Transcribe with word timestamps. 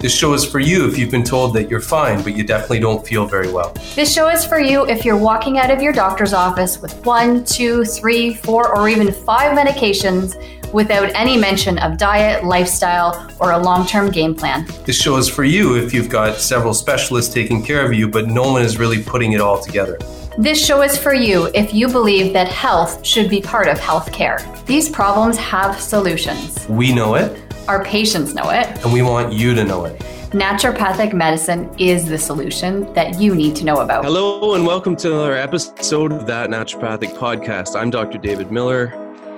This 0.00 0.14
show 0.14 0.32
is 0.32 0.44
for 0.44 0.60
you 0.60 0.86
if 0.86 0.96
you've 0.96 1.10
been 1.10 1.24
told 1.24 1.54
that 1.54 1.68
you're 1.68 1.80
fine, 1.80 2.22
but 2.22 2.36
you 2.36 2.44
definitely 2.44 2.78
don't 2.78 3.04
feel 3.04 3.26
very 3.26 3.50
well. 3.50 3.72
This 3.96 4.14
show 4.14 4.28
is 4.28 4.44
for 4.44 4.60
you 4.60 4.86
if 4.86 5.04
you're 5.04 5.16
walking 5.16 5.58
out 5.58 5.72
of 5.72 5.82
your 5.82 5.92
doctor's 5.92 6.32
office 6.32 6.80
with 6.80 7.04
one, 7.04 7.44
two, 7.44 7.84
three, 7.84 8.32
four, 8.32 8.72
or 8.76 8.88
even 8.88 9.10
five 9.10 9.58
medications 9.58 10.36
without 10.72 11.12
any 11.16 11.36
mention 11.36 11.78
of 11.78 11.98
diet, 11.98 12.44
lifestyle, 12.44 13.28
or 13.40 13.50
a 13.50 13.58
long 13.58 13.88
term 13.88 14.12
game 14.12 14.36
plan. 14.36 14.68
This 14.84 15.00
show 15.00 15.16
is 15.16 15.28
for 15.28 15.42
you 15.42 15.76
if 15.76 15.92
you've 15.92 16.08
got 16.08 16.36
several 16.36 16.74
specialists 16.74 17.34
taking 17.34 17.60
care 17.64 17.84
of 17.84 17.92
you, 17.92 18.06
but 18.08 18.28
no 18.28 18.52
one 18.52 18.62
is 18.62 18.78
really 18.78 19.02
putting 19.02 19.32
it 19.32 19.40
all 19.40 19.60
together. 19.60 19.98
This 20.38 20.64
show 20.64 20.82
is 20.82 20.96
for 20.96 21.12
you 21.14 21.50
if 21.52 21.74
you 21.74 21.88
believe 21.88 22.32
that 22.32 22.46
health 22.46 23.04
should 23.04 23.28
be 23.28 23.40
part 23.42 23.66
of 23.66 23.76
healthcare. 23.80 24.38
These 24.66 24.88
problems 24.88 25.36
have 25.36 25.80
solutions. 25.80 26.64
We 26.68 26.94
know 26.94 27.16
it, 27.16 27.42
Our 27.66 27.84
patients 27.84 28.34
know 28.34 28.48
it. 28.50 28.66
and 28.84 28.92
we 28.92 29.02
want 29.02 29.32
you 29.32 29.52
to 29.54 29.64
know 29.64 29.84
it. 29.86 29.98
Naturopathic 30.30 31.12
medicine 31.12 31.68
is 31.78 32.06
the 32.06 32.18
solution 32.18 32.92
that 32.92 33.18
you 33.20 33.34
need 33.34 33.56
to 33.56 33.64
know 33.64 33.80
about. 33.80 34.04
Hello, 34.04 34.54
and 34.54 34.64
welcome 34.64 34.94
to 34.96 35.08
another 35.12 35.34
episode 35.34 36.12
of 36.12 36.26
That 36.28 36.50
Naturopathic 36.50 37.16
Podcast. 37.16 37.74
I'm 37.74 37.90
Dr. 37.90 38.18
David 38.18 38.52
Miller. 38.52 38.92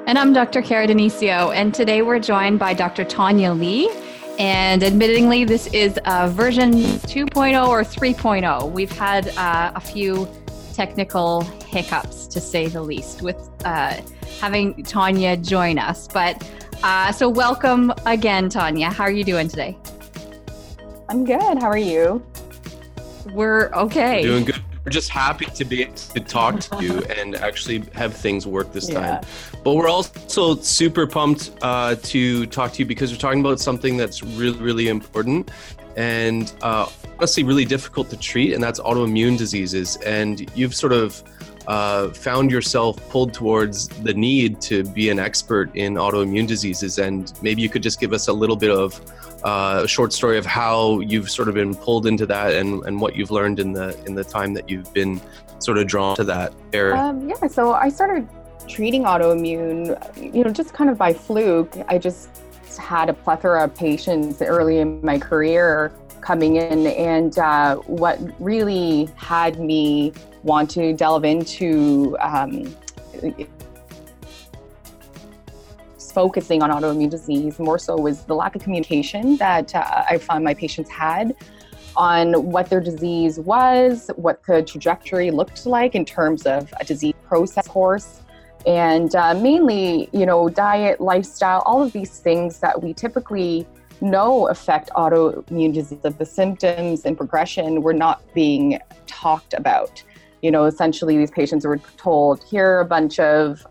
And 0.07 0.19
I'm 0.19 0.35
Dr. 0.35 0.61
Cara 0.61 0.87
Denisio, 0.87 1.55
and 1.55 1.73
today 1.73 2.03
we're 2.03 2.19
joined 2.19 2.59
by 2.59 2.75
Dr. 2.75 3.05
Tanya 3.07 3.53
Lee. 3.55 3.91
And 4.39 4.81
admittingly, 4.81 5.47
this 5.47 5.67
is 5.69 5.99
uh, 6.07 6.29
version 6.33 6.73
2.0 6.73 7.69
or 7.69 7.83
3.0. 7.83 8.71
We've 8.71 8.91
had 8.93 9.29
uh, 9.37 9.73
a 9.75 9.81
few 9.81 10.27
technical 10.81 11.43
hiccups, 11.67 12.27
to 12.27 12.41
say 12.41 12.67
the 12.67 12.81
least, 12.81 13.21
with 13.21 13.37
uh, 13.67 14.01
having 14.41 14.83
Tanya 14.83 15.37
join 15.37 15.79
us. 15.79 16.09
But 16.09 16.43
uh, 16.83 17.13
so, 17.13 17.29
welcome 17.29 17.93
again, 18.07 18.49
Tanya. 18.49 18.89
How 18.89 19.05
are 19.05 19.11
you 19.11 19.23
doing 19.23 19.47
today? 19.47 19.77
I'm 21.11 21.27
good. 21.27 21.59
How 21.59 21.69
are 21.69 21.77
you? 21.77 22.25
We're 23.35 23.71
okay. 23.75 24.23
Doing 24.23 24.47
good. 24.47 24.63
We're 24.83 24.93
just 24.93 25.11
happy 25.11 25.45
to 25.45 25.67
be 25.67 25.83
able 25.83 25.93
to 25.97 26.21
talk 26.21 26.61
to 26.61 26.83
you 26.83 27.01
and 27.19 27.37
actually 27.37 27.83
have 27.93 28.17
things 28.17 28.47
work 28.47 28.73
this 28.73 28.89
Yeah. 28.89 29.19
time. 29.21 29.25
But 29.63 29.75
we're 29.75 29.91
also 29.91 30.55
super 30.57 31.07
pumped 31.07 31.51
uh, 31.61 31.97
to 32.05 32.47
talk 32.47 32.73
to 32.73 32.79
you 32.79 32.87
because 32.87 33.13
we're 33.13 33.19
talking 33.19 33.41
about 33.41 33.61
something 33.61 33.99
that's 33.99 34.23
really, 34.23 34.59
really 34.59 34.89
important 34.89 35.51
and 36.01 36.55
uh, 36.63 36.89
honestly 37.19 37.43
really 37.45 37.67
difficult 37.67 38.09
to 38.09 38.17
treat, 38.17 38.55
and 38.55 38.63
that's 38.63 38.81
autoimmune 38.81 39.37
diseases. 39.37 39.97
And 39.99 40.51
you've 40.57 40.75
sort 40.75 40.95
of 40.95 41.23
uh, 41.67 42.09
found 42.09 42.51
yourself 42.51 42.97
pulled 43.11 43.35
towards 43.35 43.89
the 43.89 44.15
need 44.15 44.63
to 44.63 44.83
be 44.83 45.11
an 45.11 45.19
expert 45.19 45.71
in 45.77 45.95
autoimmune 45.95 46.47
diseases. 46.47 46.99
And 46.99 47.31
maybe 47.43 47.61
you 47.61 47.69
could 47.69 47.83
just 47.83 48.01
give 48.01 48.15
us 48.15 48.29
a 48.29 48.33
little 48.33 48.57
bit 48.57 48.71
of 48.71 48.99
uh, 49.45 49.83
a 49.85 49.89
short 49.89 50.15
story 50.15 50.39
of 50.39 50.47
how 50.47 51.01
you've 51.01 51.31
sort 51.31 51.49
of 51.49 51.55
been 51.55 51.75
pulled 51.75 52.07
into 52.07 52.25
that 52.27 52.55
and, 52.55 52.83
and 52.87 52.99
what 52.99 53.15
you've 53.15 53.31
learned 53.31 53.61
in 53.61 53.75
the 53.75 53.89
in 54.07 54.15
the 54.15 54.25
time 54.25 54.55
that 54.55 54.71
you've 54.71 54.91
been 54.95 55.21
sort 55.59 55.77
of 55.77 55.87
drawn 55.87 56.17
to 56.17 56.25
that 56.25 56.55
area. 56.73 56.97
Um, 56.97 57.29
yeah, 57.29 57.47
so 57.47 57.75
I 57.75 57.91
started 57.91 58.27
treating 58.67 59.03
autoimmune, 59.03 60.35
you 60.35 60.45
know, 60.45 60.51
just 60.51 60.73
kind 60.73 60.89
of 60.89 60.97
by 60.97 61.13
fluke. 61.13 61.77
I 61.89 61.99
just 61.99 62.31
had 62.77 63.09
a 63.09 63.13
plethora 63.13 63.65
of 63.65 63.75
patients 63.75 64.41
early 64.43 64.79
in 64.79 65.01
my 65.03 65.19
career 65.19 65.93
coming 66.21 66.57
in, 66.57 66.87
and 66.87 67.39
uh, 67.39 67.77
what 67.77 68.19
really 68.41 69.09
had 69.17 69.59
me 69.59 70.13
want 70.43 70.71
to 70.71 70.93
delve 70.93 71.25
into 71.25 72.17
um, 72.21 72.75
focusing 76.13 76.63
on 76.63 76.71
autoimmune 76.71 77.11
disease 77.11 77.59
more 77.59 77.79
so 77.79 77.97
was 77.97 78.25
the 78.25 78.35
lack 78.35 78.57
of 78.57 78.63
communication 78.63 79.37
that 79.37 79.75
uh, 79.75 80.05
I 80.11 80.19
found 80.19 80.45
my 80.45 80.55
patients 80.55 80.91
had 80.91 81.35
on 81.97 82.51
what 82.51 82.69
their 82.71 82.81
disease 82.81 83.39
was, 83.39 84.11
what 84.17 84.43
the 84.47 84.63
trajectory 84.63 85.31
looked 85.31 85.67
like 85.67 85.95
in 85.95 86.05
terms 86.05 86.47
of 86.47 86.73
a 86.81 86.85
disease 86.85 87.15
process 87.27 87.67
course, 87.67 88.21
and 88.67 89.15
uh, 89.15 89.35
mainly, 89.35 90.09
you 90.13 90.27
know, 90.27 90.49
diet, 90.49 91.01
lifestyle, 91.01 91.63
all 91.67 91.81
of 91.83 91.93
these 91.93 92.19
things 92.21 92.61
that 92.61 92.83
we 92.83 92.93
typically 92.93 93.67
know 94.01 94.49
affect 94.49 94.91
autoimmune 94.91 95.75
disease. 95.75 96.01
Of 96.05 96.19
the 96.19 96.27
symptoms 96.27 97.05
and 97.05 97.17
progression 97.17 97.83
were 97.83 97.93
not 97.93 98.23
being 98.35 98.81
talked 99.07 99.55
about. 99.55 100.03
You 100.43 100.51
know, 100.51 100.65
essentially, 100.65 101.19
these 101.19 101.31
patients 101.31 101.67
were 101.67 101.79
told, 101.97 102.43
here 102.45 102.67
are 102.67 102.81
a 102.81 102.87
bunch 102.87 103.19
of 103.19 103.67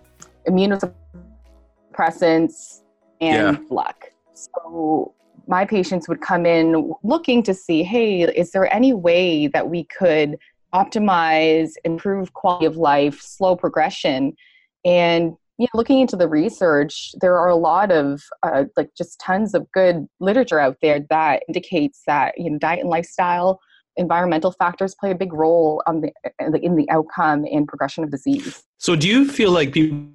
immunosuppressants 0.48 2.82
and 3.22 3.58
Yeah. 3.58 3.60
luck. 3.70 4.06
So 4.34 5.14
my 5.48 5.66
patients 5.66 6.08
would 6.08 6.22
come 6.22 6.46
in 6.46 6.94
looking 7.04 7.44
to 7.44 7.54
see, 7.54 7.84
hey, 7.84 8.22
is 8.22 8.52
there 8.52 8.74
any 8.74 8.94
way 8.94 9.48
that 9.48 9.70
we 9.70 9.84
could 9.86 10.38
optimize, 10.74 11.74
improve 11.84 12.34
quality 12.34 12.68
of 12.68 12.78
life, 12.78 13.20
slow 13.20 13.56
progression? 13.56 14.36
And 14.85 15.34
you 15.57 15.66
know, 15.66 15.78
looking 15.78 16.00
into 16.00 16.16
the 16.16 16.28
research, 16.28 17.13
there 17.19 17.38
are 17.38 17.50
a 17.50 17.56
lot 17.56 17.91
of 17.91 18.22
uh, 18.44 18.63
like 18.78 18.91
just 18.97 19.19
tons 19.19 19.53
of 19.53 19.69
good 19.73 20.07
literature 20.19 20.59
out 20.59 20.78
there 20.81 21.01
that 21.09 21.44
indicates 21.47 22.01
that 22.07 22.34
you 22.38 22.50
know 22.50 22.57
diet 22.57 22.79
and 22.79 22.90
lifestyle, 22.90 23.59
environmental 23.97 24.53
factors 24.53 24.95
play 24.97 25.12
a 25.12 25.16
big 25.16 25.34
role 25.34 25.84
on 25.85 26.01
the 26.01 26.59
in 26.62 26.75
the 26.75 26.90
outcome 26.90 27.45
and 27.51 27.67
progression 27.67 28.03
of 28.03 28.12
disease. 28.12 28.63
So, 28.78 28.95
do 28.95 29.07
you 29.07 29.28
feel 29.28 29.51
like 29.51 29.73
people 29.73 30.07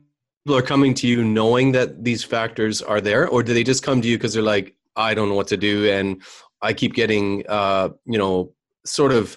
are 0.50 0.62
coming 0.62 0.94
to 0.94 1.06
you 1.06 1.22
knowing 1.22 1.72
that 1.72 2.04
these 2.04 2.24
factors 2.24 2.80
are 2.80 3.00
there, 3.00 3.28
or 3.28 3.42
do 3.42 3.52
they 3.52 3.64
just 3.64 3.82
come 3.82 4.00
to 4.00 4.08
you 4.08 4.16
because 4.16 4.32
they're 4.32 4.42
like, 4.42 4.74
I 4.96 5.12
don't 5.12 5.28
know 5.28 5.34
what 5.34 5.48
to 5.48 5.58
do, 5.58 5.90
and 5.90 6.22
I 6.62 6.72
keep 6.72 6.94
getting, 6.94 7.44
uh, 7.48 7.90
you 8.06 8.16
know, 8.16 8.52
sort 8.86 9.12
of 9.12 9.36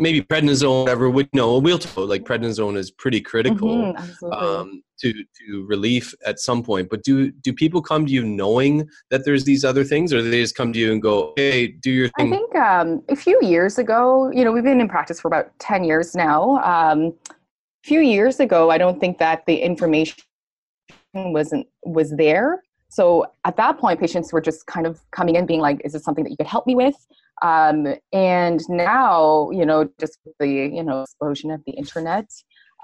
maybe 0.00 0.22
prednisone, 0.22 0.80
whatever. 0.84 1.10
We 1.10 1.28
know 1.32 1.58
we'll 1.58 1.78
talk 1.78 2.08
like 2.08 2.24
prednisone 2.24 2.76
is 2.76 2.90
pretty 2.90 3.20
critical 3.20 3.92
Mhm, 3.94 4.32
um, 4.32 4.82
to 5.00 5.12
to 5.12 5.66
relief 5.66 6.14
at 6.26 6.40
some 6.40 6.62
point. 6.62 6.88
But 6.90 7.04
do 7.04 7.30
do 7.30 7.52
people 7.52 7.82
come 7.82 8.06
to 8.06 8.12
you 8.12 8.24
knowing 8.24 8.88
that 9.10 9.24
there's 9.24 9.44
these 9.44 9.64
other 9.64 9.84
things, 9.84 10.12
or 10.12 10.22
do 10.22 10.30
they 10.30 10.40
just 10.40 10.56
come 10.56 10.72
to 10.72 10.78
you 10.78 10.92
and 10.92 11.00
go, 11.00 11.34
Hey, 11.36 11.68
do 11.68 11.90
your 11.90 12.08
thing"? 12.16 12.32
I 12.32 12.36
think 12.36 12.56
um, 12.56 13.02
a 13.08 13.16
few 13.16 13.38
years 13.42 13.78
ago, 13.78 14.30
you 14.32 14.44
know, 14.44 14.50
we've 14.50 14.64
been 14.64 14.80
in 14.80 14.88
practice 14.88 15.20
for 15.20 15.28
about 15.28 15.56
10 15.58 15.84
years 15.84 16.16
now. 16.16 16.56
Um, 16.64 17.14
a 17.28 17.86
few 17.86 18.00
years 18.00 18.40
ago, 18.40 18.70
I 18.70 18.78
don't 18.78 18.98
think 18.98 19.18
that 19.18 19.44
the 19.46 19.56
information 19.56 20.18
wasn't 21.14 21.66
was 21.84 22.10
there. 22.16 22.62
So 22.90 23.24
at 23.44 23.56
that 23.56 23.78
point, 23.78 24.00
patients 24.00 24.32
were 24.32 24.40
just 24.40 24.66
kind 24.66 24.86
of 24.86 25.00
coming 25.12 25.36
in 25.36 25.46
being 25.46 25.60
like, 25.60 25.80
is 25.84 25.92
this 25.92 26.02
something 26.02 26.24
that 26.24 26.30
you 26.30 26.36
could 26.36 26.48
help 26.48 26.66
me 26.66 26.74
with? 26.74 26.96
Um, 27.42 27.94
and 28.12 28.60
now, 28.68 29.50
you 29.50 29.64
know, 29.64 29.88
just 29.98 30.18
the, 30.38 30.48
you 30.48 30.82
know, 30.82 31.02
explosion 31.02 31.50
of 31.50 31.62
the 31.66 31.72
internet, 31.72 32.28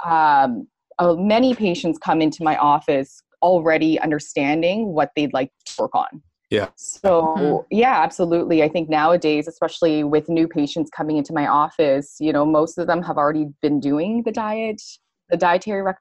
um, 0.05 0.67
uh, 0.99 1.15
many 1.15 1.55
patients 1.55 1.99
come 1.99 2.22
into 2.22 2.43
my 2.43 2.56
office 2.56 3.22
already 3.43 4.00
understanding 4.00 4.93
what 4.95 5.11
they'd 5.15 5.33
like 5.33 5.50
to 5.66 5.75
work 5.78 5.95
on. 5.95 6.22
Yeah. 6.50 6.69
So 6.77 7.22
Mhm. 7.37 7.65
yeah, 7.71 8.03
absolutely. 8.03 8.62
I 8.62 8.69
think 8.69 8.89
nowadays, 8.89 9.49
especially 9.49 10.05
with 10.05 10.28
new 10.28 10.49
patients 10.49 10.91
coming 10.91 11.16
into 11.16 11.33
my 11.33 11.47
office, 11.47 12.16
you 12.21 12.33
know, 12.33 12.47
most 12.47 12.78
of 12.78 12.87
them 12.87 13.03
have 13.03 13.19
already 13.19 13.49
been 13.62 13.81
doing 13.81 14.22
the 14.22 14.33
diet, 14.33 14.81
the 15.28 15.37
dietary 15.37 15.83
rec- 15.83 15.99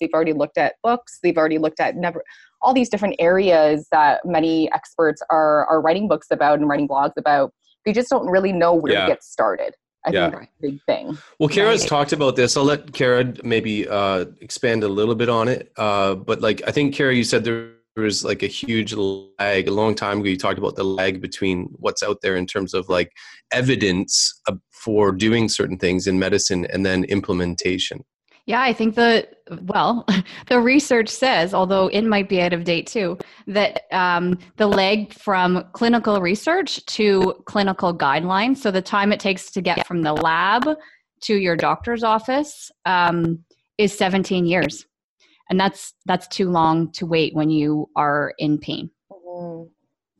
They've 0.00 0.14
already 0.14 0.32
looked 0.32 0.58
at 0.58 0.76
books. 0.82 1.18
They've 1.22 1.36
already 1.36 1.58
looked 1.58 1.80
at 1.80 1.96
never 1.96 2.22
all 2.62 2.72
these 2.74 2.88
different 2.88 3.16
areas 3.18 3.86
that 3.92 4.24
many 4.24 4.70
experts 4.72 5.22
are 5.30 5.66
are 5.66 5.80
writing 5.80 6.08
books 6.08 6.28
about 6.30 6.58
and 6.58 6.68
writing 6.68 6.88
blogs 6.88 7.16
about. 7.16 7.52
They 7.84 7.92
just 7.92 8.10
don't 8.10 8.28
really 8.28 8.52
know 8.52 8.74
where 8.74 8.92
Yeah. 8.92 9.02
to 9.02 9.12
get 9.12 9.22
started. 9.24 9.74
I 10.06 10.10
Yeah. 10.10 10.30
think 10.30 10.32
that's 10.40 10.46
a 10.46 10.62
big 10.62 10.80
thing. 10.86 11.18
Well, 11.38 11.48
Cara's 11.48 11.82
Right. 11.82 11.88
talked 11.88 12.12
about 12.12 12.36
this. 12.36 12.56
I'll 12.56 12.64
let 12.64 12.92
Cara 12.92 13.32
maybe 13.42 13.86
uh, 13.88 14.26
expand 14.40 14.84
a 14.84 14.88
little 14.88 15.14
bit 15.14 15.28
on 15.28 15.48
it. 15.48 15.72
Uh, 15.76 16.14
but 16.14 16.40
like, 16.40 16.62
I 16.66 16.70
think 16.70 16.94
Kara, 16.94 17.14
you 17.14 17.24
said 17.24 17.44
there 17.44 17.70
was 17.96 18.24
like 18.24 18.42
a 18.42 18.46
huge 18.46 18.94
lag 18.94 19.66
a 19.66 19.72
long 19.72 19.94
time 19.94 20.20
ago. 20.20 20.28
You 20.28 20.36
talked 20.36 20.58
about 20.58 20.76
the 20.76 20.84
lag 20.84 21.20
between 21.20 21.68
what's 21.78 22.02
out 22.02 22.18
there 22.22 22.36
in 22.36 22.46
terms 22.46 22.74
of 22.74 22.88
like 22.88 23.10
evidence 23.52 24.40
uh, 24.48 24.54
for 24.70 25.10
doing 25.10 25.48
certain 25.48 25.76
things 25.78 26.06
in 26.06 26.18
medicine 26.18 26.64
and 26.66 26.86
then 26.86 27.04
implementation. 27.04 28.04
Yeah, 28.48 28.62
I 28.62 28.72
think 28.72 28.94
the 28.94 29.28
well, 29.62 30.06
the 30.48 30.58
research 30.58 31.08
says, 31.10 31.52
although 31.52 31.88
it 31.88 32.02
might 32.02 32.28
be 32.30 32.40
out 32.40 32.54
of 32.54 32.64
date 32.64 32.86
too, 32.86 33.18
that 33.46 33.82
um, 33.92 34.38
the 34.56 34.66
leg 34.66 35.12
from 35.12 35.64
clinical 35.74 36.20
research 36.22 36.84
to 36.86 37.34
clinical 37.44 37.96
guidelines, 37.96 38.56
so 38.56 38.70
the 38.70 38.80
time 38.82 39.12
it 39.12 39.20
takes 39.20 39.50
to 39.52 39.60
get 39.60 39.86
from 39.86 40.00
the 40.02 40.14
lab 40.14 40.66
to 41.24 41.34
your 41.36 41.56
doctor's 41.56 42.02
office, 42.02 42.70
um, 42.86 43.44
is 43.76 43.96
17 43.96 44.46
years. 44.46 44.86
and 45.50 45.58
that's 45.60 45.94
that's 46.06 46.26
too 46.28 46.48
long 46.50 46.90
to 46.92 47.06
wait 47.06 47.34
when 47.34 47.50
you 47.50 47.86
are 47.96 48.32
in 48.38 48.58
pain. 48.58 48.90
Mhm. 49.12 49.68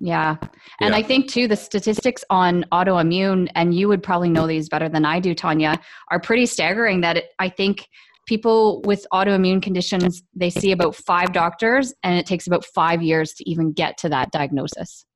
Yeah. 0.00 0.36
And 0.80 0.92
Yeah. 0.92 0.96
I 1.00 1.02
think 1.02 1.28
too 1.28 1.48
the 1.48 1.56
statistics 1.56 2.24
on 2.30 2.64
autoimmune 2.72 3.48
and 3.54 3.74
you 3.74 3.88
would 3.88 4.02
probably 4.02 4.30
know 4.30 4.46
these 4.46 4.68
better 4.68 4.88
than 4.88 5.04
I 5.04 5.20
do 5.20 5.34
Tanya 5.34 5.74
are 6.10 6.20
pretty 6.20 6.46
staggering 6.46 7.00
that 7.02 7.16
it, 7.18 7.26
I 7.38 7.48
think 7.48 7.88
people 8.28 8.82
with 8.82 9.06
autoimmune 9.12 9.60
conditions 9.62 10.22
they 10.34 10.50
see 10.50 10.70
about 10.70 10.94
5 10.94 11.32
doctors 11.32 11.94
and 12.02 12.16
it 12.18 12.26
takes 12.26 12.46
about 12.46 12.64
5 12.64 13.02
years 13.02 13.32
to 13.32 13.50
even 13.50 13.72
get 13.72 13.96
to 13.98 14.08
that 14.10 14.30
diagnosis, 14.30 15.06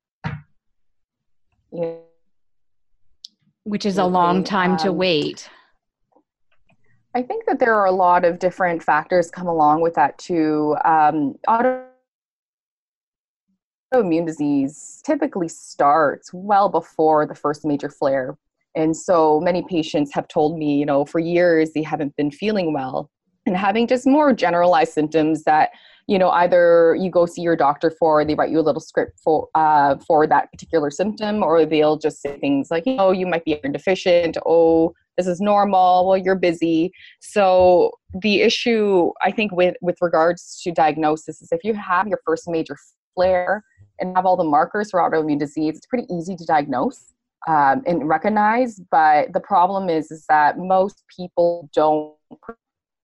Yeah. 1.71 1.97
which 3.63 3.85
is 3.85 3.97
a 3.99 4.05
long 4.05 4.43
time 4.43 4.75
to 4.77 4.89
Um, 4.89 4.97
wait. 4.97 5.47
I 7.15 7.21
think 7.21 7.45
that 7.45 7.59
there 7.59 7.75
are 7.75 7.85
a 7.85 7.91
lot 7.91 8.25
of 8.25 8.39
different 8.39 8.81
factors 8.81 9.29
come 9.29 9.45
along 9.47 9.81
with 9.81 9.93
that 9.93 10.17
too. 10.17 10.75
Um, 10.83 11.35
autoimmune 13.93 14.25
disease 14.25 15.01
typically 15.05 15.47
starts 15.49 16.33
well 16.33 16.67
before 16.69 17.27
the 17.27 17.35
first 17.35 17.63
major 17.63 17.89
flare. 17.89 18.35
And 18.75 18.95
so 18.97 19.39
many 19.39 19.63
patients 19.69 20.13
have 20.13 20.27
told 20.27 20.57
me, 20.57 20.77
you 20.77 20.85
know, 20.85 21.05
for 21.05 21.19
years 21.19 21.71
they 21.73 21.83
haven't 21.83 22.15
been 22.15 22.31
feeling 22.31 22.73
well 22.73 23.09
and 23.45 23.57
having 23.57 23.87
just 23.87 24.05
more 24.07 24.33
generalized 24.33 24.93
symptoms 24.93 25.43
that, 25.43 25.71
you 26.07 26.17
know, 26.17 26.29
either 26.29 26.95
you 26.99 27.09
go 27.09 27.25
see 27.25 27.41
your 27.41 27.55
doctor 27.55 27.91
for, 27.91 28.23
they 28.25 28.35
write 28.35 28.51
you 28.51 28.59
a 28.59 28.61
little 28.61 28.81
script 28.81 29.19
for 29.23 29.49
uh, 29.55 29.97
for 30.05 30.27
that 30.27 30.51
particular 30.51 30.89
symptom, 30.89 31.43
or 31.43 31.65
they'll 31.65 31.97
just 31.97 32.21
say 32.21 32.37
things 32.39 32.69
like, 32.71 32.83
oh, 32.87 33.11
you 33.11 33.25
might 33.25 33.45
be 33.45 33.59
iron 33.63 33.73
deficient. 33.73 34.37
Oh, 34.45 34.93
this 35.17 35.27
is 35.27 35.39
normal. 35.39 36.07
Well, 36.07 36.17
you're 36.17 36.35
busy. 36.35 36.91
So 37.19 37.91
the 38.21 38.41
issue, 38.41 39.11
I 39.21 39.31
think, 39.31 39.51
with 39.51 39.75
with 39.81 39.97
regards 40.01 40.61
to 40.63 40.71
diagnosis 40.71 41.41
is 41.41 41.49
if 41.51 41.63
you 41.63 41.73
have 41.73 42.07
your 42.07 42.19
first 42.25 42.47
major 42.47 42.77
flare 43.13 43.63
and 43.99 44.15
have 44.15 44.25
all 44.25 44.37
the 44.37 44.43
markers 44.43 44.91
for 44.91 44.99
autoimmune 44.99 45.39
disease, 45.39 45.77
it's 45.77 45.85
pretty 45.85 46.07
easy 46.11 46.35
to 46.35 46.45
diagnose 46.45 47.13
um, 47.47 47.83
and 47.85 48.07
recognize. 48.07 48.79
But 48.91 49.33
the 49.33 49.39
problem 49.39 49.89
is, 49.89 50.11
is 50.11 50.25
that 50.29 50.57
most 50.57 51.03
people 51.15 51.69
don't. 51.73 52.15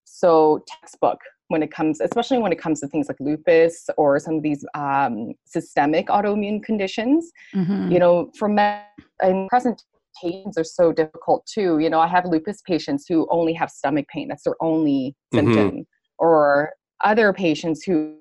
So 0.04 0.64
textbook 0.66 1.18
when 1.48 1.62
it 1.62 1.70
comes, 1.72 2.00
especially 2.00 2.38
when 2.38 2.52
it 2.52 2.58
comes 2.58 2.80
to 2.80 2.88
things 2.88 3.08
like 3.08 3.16
lupus 3.20 3.88
or 3.96 4.18
some 4.18 4.36
of 4.36 4.42
these 4.42 4.64
um, 4.74 5.32
systemic 5.44 6.06
autoimmune 6.08 6.62
conditions, 6.62 7.30
Mhm. 7.54 7.90
you 7.92 7.98
know, 7.98 8.30
for 8.38 8.48
me- 8.48 8.82
and 9.22 9.48
presentations 9.48 10.56
are 10.56 10.64
so 10.64 10.92
difficult 10.92 11.44
too. 11.46 11.78
You 11.78 11.90
know, 11.90 12.00
I 12.00 12.06
have 12.06 12.24
lupus 12.24 12.60
patients 12.62 13.06
who 13.08 13.26
only 13.30 13.52
have 13.54 13.70
stomach 13.70 14.06
pain. 14.08 14.28
That's 14.28 14.44
their 14.44 14.56
only 14.60 15.16
Mhm. 15.34 15.38
symptom. 15.54 15.86
Or 16.18 16.72
other 17.02 17.32
patients 17.32 17.82
who 17.82 18.16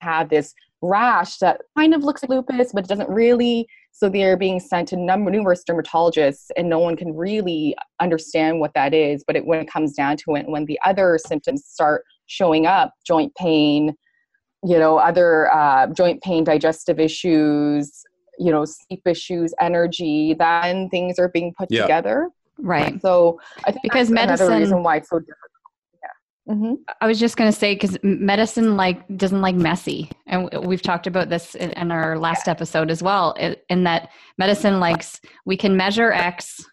have 0.00 0.28
this 0.28 0.52
rash 0.82 1.38
that 1.38 1.60
kind 1.78 1.94
of 1.94 2.02
looks 2.04 2.22
like 2.22 2.30
lupus, 2.30 2.72
but 2.72 2.84
it 2.84 2.88
doesn't 2.88 3.08
really. 3.08 3.66
So 3.92 4.08
they're 4.08 4.36
being 4.36 4.58
sent 4.58 4.88
to 4.88 4.96
num- 4.96 5.24
numerous 5.24 5.62
dermatologists, 5.68 6.46
and 6.56 6.68
no 6.68 6.78
one 6.78 6.96
can 6.96 7.14
really 7.14 7.76
understand 8.00 8.58
what 8.60 8.72
that 8.74 8.92
is. 8.94 9.22
But 9.26 9.36
it, 9.36 9.46
when 9.46 9.60
it 9.60 9.70
comes 9.70 9.94
down 9.94 10.16
to 10.18 10.34
it, 10.36 10.48
when 10.48 10.64
the 10.64 10.78
other 10.84 11.18
symptoms 11.24 11.64
start 11.66 12.04
showing 12.26 12.66
up, 12.66 12.92
joint 13.06 13.34
pain, 13.36 13.94
you 14.64 14.78
know, 14.78 14.96
other 14.98 15.52
uh, 15.52 15.88
joint 15.88 16.22
pain, 16.22 16.42
digestive 16.44 16.98
issues, 16.98 18.02
you 18.38 18.50
know, 18.50 18.64
sleep 18.64 19.02
issues, 19.06 19.52
energy, 19.60 20.34
then 20.38 20.88
things 20.88 21.18
are 21.18 21.28
being 21.28 21.52
put 21.56 21.70
Yeah. 21.70 21.82
together. 21.82 22.30
Right. 22.58 23.00
So 23.02 23.40
I 23.64 23.72
think 23.72 23.82
Because 23.82 24.08
that's 24.08 24.22
another 24.22 24.44
medicine- 24.44 24.58
reason 24.58 24.82
why 24.82 24.96
it's 24.96 25.10
so 25.10 25.18
difficult. 25.18 25.51
Yeah. 26.46 26.54
hmm 26.54 26.74
I 27.00 27.06
was 27.06 27.20
just 27.20 27.36
going 27.36 27.50
to 27.50 27.56
say 27.56 27.74
because 27.74 27.96
medicine 28.02 28.76
like 28.76 29.06
doesn't 29.16 29.40
like 29.40 29.54
messy, 29.54 30.10
and 30.26 30.48
we've 30.66 30.82
talked 30.82 31.06
about 31.06 31.28
this 31.28 31.54
in, 31.54 31.70
in 31.72 31.92
our 31.92 32.18
last 32.18 32.48
episode 32.48 32.90
as 32.90 33.02
well. 33.02 33.34
In 33.68 33.84
that 33.84 34.10
medicine 34.38 34.80
likes 34.80 35.20
we 35.46 35.56
can 35.56 35.76
measure 35.76 36.12
X, 36.12 36.64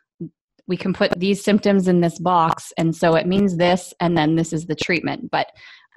we 0.68 0.78
can 0.78 0.94
put 0.94 1.20
these 1.20 1.44
symptoms 1.44 1.88
in 1.88 2.02
this 2.02 2.20
box, 2.20 2.74
and 2.78 2.96
so 2.96 3.16
it 3.16 3.28
means 3.28 3.58
this, 3.58 3.94
and 4.00 4.18
then 4.18 4.36
this 4.36 4.54
is 4.54 4.66
the 4.66 4.76
treatment. 4.76 5.30
But 5.32 5.48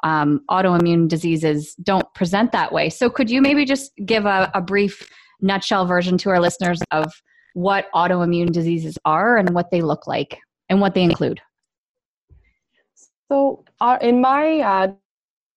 um, 0.05 0.41
autoimmune 0.51 1.09
diseases 1.09 1.75
don't 1.77 2.13
present 2.15 2.53
that 2.53 2.73
way. 2.73 2.89
So 2.89 3.09
could 3.09 3.31
you 3.31 3.41
maybe 3.41 3.65
just 3.65 3.93
give 4.05 4.27
a, 4.27 4.51
a 4.55 4.61
brief 4.61 5.09
nutshell 5.41 5.87
version 5.87 6.19
to 6.19 6.31
our 6.31 6.41
listeners 6.41 6.81
of 6.91 7.13
what 7.55 7.87
autoimmune 7.95 8.51
diseases 8.51 8.99
are 9.05 9.37
and 9.37 9.51
what 9.51 9.71
they 9.71 9.81
look 9.81 10.07
like 10.07 10.39
and 10.69 10.81
what 10.81 10.95
they 10.95 11.03
include? 11.03 11.41
So, 13.33 13.65
uh, 13.81 13.97
in 14.03 14.21
my, 14.21 14.61
uh, 14.61 14.93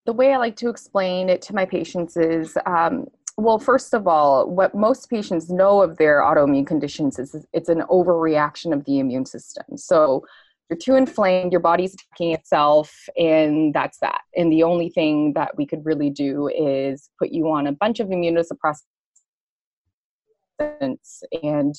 the 0.06 0.14
way 0.14 0.32
I 0.32 0.38
like 0.38 0.56
to 0.58 0.70
explain 0.70 1.28
it 1.28 1.42
to 1.42 1.54
my 1.54 1.66
patients 1.66 2.16
is, 2.16 2.58
um, 2.66 3.08
well, 3.36 3.60
first 3.60 3.94
of 3.94 4.08
all, 4.08 4.50
what 4.50 4.74
most 4.74 5.10
patients 5.10 5.50
know 5.50 5.82
of 5.82 5.98
their 5.98 6.22
autoimmune 6.22 6.66
conditions 6.66 7.20
is 7.20 7.46
it's 7.52 7.68
an 7.68 7.82
overreaction 7.90 8.72
of 8.72 8.86
the 8.86 9.00
immune 9.00 9.26
system. 9.26 9.76
So, 9.76 10.26
you're 10.70 10.78
too 10.78 10.96
inflamed, 10.96 11.52
your 11.52 11.60
body's 11.60 11.96
attacking 11.96 12.32
itself, 12.32 12.96
and 13.18 13.74
that's 13.74 13.98
that. 14.00 14.22
And 14.38 14.50
the 14.50 14.64
only 14.64 14.88
thing 14.88 15.34
that 15.34 15.58
we 15.58 15.66
could 15.66 15.86
really 15.86 16.10
do 16.10 16.48
is 16.48 17.10
put 17.20 17.32
you 17.32 17.52
on 17.52 17.68
a 17.68 17.74
bunch 17.74 18.00
of 18.00 18.08
immunosuppressants, 18.08 18.84
and 21.44 21.76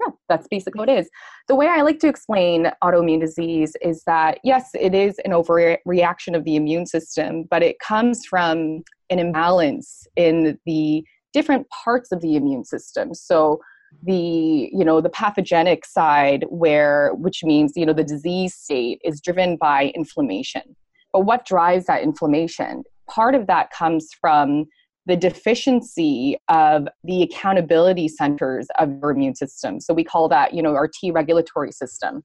yeah, 0.00 0.12
that's 0.28 0.46
basically 0.48 0.78
what 0.78 0.88
it 0.88 0.98
is. 0.98 1.10
The 1.48 1.54
way 1.54 1.66
I 1.66 1.82
like 1.82 1.98
to 2.00 2.08
explain 2.08 2.70
autoimmune 2.82 3.20
disease 3.20 3.76
is 3.82 4.02
that 4.04 4.38
yes, 4.44 4.70
it 4.74 4.94
is 4.94 5.18
an 5.24 5.32
overreaction 5.32 6.36
of 6.36 6.44
the 6.44 6.56
immune 6.56 6.86
system, 6.86 7.44
but 7.50 7.62
it 7.62 7.78
comes 7.80 8.24
from 8.24 8.84
an 9.10 9.18
imbalance 9.18 10.06
in 10.16 10.58
the 10.66 11.04
different 11.32 11.66
parts 11.70 12.12
of 12.12 12.20
the 12.20 12.36
immune 12.36 12.64
system. 12.64 13.14
So 13.14 13.60
the 14.02 14.70
you 14.72 14.84
know 14.84 15.00
the 15.00 15.08
pathogenic 15.08 15.84
side 15.84 16.44
where 16.50 17.12
which 17.14 17.42
means 17.42 17.72
you 17.74 17.86
know 17.86 17.94
the 17.94 18.04
disease 18.04 18.54
state 18.54 19.00
is 19.02 19.20
driven 19.20 19.56
by 19.56 19.92
inflammation. 19.94 20.76
But 21.12 21.20
what 21.20 21.46
drives 21.46 21.86
that 21.86 22.02
inflammation? 22.02 22.84
Part 23.08 23.34
of 23.34 23.46
that 23.46 23.70
comes 23.70 24.10
from 24.20 24.66
the 25.08 25.16
deficiency 25.16 26.36
of 26.48 26.86
the 27.02 27.22
accountability 27.22 28.06
centers 28.06 28.68
of 28.78 28.90
your 29.00 29.10
immune 29.10 29.34
system. 29.34 29.80
So 29.80 29.94
we 29.94 30.04
call 30.04 30.28
that, 30.28 30.54
you 30.54 30.62
know, 30.62 30.74
our 30.74 30.86
T 30.86 31.10
regulatory 31.10 31.72
system. 31.72 32.22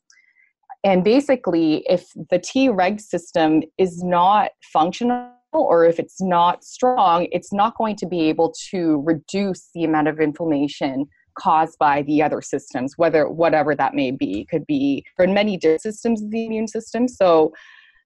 And 0.83 1.01
basically, 1.03 1.85
if 1.89 2.11
the 2.29 2.39
T 2.39 2.67
reg 2.67 2.99
system 2.99 3.63
is 3.77 4.03
not 4.03 4.51
functional 4.73 5.31
or 5.53 5.85
if 5.85 5.97
it's 5.97 6.21
not 6.21 6.63
strong, 6.65 7.27
it's 7.31 7.53
not 7.53 7.77
going 7.77 7.95
to 7.95 8.05
be 8.05 8.27
able 8.27 8.53
to 8.71 9.01
reduce 9.05 9.69
the 9.73 9.85
amount 9.85 10.09
of 10.09 10.19
inflammation 10.19 11.05
caused 11.39 11.77
by 11.79 12.01
the 12.03 12.21
other 12.21 12.41
systems, 12.41 12.93
whether 12.97 13.29
whatever 13.29 13.75
that 13.75 13.93
may 13.93 14.11
be. 14.11 14.41
It 14.41 14.49
could 14.49 14.67
be 14.67 15.05
for 15.15 15.25
many 15.25 15.57
different 15.57 15.81
systems 15.81 16.21
of 16.21 16.31
the 16.31 16.45
immune 16.45 16.67
system. 16.67 17.07
So 17.07 17.53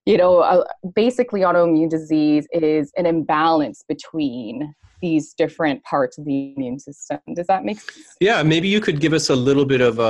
you 0.08 0.16
know, 0.16 0.38
uh, 0.38 0.64
basically 0.94 1.40
autoimmune 1.42 1.90
disease 1.90 2.46
is 2.50 2.90
an 2.96 3.04
imbalance 3.04 3.84
between 3.86 4.74
these 5.02 5.34
different 5.34 5.84
parts 5.84 6.16
of 6.16 6.24
the 6.24 6.54
immune 6.56 6.78
system. 6.78 7.18
Does 7.36 7.46
that 7.46 7.62
make 7.62 7.78
sense? 7.78 8.16
Yeah, 8.18 8.42
maybe 8.42 8.68
you 8.68 8.80
could 8.80 9.00
give 9.00 9.12
us 9.12 9.28
a 9.28 9.36
little 9.36 9.66
bit 9.66 9.82
of 9.82 9.98
a, 9.98 10.02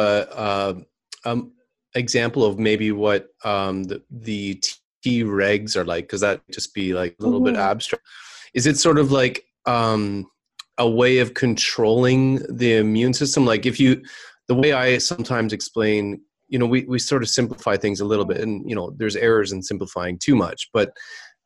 uh 0.45 0.75
um, 1.25 1.52
example 1.97 2.45
of 2.45 2.61
maybe 2.61 2.93
what 2.93 3.31
um, 3.45 3.83
the, 3.83 4.00
the 4.09 4.62
T 5.02 5.25
regs 5.25 5.75
are 5.75 5.85
like, 5.85 6.05
because 6.05 6.21
that 6.21 6.43
just 6.52 6.73
be 6.75 6.95
like 6.95 7.17
a 7.19 7.25
little 7.25 7.40
bit 7.40 7.55
Mhm. 7.55 7.71
abstract. 7.71 8.05
Is 8.55 8.67
it 8.67 8.78
sort 8.78 8.99
of 9.00 9.11
like 9.11 9.47
um, 9.67 10.31
a 10.78 10.88
way 10.88 11.19
of 11.19 11.35
controlling 11.35 12.37
the 12.49 12.76
immune 12.76 13.14
system? 13.14 13.45
Like 13.45 13.67
if 13.67 13.81
you, 13.81 14.00
the 14.47 14.55
way 14.55 14.73
I 14.73 14.99
sometimes 14.99 15.52
explain, 15.52 16.21
you 16.49 16.59
know, 16.59 16.67
we, 16.67 16.85
we 16.85 16.99
sort 16.99 17.23
of 17.23 17.28
simplify 17.28 17.76
things 17.76 18.00
a 18.00 18.05
little 18.05 18.25
bit, 18.25 18.38
and 18.40 18.69
you 18.69 18.75
know, 18.75 18.95
there's 18.97 19.17
errors 19.17 19.52
in 19.52 19.62
simplifying 19.62 20.19
too 20.19 20.35
much, 20.37 20.69
but 20.73 20.90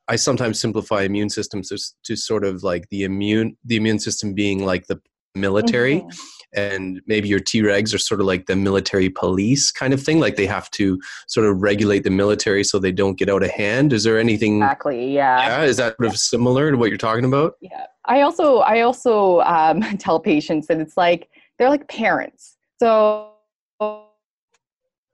I 0.09 0.17
sometimes 0.17 0.61
simplify 0.61 1.03
immune 1.03 1.31
systems 1.31 1.69
to, 1.69 1.79
to 2.05 2.17
sort 2.17 2.45
of 2.45 2.63
like 2.63 2.89
the 2.91 3.05
immune 3.05 3.57
the 3.65 3.77
immune 3.77 3.99
system 3.99 4.35
being 4.35 4.65
like 4.65 4.87
the 4.87 5.01
military 5.35 6.01
Mhm. 6.01 6.19
and 6.55 7.01
maybe 7.07 7.27
your 7.27 7.41
T-regs 7.41 7.95
are 7.95 7.99
sort 7.99 8.21
of 8.21 8.27
like 8.27 8.45
the 8.45 8.55
military 8.57 9.09
police 9.09 9.71
kind 9.71 9.95
of 9.95 10.03
thing 10.03 10.21
like 10.21 10.37
they 10.37 10.45
have 10.45 10.71
to 10.73 11.01
sort 11.27 11.47
of 11.47 11.63
regulate 11.63 12.05
the 12.05 12.11
military 12.11 12.63
so 12.65 12.79
they 12.79 12.93
don't 12.93 13.17
get 13.17 13.31
out 13.31 13.43
of 13.43 13.49
hand 13.51 13.95
is 13.95 14.05
there 14.05 14.19
anything 14.19 14.57
Exactly. 14.59 15.15
Yeah. 15.15 15.39
yeah 15.39 15.63
is 15.65 15.79
that 15.79 15.97
sort 15.97 16.11
of 16.13 16.19
similar 16.19 16.71
to 16.71 16.77
what 16.77 16.91
you're 16.91 16.99
talking 16.99 17.25
about 17.25 17.55
Yeah. 17.63 17.87
I 18.05 18.21
also 18.21 18.59
I 18.59 18.81
also 18.83 19.41
um, 19.41 19.81
tell 19.99 20.21
patients 20.21 20.67
that 20.67 20.79
it's 20.81 20.97
like 20.99 21.29
they're 21.59 21.71
like 21.71 21.89
parents. 21.89 22.57
So 22.79 23.31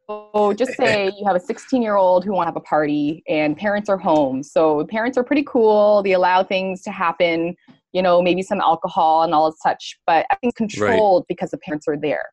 so 0.09 0.53
just 0.55 0.77
say 0.77 1.12
you 1.19 1.27
have 1.27 1.37
a 1.37 1.41
16 1.41 1.83
year 1.83 1.97
old 1.97 2.25
who 2.25 2.33
want 2.33 2.47
to 2.47 2.49
have 2.49 2.57
a 2.57 2.61
party 2.61 3.23
and 3.29 3.57
parents 3.57 3.88
are 3.88 3.99
home. 3.99 4.43
So 4.43 4.85
parents 4.87 5.19
are 5.19 5.25
pretty 5.25 5.45
cool. 5.45 6.03
They 6.03 6.12
allow 6.12 6.43
things 6.43 6.83
to 6.83 6.91
happen, 6.91 7.55
you 7.93 8.03
know, 8.03 8.23
maybe 8.23 8.43
some 8.43 8.61
alcohol 8.61 9.23
and 9.23 9.35
all 9.35 9.53
such, 9.53 9.99
but 10.07 10.27
everything's 10.31 10.55
controlled 10.55 11.25
because 11.29 11.50
the 11.50 11.59
parents 11.59 11.87
are 11.88 11.97
there. 11.97 12.25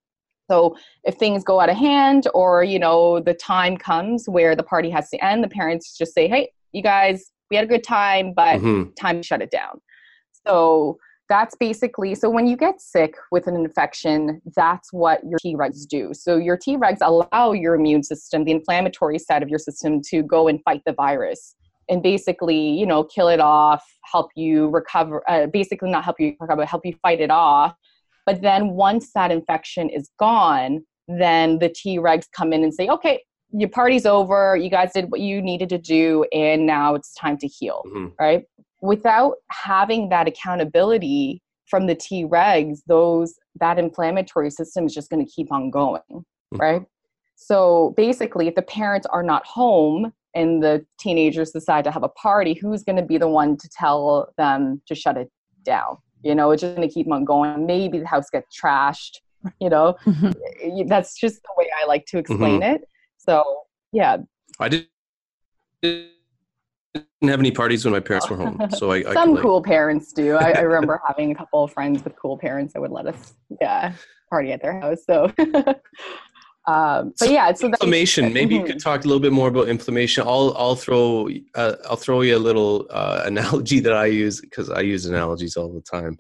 So 0.50 0.76
if 1.04 1.16
things 1.16 1.44
go 1.44 1.60
out 1.60 1.70
of 1.70 1.76
hand 1.76 2.28
or, 2.34 2.64
you 2.64 2.78
know, 2.78 3.20
the 3.20 3.34
time 3.34 3.78
comes 3.78 4.30
where 4.30 4.56
the 4.56 4.64
party 4.64 4.90
has 4.92 5.10
to 5.10 5.24
end, 5.24 5.44
the 5.44 5.48
parents 5.50 5.98
just 5.98 6.14
say, 6.14 6.28
hey, 6.28 6.52
you 6.72 6.84
guys, 6.84 7.32
we 7.50 7.58
had 7.58 7.66
a 7.66 7.68
good 7.68 7.84
time, 7.84 8.34
but 8.34 8.62
Mhm. 8.62 8.96
time 8.96 9.22
to 9.22 9.24
shut 9.28 9.42
it 9.42 9.50
down. 9.50 9.82
So 10.46 10.98
that's 11.28 11.56
basically 11.56 12.14
so 12.16 12.30
when 12.30 12.48
you 12.48 12.56
get 12.56 12.80
sick 12.80 13.16
with 13.32 13.48
an 13.48 13.56
infection, 13.56 14.42
that's 14.56 14.94
what 14.94 15.22
your 15.24 15.40
Tregs 15.40 15.88
do. 15.88 16.12
So 16.14 16.38
your 16.38 16.58
Tregs 16.58 17.00
allow 17.02 17.52
your 17.52 17.76
immune 17.76 18.04
system, 18.04 18.44
the 18.44 18.52
inflammatory 18.52 19.20
side 19.20 19.44
of 19.44 19.50
your 19.50 19.60
system, 19.60 20.02
to 20.10 20.22
go 20.22 20.48
and 20.48 20.62
fight 20.64 20.82
the 20.86 20.94
virus 20.94 21.56
and 21.90 22.02
basically, 22.02 22.58
you 22.58 22.86
know, 22.86 23.04
kill 23.04 23.28
it 23.28 23.40
off, 23.40 23.84
help 24.04 24.32
you 24.36 24.70
recover. 24.70 25.24
Uh, 25.30 25.48
basically, 25.48 25.90
not 25.90 26.04
help 26.04 26.20
you 26.20 26.36
recover, 26.40 26.62
but 26.62 26.68
help 26.68 26.86
you 26.86 26.96
fight 27.02 27.22
it 27.22 27.32
off. 27.32 27.74
But 28.26 28.42
then 28.42 28.72
once 28.72 29.12
that 29.14 29.32
infection 29.32 29.90
is 29.90 30.10
gone, 30.18 30.84
then 31.08 31.60
the 31.60 31.70
Tregs 31.70 32.26
come 32.36 32.54
in 32.54 32.64
and 32.64 32.74
say, 32.74 32.88
okay, 32.88 33.22
your 33.58 33.70
party's 33.70 34.06
over. 34.06 34.56
You 34.58 34.70
guys 34.70 34.92
did 34.94 35.12
what 35.12 35.22
you 35.22 35.42
needed 35.42 35.70
to 35.70 35.78
do, 35.78 36.26
and 36.34 36.66
now 36.66 36.96
it's 36.96 37.14
time 37.14 37.38
to 37.38 37.48
heal 37.48 37.84
Mhm. 37.88 38.14
right? 38.20 38.44
Without 38.82 39.36
having 39.50 40.10
that 40.10 40.28
accountability 40.28 41.42
from 41.66 41.88
the 41.88 41.96
Tregs, 41.96 42.80
those 42.88 43.36
that 43.60 43.80
inflammatory 43.80 44.52
system 44.52 44.86
is 44.86 44.94
just 44.94 45.10
going 45.10 45.26
to 45.26 45.32
keep 45.32 45.52
on 45.52 45.70
going, 45.70 46.02
mm-hmm. 46.12 46.58
right? 46.58 46.84
So 47.36 47.94
basically, 47.98 48.48
if 48.48 48.56
the 48.56 48.62
parents 48.62 49.08
are 49.08 49.24
not 49.24 49.46
home 49.46 50.14
and 50.36 50.62
the 50.62 50.86
teenagers 51.00 51.52
decide 51.52 51.84
to 51.86 51.92
have 51.92 52.04
a 52.04 52.10
party, 52.10 52.54
who's 52.54 52.84
going 52.84 52.98
to 52.98 53.02
be 53.02 53.18
the 53.18 53.28
one 53.28 53.58
to 53.58 53.70
tell 53.70 54.30
them 54.38 54.82
to 54.88 54.96
shut 54.96 55.18
it 55.18 55.32
down? 55.64 55.98
You 56.22 56.36
know, 56.36 56.52
it's 56.52 56.62
just 56.62 56.76
going 56.76 56.88
to 56.88 56.94
keep 56.94 57.12
on 57.12 57.24
going. 57.26 57.66
Maybe 57.66 58.00
the 58.00 58.08
house 58.08 58.30
gets 58.30 58.48
trashed. 58.60 59.20
You 59.60 59.70
know, 59.70 59.96
Y- 60.06 60.86
that's 60.88 61.20
just 61.20 61.42
the 61.44 61.50
way 61.58 61.70
I 61.82 61.86
like 61.86 62.06
to 62.08 62.18
explain 62.18 62.62
mm-hmm. 62.62 62.76
it. 62.76 62.88
So 63.26 63.64
yeah, 63.92 64.18
I 64.60 64.70
did- 64.70 64.88
didn't 65.82 66.10
have 67.24 67.40
any 67.40 67.52
parties 67.52 67.84
when 67.84 67.92
my 67.92 68.00
parents 68.00 68.30
were 68.30 68.38
home, 68.38 68.62
so 68.72 68.92
I, 68.92 68.98
I 68.98 69.14
some 69.14 69.34
like, 69.34 69.42
cool 69.42 69.62
parents 69.62 70.14
do. 70.14 70.36
I, 70.36 70.52
I 70.52 70.62
remember 70.62 71.02
having 71.06 71.32
a 71.32 71.36
couple 71.36 71.64
of 71.64 71.72
friends 71.74 72.04
with 72.04 72.16
cool 72.16 72.38
parents 72.38 72.74
that 72.74 72.82
would 72.82 72.92
let 72.92 73.08
us, 73.08 73.34
yeah, 73.62 73.94
party 74.30 74.52
at 74.52 74.62
their 74.62 74.80
house. 74.80 75.00
So, 75.06 75.32
um, 76.68 77.14
but 77.20 77.30
yeah, 77.30 77.52
so 77.54 77.68
inflammation. 77.68 78.32
Maybe 78.32 78.56
you 78.56 78.64
could 78.64 78.80
talk 78.80 79.04
a 79.04 79.08
little 79.08 79.20
bit 79.20 79.34
more 79.34 79.50
about 79.50 79.68
inflammation. 79.68 80.24
I'll 80.26 80.56
I'll 80.58 80.76
throw 80.76 81.30
uh, 81.56 81.76
I'll 81.90 81.98
throw 81.98 82.22
you 82.22 82.38
a 82.38 82.40
little 82.40 82.88
uh, 82.90 83.24
analogy 83.26 83.80
that 83.82 83.94
I 83.94 84.06
use 84.06 84.40
because 84.42 84.70
I 84.70 84.82
use 84.82 85.06
analogies 85.06 85.58
all 85.58 85.74
the 85.74 85.82
time. 85.82 86.18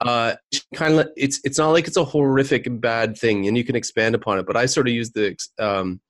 Uh, 0.00 0.34
kind 0.74 1.00
of 1.00 1.08
it's 1.16 1.40
it's 1.42 1.58
not 1.58 1.70
like 1.70 1.88
it's 1.88 1.96
a 1.96 2.04
horrific 2.04 2.66
bad 2.80 3.18
thing, 3.18 3.48
and 3.48 3.56
you 3.56 3.64
can 3.64 3.74
expand 3.74 4.14
upon 4.14 4.38
it. 4.38 4.46
But 4.46 4.56
I 4.56 4.66
sort 4.66 4.86
of 4.86 4.94
use 4.94 5.10
the 5.10 5.36
um, 5.58 6.00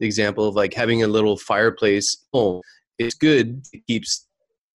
the 0.00 0.06
example 0.06 0.48
of 0.48 0.56
like 0.56 0.74
having 0.74 1.02
a 1.02 1.06
little 1.06 1.36
fireplace. 1.36 2.26
Oh, 2.32 2.62
it's 2.98 3.14
good. 3.14 3.62
It 3.72 3.86
keeps 3.86 4.26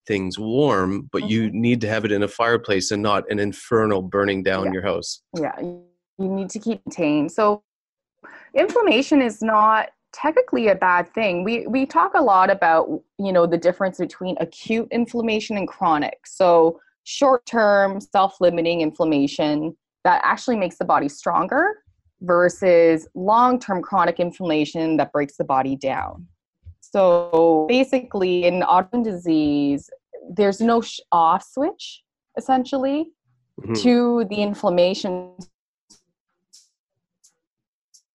things 0.08 0.40
warm, 0.40 1.10
but 1.12 1.28
you 1.30 1.44
mm-hmm. 1.44 1.62
need 1.62 1.82
to 1.82 1.90
have 1.90 2.06
it 2.06 2.12
in 2.12 2.24
a 2.24 2.28
fireplace 2.28 2.92
and 2.92 3.02
not 3.02 3.30
an 3.30 3.40
infernal 3.40 4.02
burning 4.02 4.44
down 4.44 4.66
Yeah. 4.66 4.74
your 4.74 4.82
house. 4.84 5.22
yeah, 5.38 5.60
you 5.60 5.84
need 6.18 6.50
to 6.52 6.60
keep 6.60 6.82
contained. 6.84 7.32
So, 7.32 7.64
inflammation 8.54 9.22
is 9.22 9.42
not 9.42 9.90
technically 10.14 10.70
a 10.70 10.76
bad 10.76 11.14
thing. 11.14 11.44
We 11.44 11.68
we 11.68 11.86
talk 11.86 12.14
a 12.14 12.22
lot 12.22 12.50
about 12.50 12.88
you 13.18 13.34
know 13.34 13.46
the 13.46 13.58
difference 13.58 13.98
between 13.98 14.38
acute 14.40 14.88
inflammation 14.92 15.58
and 15.58 15.68
chronic. 15.68 16.20
So, 16.26 16.80
short 17.04 17.46
term 17.46 18.00
self 18.00 18.40
limiting 18.40 18.82
inflammation 18.82 19.76
that 20.04 20.22
actually 20.24 20.56
makes 20.56 20.78
the 20.78 20.86
body 20.86 21.10
stronger 21.10 21.84
versus 22.22 23.08
long 23.16 23.60
term 23.60 23.82
chronic 23.82 24.20
inflammation 24.20 24.98
that 24.98 25.12
breaks 25.12 25.38
the 25.38 25.44
body 25.44 25.76
down. 25.76 26.28
So 26.80 27.66
basically, 27.68 28.46
in 28.46 28.62
autoimmune 28.62 29.04
disease, 29.04 29.90
there's 30.30 30.62
no 30.62 30.82
sh- 30.82 31.00
off 31.12 31.44
switch 31.44 32.04
essentially 32.38 33.12
Mhm. 33.62 33.82
to 33.84 34.26
the 34.30 34.42
inflammation. 34.42 35.34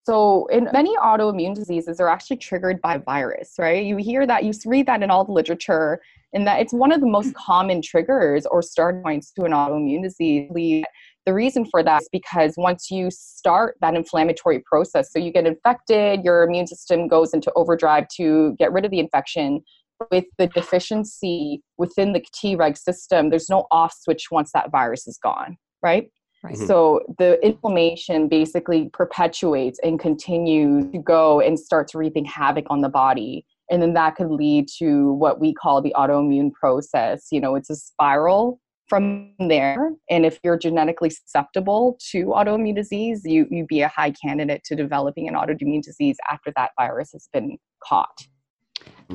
So, 0.03 0.47
in 0.47 0.67
many 0.73 0.95
autoimmune 0.97 1.53
diseases, 1.53 1.97
they're 1.97 2.09
actually 2.09 2.37
triggered 2.37 2.81
by 2.81 2.97
virus, 2.97 3.53
right? 3.59 3.83
You 3.85 3.97
hear 3.97 4.25
that, 4.25 4.43
you 4.43 4.51
read 4.65 4.87
that 4.87 5.03
in 5.03 5.11
all 5.11 5.23
the 5.25 5.31
literature, 5.31 6.01
and 6.33 6.45
that 6.47 6.59
it's 6.59 6.73
one 6.73 6.91
of 6.91 7.01
the 7.01 7.07
most 7.07 7.33
common 7.47 7.81
triggers 7.81 8.45
or 8.47 8.61
start 8.61 9.03
points 9.03 9.31
to 9.33 9.43
an 9.43 9.51
autoimmune 9.51 10.01
disease. 10.01 10.83
The 11.25 11.33
reason 11.33 11.65
for 11.65 11.83
that 11.83 12.01
is 12.01 12.09
because 12.11 12.55
once 12.57 12.89
you 12.89 13.09
start 13.11 13.77
that 13.81 13.95
inflammatory 13.95 14.59
process, 14.59 15.11
so 15.11 15.19
you 15.19 15.31
get 15.31 15.45
infected, 15.45 16.23
your 16.23 16.43
immune 16.43 16.67
system 16.67 17.07
goes 17.07 17.33
into 17.33 17.51
overdrive 17.55 18.07
to 18.17 18.55
get 18.57 18.71
rid 18.71 18.85
of 18.85 18.91
the 18.91 18.99
infection. 18.99 19.61
With 20.09 20.25
the 20.39 20.47
deficiency 20.47 21.61
within 21.77 22.13
the 22.13 22.21
Treg 22.21 22.75
system, 22.75 23.29
there's 23.29 23.49
no 23.49 23.67
off 23.69 23.93
switch 23.93 24.31
once 24.31 24.51
that 24.53 24.71
virus 24.71 25.07
is 25.07 25.19
gone, 25.21 25.57
right? 25.83 26.09
Right. 26.43 26.55
Mhm. 26.55 26.65
So 26.65 27.01
the 27.19 27.43
inflammation 27.45 28.27
basically 28.27 28.89
perpetuates 28.93 29.79
and 29.83 29.99
continues 29.99 30.91
to 30.91 30.97
go 30.97 31.39
and 31.39 31.59
starts 31.59 31.93
reaping 31.93 32.25
havoc 32.25 32.65
on 32.71 32.81
the 32.81 32.89
body. 32.89 33.45
And 33.69 33.79
then 33.79 33.93
that 33.93 34.15
could 34.15 34.31
lead 34.31 34.67
to 34.79 35.13
what 35.13 35.39
we 35.39 35.53
call 35.53 35.83
the 35.83 35.93
autoimmune 35.95 36.51
process. 36.51 37.27
You 37.31 37.39
know, 37.39 37.53
it's 37.53 37.69
a 37.69 37.75
spiral 37.75 38.59
from 38.91 39.31
there. 39.39 39.91
And 40.09 40.25
if 40.25 40.37
you're 40.43 40.57
genetically 40.57 41.09
susceptible 41.09 41.97
to 42.11 42.25
autoimmune 42.25 42.75
disease, 42.75 43.21
you, 43.23 43.47
you'd 43.49 43.67
be 43.67 43.79
a 43.79 43.87
high 43.87 44.11
candidate 44.11 44.65
to 44.65 44.75
developing 44.75 45.29
an 45.29 45.33
autoimmune 45.33 45.81
disease 45.81 46.17
after 46.29 46.51
that 46.57 46.71
virus 46.77 47.13
has 47.13 47.29
been 47.31 47.57
caught. 47.81 48.27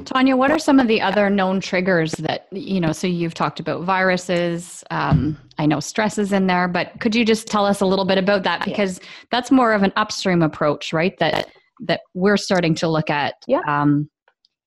Tanya, 0.07 0.35
what 0.35 0.51
are 0.51 0.59
some 0.59 0.81
of 0.81 0.89
the 0.89 1.03
other 1.03 1.29
known 1.29 1.61
triggers 1.61 2.13
that, 2.13 2.47
you 2.53 2.81
know, 2.81 2.93
so 2.93 3.07
you've 3.07 3.35
talked 3.35 3.61
about 3.61 3.83
viruses, 3.83 4.83
um, 4.91 5.37
I 5.59 5.67
know 5.67 5.81
stress 5.81 6.17
is 6.17 6.33
in 6.33 6.47
there, 6.47 6.69
but 6.69 6.99
could 7.01 7.15
you 7.15 7.27
just 7.27 7.47
tell 7.47 7.67
us 7.67 7.83
a 7.83 7.87
little 7.87 8.07
bit 8.07 8.17
about 8.17 8.45
that? 8.45 8.65
Because 8.65 8.99
that's 9.31 9.51
more 9.51 9.75
of 9.75 9.83
an 9.83 9.93
upstream 9.97 10.41
approach, 10.41 10.95
right? 10.95 11.19
That, 11.19 11.49
that 11.81 12.01
we're 12.15 12.39
starting 12.39 12.75
to 12.77 12.89
look 12.89 13.11
at, 13.11 13.35
Yeah. 13.47 13.61
um, 13.69 14.09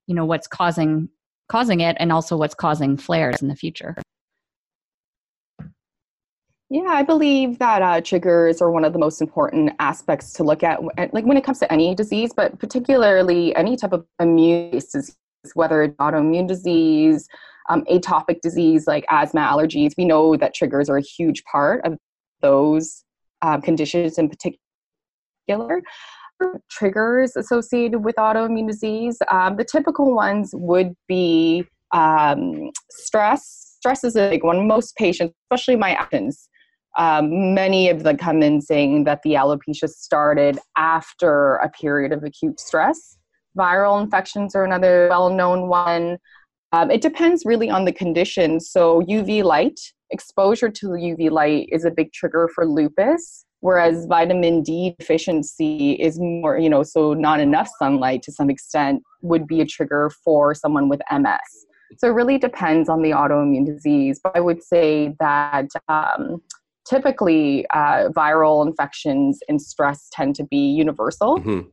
you 0.06 0.14
know, 0.14 0.24
what's 0.24 0.46
causing, 0.46 1.08
causing 1.48 1.80
it 1.80 1.96
and 1.98 2.12
also 2.12 2.36
what's 2.36 2.54
causing 2.54 2.96
flares 2.96 3.42
in 3.42 3.48
the 3.48 3.56
future. 3.56 3.96
Yeah, 6.72 6.86
I 6.86 7.02
believe 7.02 7.58
that 7.58 7.82
uh, 7.82 8.00
triggers 8.00 8.62
are 8.62 8.70
one 8.70 8.84
of 8.84 8.92
the 8.92 8.98
most 9.00 9.20
important 9.20 9.72
aspects 9.80 10.32
to 10.34 10.44
look 10.44 10.62
at, 10.62 10.80
like 11.12 11.24
when 11.24 11.36
it 11.36 11.42
comes 11.42 11.58
to 11.58 11.72
any 11.72 11.96
disease, 11.96 12.32
but 12.32 12.60
particularly 12.60 13.54
any 13.56 13.76
type 13.76 13.92
of 13.92 14.06
immune 14.20 14.70
disease, 14.70 15.16
whether 15.54 15.82
it's 15.82 15.96
autoimmune 15.96 16.46
disease, 16.46 17.26
um, 17.70 17.84
atopic 17.86 18.40
disease 18.40 18.86
like 18.86 19.04
asthma, 19.10 19.40
allergies. 19.40 19.94
We 19.98 20.04
know 20.04 20.36
that 20.36 20.54
triggers 20.54 20.88
are 20.88 20.96
a 20.96 21.02
huge 21.02 21.42
part 21.42 21.84
of 21.84 21.98
those 22.40 23.04
um, 23.42 23.62
conditions 23.62 24.16
in 24.16 24.28
particular. 24.28 25.82
Triggers 26.70 27.34
associated 27.34 28.04
with 28.04 28.14
autoimmune 28.14 28.68
disease, 28.68 29.18
um, 29.28 29.56
the 29.56 29.64
typical 29.64 30.14
ones 30.14 30.50
would 30.54 30.94
be 31.08 31.64
um, 31.90 32.70
stress. 32.90 33.74
Stress 33.78 34.04
is 34.04 34.14
a 34.14 34.30
big 34.30 34.44
one. 34.44 34.68
Most 34.68 34.94
patients, 34.94 35.34
especially 35.50 35.74
my 35.74 35.94
actions, 35.94 36.48
um, 36.98 37.54
many 37.54 37.88
of 37.88 38.02
them 38.02 38.16
come 38.16 38.42
in 38.42 38.60
saying 38.60 39.04
that 39.04 39.20
the 39.22 39.34
alopecia 39.34 39.88
started 39.88 40.58
after 40.76 41.56
a 41.56 41.68
period 41.68 42.12
of 42.12 42.24
acute 42.24 42.58
stress. 42.58 43.18
Viral 43.56 44.02
infections 44.02 44.54
are 44.54 44.64
another 44.64 45.08
well 45.08 45.30
known 45.30 45.68
one. 45.68 46.18
Um, 46.72 46.90
it 46.90 47.00
depends 47.00 47.44
really 47.44 47.68
on 47.68 47.84
the 47.84 47.92
condition. 47.92 48.60
So, 48.60 49.02
UV 49.02 49.42
light, 49.42 49.80
exposure 50.10 50.68
to 50.70 50.88
UV 50.88 51.30
light 51.30 51.68
is 51.72 51.84
a 51.84 51.90
big 51.90 52.12
trigger 52.12 52.48
for 52.54 52.64
lupus, 52.66 53.44
whereas 53.60 54.06
vitamin 54.06 54.62
D 54.62 54.94
deficiency 54.98 55.92
is 55.92 56.18
more, 56.20 56.58
you 56.58 56.70
know, 56.70 56.82
so 56.82 57.12
not 57.12 57.40
enough 57.40 57.68
sunlight 57.78 58.22
to 58.22 58.32
some 58.32 58.50
extent 58.50 59.02
would 59.22 59.46
be 59.46 59.60
a 59.60 59.66
trigger 59.66 60.10
for 60.24 60.54
someone 60.54 60.88
with 60.88 61.00
MS. 61.10 61.38
So, 61.98 62.08
it 62.08 62.12
really 62.12 62.38
depends 62.38 62.88
on 62.88 63.02
the 63.02 63.10
autoimmune 63.10 63.66
disease. 63.66 64.20
But 64.22 64.36
I 64.36 64.40
would 64.40 64.62
say 64.62 65.16
that 65.18 65.70
um, 65.88 66.40
typically 66.88 67.66
uh, 67.74 68.08
viral 68.10 68.66
infections 68.66 69.40
and 69.48 69.60
stress 69.60 70.08
tend 70.12 70.34
to 70.36 70.44
be 70.44 70.56
universal. 70.56 71.38
Mhm. 71.38 71.66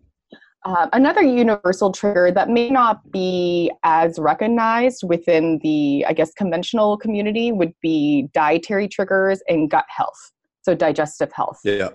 Uh, 0.65 0.87
another 0.91 1.21
universal 1.21 1.91
trigger 1.91 2.29
that 2.29 2.49
may 2.49 2.69
not 2.69 3.09
be 3.11 3.71
as 3.83 4.19
recognized 4.19 5.01
within 5.07 5.59
the, 5.63 6.03
I 6.07 6.13
guess, 6.13 6.33
conventional 6.33 6.97
community 6.97 7.53
would 7.53 7.73
be 7.81 8.27
dietary 8.33 8.89
triggers 8.89 9.41
and 9.47 9.69
gut 9.69 9.85
health, 9.87 10.33
so 10.63 10.75
digestive 10.75 11.31
health. 11.31 11.59
Yeah. 11.63 11.89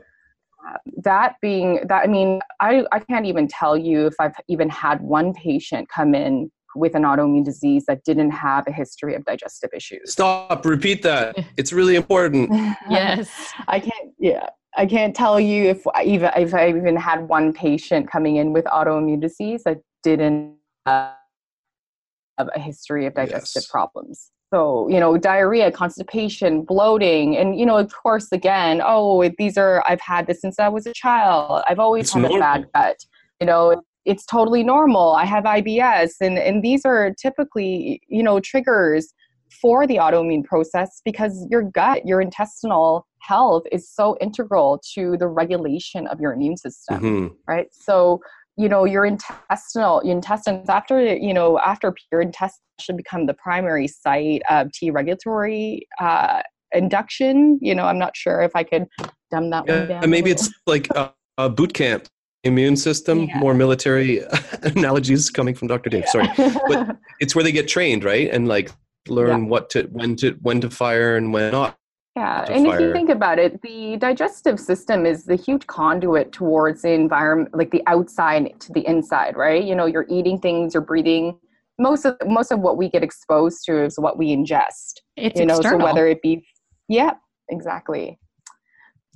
That 1.03 1.35
being 1.43 1.81
that, 1.89 2.05
I 2.05 2.07
mean, 2.07 2.41
I, 2.61 2.85
I 2.93 3.01
can't 3.01 3.27
even 3.27 3.47
tell 3.47 3.77
you 3.77 4.07
if 4.07 4.15
I've 4.19 4.37
even 4.49 4.71
had 4.71 5.03
one 5.03 5.35
patient 5.35 5.89
come 5.89 6.15
in 6.15 6.51
with 6.75 6.95
an 6.95 7.03
autoimmune 7.03 7.45
disease 7.45 7.85
that 7.87 8.05
didn't 8.05 8.31
have 8.31 8.67
a 8.67 8.73
history 8.73 9.15
of 9.15 9.25
digestive 9.25 9.71
issues. 9.75 10.13
Stop. 10.13 10.65
Repeat 10.65 11.03
that. 11.03 11.37
It's 11.57 11.73
really 11.73 11.97
important. 11.97 12.51
Yes. 12.91 13.29
I 13.69 13.81
can't. 13.81 14.11
Yeah, 14.19 14.49
I 14.77 14.87
can't 14.87 15.15
tell 15.15 15.39
you 15.41 15.65
if 15.71 15.87
I 15.95 16.05
even 16.05 16.31
if 16.37 16.55
I 16.55 16.69
even 16.69 16.97
had 16.97 17.29
one 17.29 17.53
patient 17.53 18.11
coming 18.11 18.37
in 18.37 18.53
with 18.53 18.65
autoimmune 18.67 19.21
disease 19.21 19.63
that 19.65 19.79
didn't. 20.03 20.57
have 20.87 22.49
a 22.55 22.59
history 22.61 23.07
of 23.07 23.15
digestive 23.15 23.61
Yes. 23.63 23.67
problems. 23.71 24.31
So, 24.53 24.89
you 24.89 25.01
know, 25.01 25.17
diarrhea, 25.17 25.71
constipation, 25.71 26.63
bloating, 26.63 27.37
and, 27.37 27.59
you 27.59 27.65
know, 27.65 27.77
of 27.79 27.93
course, 27.95 28.29
again, 28.33 28.83
oh, 28.85 29.27
these 29.39 29.57
are, 29.57 29.83
I've 29.87 30.01
had 30.01 30.27
this 30.27 30.41
since 30.41 30.59
I 30.59 30.69
was 30.69 30.87
a 30.87 30.93
child. 30.93 31.63
I've 31.69 31.79
always 31.79 32.05
It's 32.05 32.13
had 32.13 32.23
normal. 32.23 32.39
a 32.39 32.41
bad 32.41 32.67
gut. 32.75 32.97
You 33.41 33.47
know, 33.47 33.83
it's 34.05 34.27
totally 34.27 34.65
normal. 34.65 35.13
I 35.13 35.25
have 35.25 35.45
IBS. 35.45 36.13
And, 36.21 36.39
and 36.39 36.63
these 36.63 36.85
are 36.85 37.13
typically, 37.21 38.01
you 38.09 38.23
know, 38.23 38.41
triggers 38.41 39.13
for 39.61 39.87
the 39.87 39.97
autoimmune 39.97 40.45
process 40.45 41.01
because 41.05 41.47
your 41.51 41.63
gut, 41.63 42.07
your 42.07 42.21
intestinal 42.21 43.07
health 43.23 43.63
is 43.71 43.89
so 43.89 44.17
integral 44.21 44.81
to 44.95 45.17
the 45.17 45.29
regulation 45.29 46.07
of 46.09 46.21
your 46.21 46.33
immune 46.33 46.57
system 46.57 47.01
Mhm. 47.01 47.37
right 47.47 47.69
so 47.73 48.21
you 48.57 48.69
know 48.69 48.85
your 48.85 49.05
intestinal 49.05 50.03
your 50.05 50.15
intestines 50.15 50.69
after 50.69 51.15
you 51.17 51.33
know 51.33 51.59
after 51.61 51.95
your 52.11 52.21
intestines 52.21 52.61
should 52.81 52.97
become 52.97 53.27
the 53.27 53.35
primary 53.35 53.87
site 53.87 54.43
of 54.51 54.71
t 54.73 54.91
regulatory 54.91 55.87
uh 56.01 56.43
induction 56.75 57.59
you 57.63 57.75
know 57.75 57.85
i'm 57.85 57.99
not 57.99 58.17
sure 58.17 58.43
if 58.43 58.55
i 58.57 58.65
could 58.65 58.87
dumb 59.31 59.51
that 59.51 59.67
one 59.67 59.87
down 59.87 60.03
and 60.03 60.11
maybe 60.11 60.31
it's 60.31 60.51
like 60.67 60.89
a, 60.91 61.13
a 61.39 61.49
boot 61.49 61.73
camp 61.73 62.09
immune 62.45 62.77
system, 62.77 63.25
Yeah. 63.25 63.39
more 63.39 63.55
military 63.55 64.21
analogies 64.63 65.31
coming 65.31 65.55
from 65.55 65.69
Dr. 65.69 65.91
Dave. 65.91 66.09
Sorry. 66.09 66.29
but- 66.37 66.97
It's 67.21 67.35
where 67.35 67.45
they 67.45 67.53
get 67.53 67.69
trained, 67.69 68.05
right? 68.05 68.29
And 68.31 68.49
like 68.49 68.71
learn 69.09 69.49
what 69.49 69.71
to 69.71 69.83
when 69.93 70.17
to 70.17 70.33
when 70.43 70.61
to 70.61 70.71
fire 70.71 71.17
and 71.17 71.33
when 71.33 71.53
not. 71.53 71.77
Yeah, 72.17 72.45
to 72.45 72.53
and 72.53 72.67
if 72.67 72.79
you 72.81 72.93
think 72.93 73.09
about 73.09 73.39
it, 73.39 73.63
the 73.63 73.97
digestive 73.97 74.61
system 74.61 75.07
is 75.07 75.25
the 75.25 75.35
huge 75.37 75.67
conduit 75.67 76.31
towards 76.31 76.83
the 76.83 76.91
environment, 76.91 77.55
like 77.57 77.71
the 77.71 77.83
outside 77.87 78.53
to 78.61 78.73
the 78.73 78.87
inside, 78.87 79.35
right? 79.37 79.63
You 79.65 79.75
know, 79.75 79.87
you're 79.87 80.05
eating 80.11 80.39
things, 80.39 80.75
you're 80.75 80.83
breathing. 80.83 81.39
Most 81.79 82.05
of 82.05 82.17
most 82.27 82.51
of 82.53 82.61
what 82.61 82.77
we 82.77 82.91
get 82.91 83.03
exposed 83.03 83.65
to 83.65 83.83
is 83.85 83.99
what 83.99 84.19
we 84.19 84.29
ingest. 84.37 85.01
It's 85.17 85.41
you 85.41 85.47
know, 85.47 85.57
external. 85.57 85.81
so 85.81 85.85
whether 85.87 86.07
it 86.07 86.21
be, 86.23 86.45
yeah, 86.89 87.13
exactly. 87.49 88.19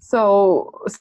So, 0.00 0.70
so 0.88 0.98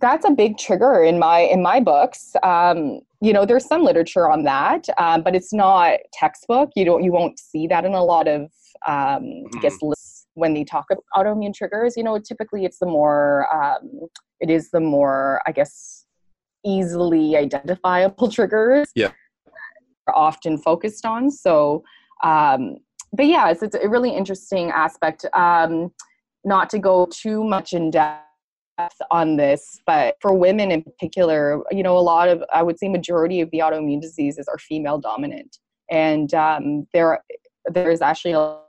that's 0.00 0.24
a 0.24 0.30
big 0.30 0.56
trigger 0.56 1.02
in 1.02 1.18
my 1.18 1.40
in 1.40 1.62
my 1.62 1.80
books. 1.80 2.34
Um, 2.42 3.00
you 3.20 3.32
know, 3.32 3.44
there's 3.44 3.66
some 3.66 3.82
literature 3.82 4.30
on 4.30 4.44
that, 4.44 4.86
um, 4.98 5.22
but 5.22 5.34
it's 5.34 5.52
not 5.52 5.98
textbook. 6.12 6.70
You 6.74 6.84
don't 6.84 7.02
you 7.04 7.12
won't 7.12 7.38
see 7.38 7.66
that 7.66 7.84
in 7.84 7.92
a 7.92 8.02
lot 8.02 8.26
of 8.26 8.42
um, 8.86 9.44
I 9.54 9.60
guess 9.60 9.76
lists 9.82 10.26
when 10.34 10.54
they 10.54 10.64
talk 10.64 10.86
about 10.90 11.04
autoimmune 11.14 11.54
triggers. 11.54 11.94
You 11.96 12.04
know, 12.04 12.18
typically 12.18 12.64
it's 12.64 12.78
the 12.78 12.86
more 12.86 13.46
um, 13.54 14.08
it 14.40 14.48
is 14.50 14.70
the 14.70 14.80
more 14.80 15.42
I 15.46 15.52
guess 15.52 16.06
easily 16.64 17.36
identifiable 17.36 18.30
triggers. 18.30 18.88
Yeah. 18.94 19.12
Are 20.08 20.16
often 20.16 20.56
focused 20.56 21.04
on. 21.04 21.30
So, 21.32 21.82
um, 22.22 22.76
but 23.12 23.26
yeah, 23.26 23.50
it's, 23.50 23.62
it's 23.62 23.74
a 23.74 23.88
really 23.88 24.10
interesting 24.10 24.70
aspect. 24.70 25.26
Um, 25.34 25.92
not 26.44 26.70
to 26.70 26.78
go 26.78 27.08
too 27.10 27.42
much 27.42 27.72
in 27.72 27.90
depth 27.90 28.25
on 29.10 29.36
this, 29.36 29.80
but 29.86 30.16
for 30.20 30.34
women 30.34 30.70
in 30.70 30.82
particular, 30.82 31.62
you 31.70 31.82
know, 31.82 31.96
a 31.96 32.00
lot 32.00 32.28
of, 32.28 32.42
I 32.52 32.62
would 32.62 32.78
say, 32.78 32.88
majority 32.88 33.40
of 33.40 33.50
the 33.50 33.58
autoimmune 33.58 34.00
diseases 34.00 34.48
are 34.48 34.58
female 34.58 34.98
dominant, 34.98 35.58
and 35.90 36.32
um, 36.34 36.86
there, 36.92 37.22
there 37.72 37.90
is 37.90 38.02
actually 38.02 38.32
a, 38.32 38.60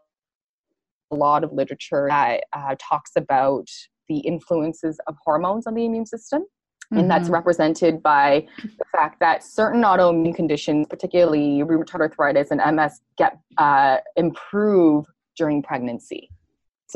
lot 1.09 1.41
of 1.41 1.53
literature 1.53 2.07
that 2.09 2.43
uh, 2.51 2.75
talks 2.81 3.11
about 3.15 3.69
the 4.09 4.17
influences 4.19 4.99
of 5.07 5.15
hormones 5.23 5.65
on 5.65 5.73
the 5.73 5.85
immune 5.85 6.05
system 6.05 6.43
and 6.91 7.09
that's 7.09 7.29
Mhm. 7.29 7.33
represented 7.33 8.01
by 8.01 8.47
the 8.57 8.85
fact 8.91 9.19
that 9.19 9.43
certain 9.43 9.81
autoimmune 9.81 10.35
conditions, 10.35 10.87
particularly 10.89 11.63
rheumatoid 11.63 12.01
arthritis 12.01 12.51
and 12.51 12.61
MS, 12.61 13.01
get 13.17 13.37
uh, 13.57 13.97
improve 14.15 15.05
during 15.35 15.61
pregnancy. 15.61 16.29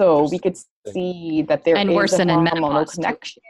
So 0.02 0.28
we 0.32 0.40
could 0.40 0.58
see 0.88 1.44
that 1.44 1.64
there 1.64 1.76
is 1.76 1.82
And 1.82 1.92
a 1.92 1.94
worsen 1.94 2.30
in 2.30 2.40
hormonal 2.40 2.54
menopause, 2.54 2.96
connection. 2.96 3.44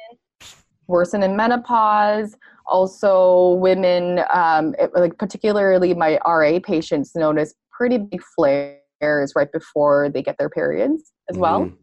Worsen 0.87 1.23
in 1.23 1.35
menopause. 1.37 2.35
Also, 2.65 3.53
women, 3.53 4.21
um, 4.33 4.75
it- 4.77 4.93
like 4.93 5.17
particularly 5.17 5.93
my 5.93 6.19
RA 6.25 6.59
patients, 6.59 7.15
notice 7.15 7.53
pretty 7.71 7.97
big 7.97 8.21
flares 8.35 9.33
right 9.35 9.51
before 9.51 10.09
they 10.09 10.21
get 10.21 10.37
their 10.37 10.49
periods 10.49 11.11
as 11.29 11.37
well. 11.37 11.61
Mhm. 11.61 11.77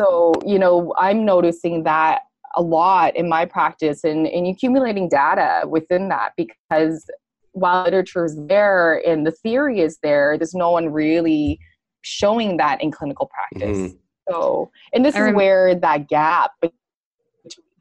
So, 0.00 0.32
you 0.44 0.58
know, 0.58 0.94
I'm 0.96 1.24
noticing 1.24 1.84
that 1.84 2.22
a 2.54 2.62
lot 2.62 3.14
in 3.16 3.28
my 3.28 3.44
practice 3.44 4.02
and, 4.02 4.26
and 4.26 4.46
accumulating 4.46 5.08
data 5.10 5.66
within 5.68 6.08
that 6.08 6.32
because 6.36 7.04
while 7.52 7.84
literature 7.84 8.24
is 8.24 8.36
there 8.46 9.06
and 9.06 9.26
the 9.26 9.30
theory 9.30 9.80
is 9.80 9.98
there, 10.02 10.36
there's 10.38 10.54
no 10.54 10.70
one 10.70 10.90
really 10.90 11.58
showing 12.00 12.56
that 12.58 12.82
in 12.82 12.90
clinical 12.90 13.26
practice. 13.28 13.78
Mhm. 13.78 13.98
So, 14.28 14.70
and 14.92 15.04
this 15.04 15.14
I 15.16 15.28
is 15.28 15.34
where 15.34 15.74
that 15.74 16.08
gap, 16.08 16.52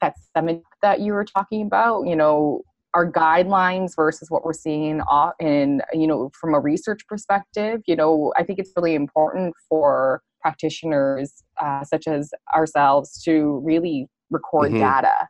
that 0.01 0.13
stomach 0.19 0.63
that 0.81 0.99
you 1.01 1.13
were 1.13 1.25
talking 1.25 1.65
about, 1.65 2.03
you 2.03 2.15
know, 2.15 2.61
our 2.93 3.11
guidelines 3.11 3.95
versus 3.95 4.29
what 4.31 4.45
we're 4.45 4.53
seeing 4.53 5.01
o- 5.09 5.33
in, 5.39 5.81
you 5.93 6.07
know, 6.07 6.31
from 6.39 6.53
a 6.53 6.59
research 6.59 7.05
perspective, 7.07 7.81
you 7.87 7.95
know, 7.95 8.31
I 8.37 8.43
think 8.43 8.59
it's 8.59 8.71
really 8.75 8.95
important 8.95 9.53
for 9.67 10.21
practitioners 10.41 11.43
uh, 11.61 11.83
such 11.83 12.07
as 12.07 12.31
ourselves 12.55 13.21
to 13.23 13.61
really 13.65 14.07
record 14.29 14.71
Mhm. 14.73 14.79
data. 14.79 15.27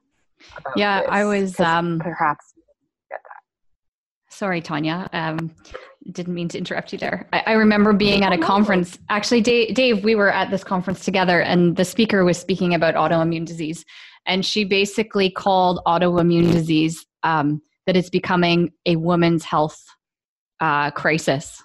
about 0.58 0.74
Yeah, 0.78 1.02
I 1.10 1.26
was 1.26 1.60
um, 1.60 2.00
perhaps 2.00 2.54
Sorry, 4.36 4.60
Tanya. 4.60 5.10
Um, 5.14 5.56
didn't 6.12 6.34
mean 6.34 6.50
to 6.50 6.58
interrupt 6.58 6.92
you 6.92 7.00
there. 7.00 7.30
I, 7.32 7.44
I 7.48 7.52
remember 7.54 7.94
being 7.94 8.26
at 8.26 8.34
a 8.34 8.38
conference. 8.38 9.00
Actually, 9.10 9.40
Dave, 9.40 9.74
Dave, 9.74 10.04
we 10.04 10.14
were 10.14 10.30
at 10.30 10.52
this 10.52 10.62
conference 10.62 11.06
together, 11.06 11.40
and 11.40 11.78
the 11.78 11.86
speaker 11.86 12.26
was 12.26 12.38
speaking 12.38 12.74
about 12.74 12.96
autoimmune 12.96 13.46
disease, 13.46 13.86
and 14.26 14.46
she 14.46 14.66
basically 14.66 15.30
called 15.30 15.80
autoimmune 15.88 16.52
disease 16.52 17.06
um, 17.24 17.62
that 17.88 17.96
it's 17.96 18.10
becoming 18.10 18.74
a 18.86 18.98
woman's 18.98 19.46
health 19.46 19.82
uh, 20.60 20.92
crisis 20.92 21.64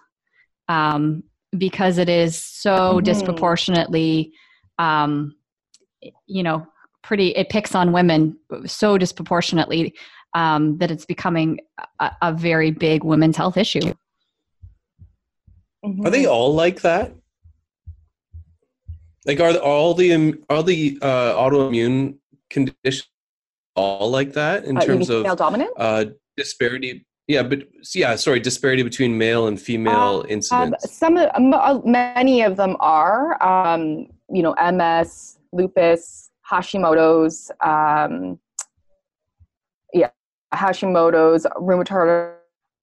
um, 0.69 1.25
because 1.59 1.99
it 1.99 2.09
is 2.09 2.39
so 2.39 3.01
Mhm. 3.01 3.05
disproportionately, 3.05 4.33
um, 4.79 5.35
you 6.27 6.45
know, 6.45 6.69
pretty. 7.03 7.31
It 7.31 7.49
picks 7.49 7.75
on 7.75 7.91
women 7.91 8.39
so 8.65 8.97
disproportionately 8.97 9.93
um, 10.35 10.79
that 10.79 10.91
it's 10.91 11.05
becoming 11.07 11.61
a, 11.99 12.11
a 12.23 12.33
very 12.33 12.71
big 12.71 13.05
women's 13.05 13.37
health 13.37 13.57
issue. 13.57 13.93
Are 16.05 16.11
they 16.11 16.27
all 16.27 16.55
like 16.55 16.83
that? 16.83 17.13
Like, 19.27 19.41
are 19.41 19.57
all 19.59 19.95
the 19.95 20.13
im- 20.13 20.45
all 20.49 20.63
the 20.63 20.99
uh, 21.03 21.35
autoimmune 21.35 22.17
conditions 22.49 23.09
all 23.77 24.11
like 24.11 24.33
that 24.33 24.65
in 24.65 24.77
Uh, 24.79 24.85
terms 24.85 25.09
of 25.11 25.23
male 25.23 25.37
dominant? 25.37 25.71
uh, 25.77 26.05
disparity? 26.37 27.07
Yeah, 27.29 27.43
but 27.45 27.61
yeah, 27.95 28.17
sorry, 28.17 28.41
disparity 28.41 28.83
between 28.83 29.17
male 29.17 29.47
and 29.47 29.61
female 29.61 30.21
Um, 30.23 30.27
incidents. 30.29 30.91
some 30.91 31.17
of 31.17 31.31
uh, 31.35 31.81
many 31.85 32.43
of 32.43 32.57
them 32.57 32.77
are, 32.81 33.41
um, 33.43 34.09
you 34.29 34.43
know, 34.43 34.55
MS, 34.61 35.39
lupus, 35.53 36.31
Hashimoto's, 36.51 37.51
um, 37.63 38.13
yeah, 38.21 38.37
Hashimoto's, 40.55 41.47
rheumatoid 41.57 42.35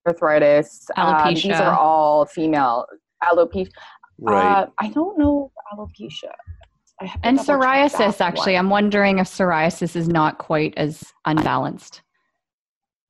arthritis. 0.07 0.89
um, 0.95 1.33
these 1.33 1.45
are 1.51 1.77
all 1.77 2.25
female. 2.25 2.85
Alopecia. 3.23 3.71
right. 4.19 4.63
Uh, 4.63 4.67
I 4.79 4.89
don't 4.89 5.17
know 5.17 5.51
alopecia. 5.73 6.31
I 7.01 7.05
have 7.05 7.21
to 7.21 7.27
And 7.27 7.39
psoriasis, 7.39 8.21
actually, 8.21 8.53
one. 8.53 8.59
I'm 8.59 8.69
wondering 8.69 9.19
if 9.19 9.27
psoriasis 9.27 9.95
is 9.95 10.07
not 10.07 10.37
quite 10.37 10.73
as 10.77 11.03
unbalanced. 11.25 12.01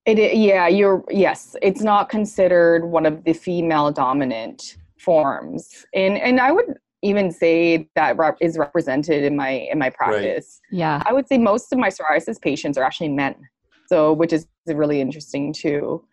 It, 0.05 0.37
yeah, 0.37 0.67
you're 0.67 1.03
yes. 1.09 1.55
It's 1.61 1.81
not 1.81 2.07
considered 2.07 2.85
one 2.85 3.05
of 3.05 3.25
the 3.25 3.33
female 3.33 3.91
dominant 3.91 4.77
forms, 4.97 5.85
and 5.93 6.17
and 6.17 6.39
I 6.39 6.51
would 6.51 6.77
even 7.01 7.29
say 7.29 7.89
that 7.95 8.17
rep- 8.17 8.37
is 8.41 8.57
represented 8.57 9.23
in 9.23 9.35
my 9.35 9.49
in 9.49 9.77
my 9.77 9.89
practice. 9.89 10.61
Right. 10.71 10.79
Yeah. 10.79 11.03
I 11.05 11.11
would 11.11 11.27
say 11.27 11.37
most 11.37 11.71
of 11.73 11.79
my 11.79 11.89
psoriasis 11.89 12.41
patients 12.41 12.77
are 12.77 12.83
actually 12.85 13.09
men, 13.09 13.35
so 13.87 14.13
which 14.13 14.33
is 14.33 14.47
really 14.67 15.01
interesting 15.01 15.53
too. 15.53 16.03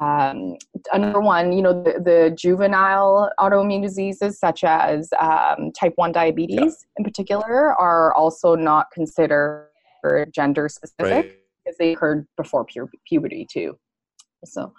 Um, 0.00 0.56
another 0.92 1.20
one, 1.20 1.52
you 1.52 1.62
know, 1.62 1.82
the, 1.82 2.00
the 2.00 2.34
juvenile 2.36 3.30
autoimmune 3.40 3.82
diseases 3.82 4.38
such 4.38 4.62
as 4.62 5.08
um, 5.18 5.72
type 5.72 5.94
one 5.96 6.12
diabetes 6.12 6.86
in 6.98 7.04
particular 7.04 7.74
are 7.74 8.12
also 8.14 8.54
not 8.54 8.90
considered 8.92 9.70
gender 10.32 10.68
specific 10.68 11.00
right. 11.00 11.36
because 11.64 11.78
they 11.78 11.92
occurred 11.94 12.26
before 12.36 12.64
pu- 12.64 12.90
puberty 13.06 13.46
too. 13.50 13.78
So, 14.44 14.72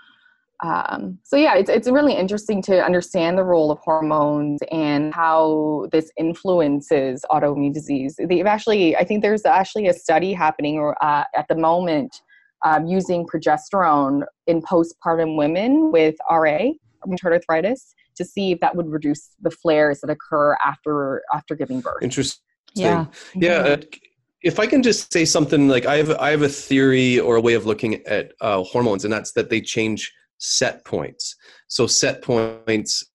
um, 0.64 1.20
so 1.24 1.36
yeah, 1.38 1.56
it's 1.56 1.70
it's 1.70 1.88
really 1.90 2.14
interesting 2.14 2.62
to 2.64 2.84
understand 2.84 3.38
the 3.38 3.44
role 3.44 3.70
of 3.70 3.78
hormones 3.80 4.60
and 4.72 5.14
how 5.14 5.88
this 5.92 6.12
influences 6.18 7.24
autoimmune 7.30 7.74
disease. 7.74 8.16
They've 8.18 8.46
actually, 8.46 8.96
I 8.96 9.04
think 9.04 9.22
there's 9.22 9.46
actually 9.46 9.88
a 9.88 9.94
study 9.94 10.34
happening 10.34 10.94
uh, 11.02 11.24
at 11.36 11.48
the 11.48 11.56
moment 11.56 12.22
um, 12.66 12.88
using 12.88 13.28
progesterone 13.28 14.24
in 14.48 14.64
postpartum 14.64 15.38
women 15.38 15.92
with 15.92 16.16
RA, 16.30 16.72
rheumatoid 17.06 17.34
arthritis, 17.34 17.94
to 18.16 18.26
see 18.26 18.52
if 18.52 18.60
that 18.62 18.76
would 18.76 18.90
reduce 18.90 19.30
the 19.40 19.52
flares 19.52 20.02
that 20.02 20.10
occur 20.10 20.58
after 20.66 21.22
after 21.34 21.56
giving 21.56 21.82
birth. 21.82 22.02
Interesting. 22.02 22.42
Yeah. 22.74 23.06
Yeah. 23.36 23.60
Uh, 23.60 23.78
if 24.44 24.60
I 24.60 24.66
can 24.66 24.82
just 24.82 25.12
say 25.14 25.26
something 25.26 25.68
like 25.68 25.86
I 25.86 25.98
have 25.98 26.12
I 26.12 26.32
have 26.32 26.42
a 26.42 26.50
theory 26.50 27.20
or 27.20 27.36
a 27.36 27.42
way 27.42 27.54
of 27.54 27.68
looking 27.68 28.06
at 28.08 28.32
uh, 28.42 28.64
hormones, 28.64 29.04
and 29.04 29.14
that's 29.14 29.34
that 29.34 29.52
they 29.52 29.62
change 29.62 30.12
set 30.38 30.86
points. 30.86 31.36
So 31.68 31.88
set 31.88 32.22
points 32.22 33.06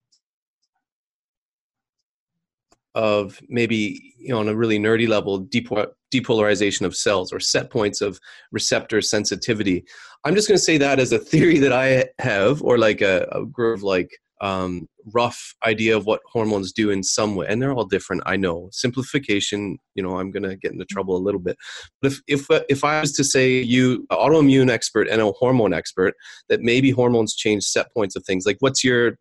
of 2.94 3.40
maybe 3.48 4.14
you 4.18 4.28
know 4.28 4.40
on 4.40 4.48
a 4.48 4.54
really 4.54 4.78
nerdy 4.78 5.08
level 5.08 5.44
depo- 5.44 5.90
depolarization 6.12 6.82
of 6.82 6.94
cells 6.94 7.32
or 7.32 7.40
set 7.40 7.70
points 7.70 8.00
of 8.00 8.20
receptor 8.50 9.00
sensitivity. 9.00 9.84
I'm 10.24 10.34
just 10.34 10.46
going 10.46 10.58
to 10.58 10.64
say 10.64 10.78
that 10.78 11.00
as 11.00 11.12
a 11.12 11.18
theory 11.18 11.58
that 11.58 11.72
I 11.72 12.06
have, 12.18 12.62
or 12.62 12.78
like 12.78 13.00
a, 13.00 13.26
a 13.32 13.44
of 13.72 13.82
like 13.82 14.10
um, 14.42 14.88
rough 15.14 15.54
idea 15.64 15.96
of 15.96 16.04
what 16.04 16.20
hormones 16.26 16.72
do 16.72 16.90
in 16.90 17.02
some 17.02 17.36
way 17.36 17.46
and 17.48 17.62
they're 17.62 17.72
all 17.72 17.84
different 17.84 18.22
i 18.26 18.36
know. 18.36 18.68
Simplification 18.72 19.78
you 19.94 20.02
know 20.02 20.18
i'm 20.18 20.32
to 20.32 20.56
get 20.56 20.72
into 20.72 20.84
trouble 20.84 21.16
a 21.16 21.22
little 21.26 21.40
bit. 21.40 21.56
But 22.00 22.12
if 22.12 22.20
if 22.26 22.50
uh, 22.50 22.60
if 22.68 22.84
i 22.84 23.00
was 23.00 23.12
to 23.12 23.24
say 23.24 23.60
you 23.60 24.06
autoimmune 24.10 24.70
expert 24.70 25.08
and 25.08 25.22
a 25.22 25.32
hormone 25.32 25.72
expert 25.72 26.14
that 26.48 26.60
maybe 26.60 26.90
hormones 26.90 27.34
change 27.34 27.62
set 27.64 27.92
points 27.94 28.16
of 28.16 28.24
things 28.24 28.44
like 28.44 28.56
what's 28.60 28.82
your 28.84 29.16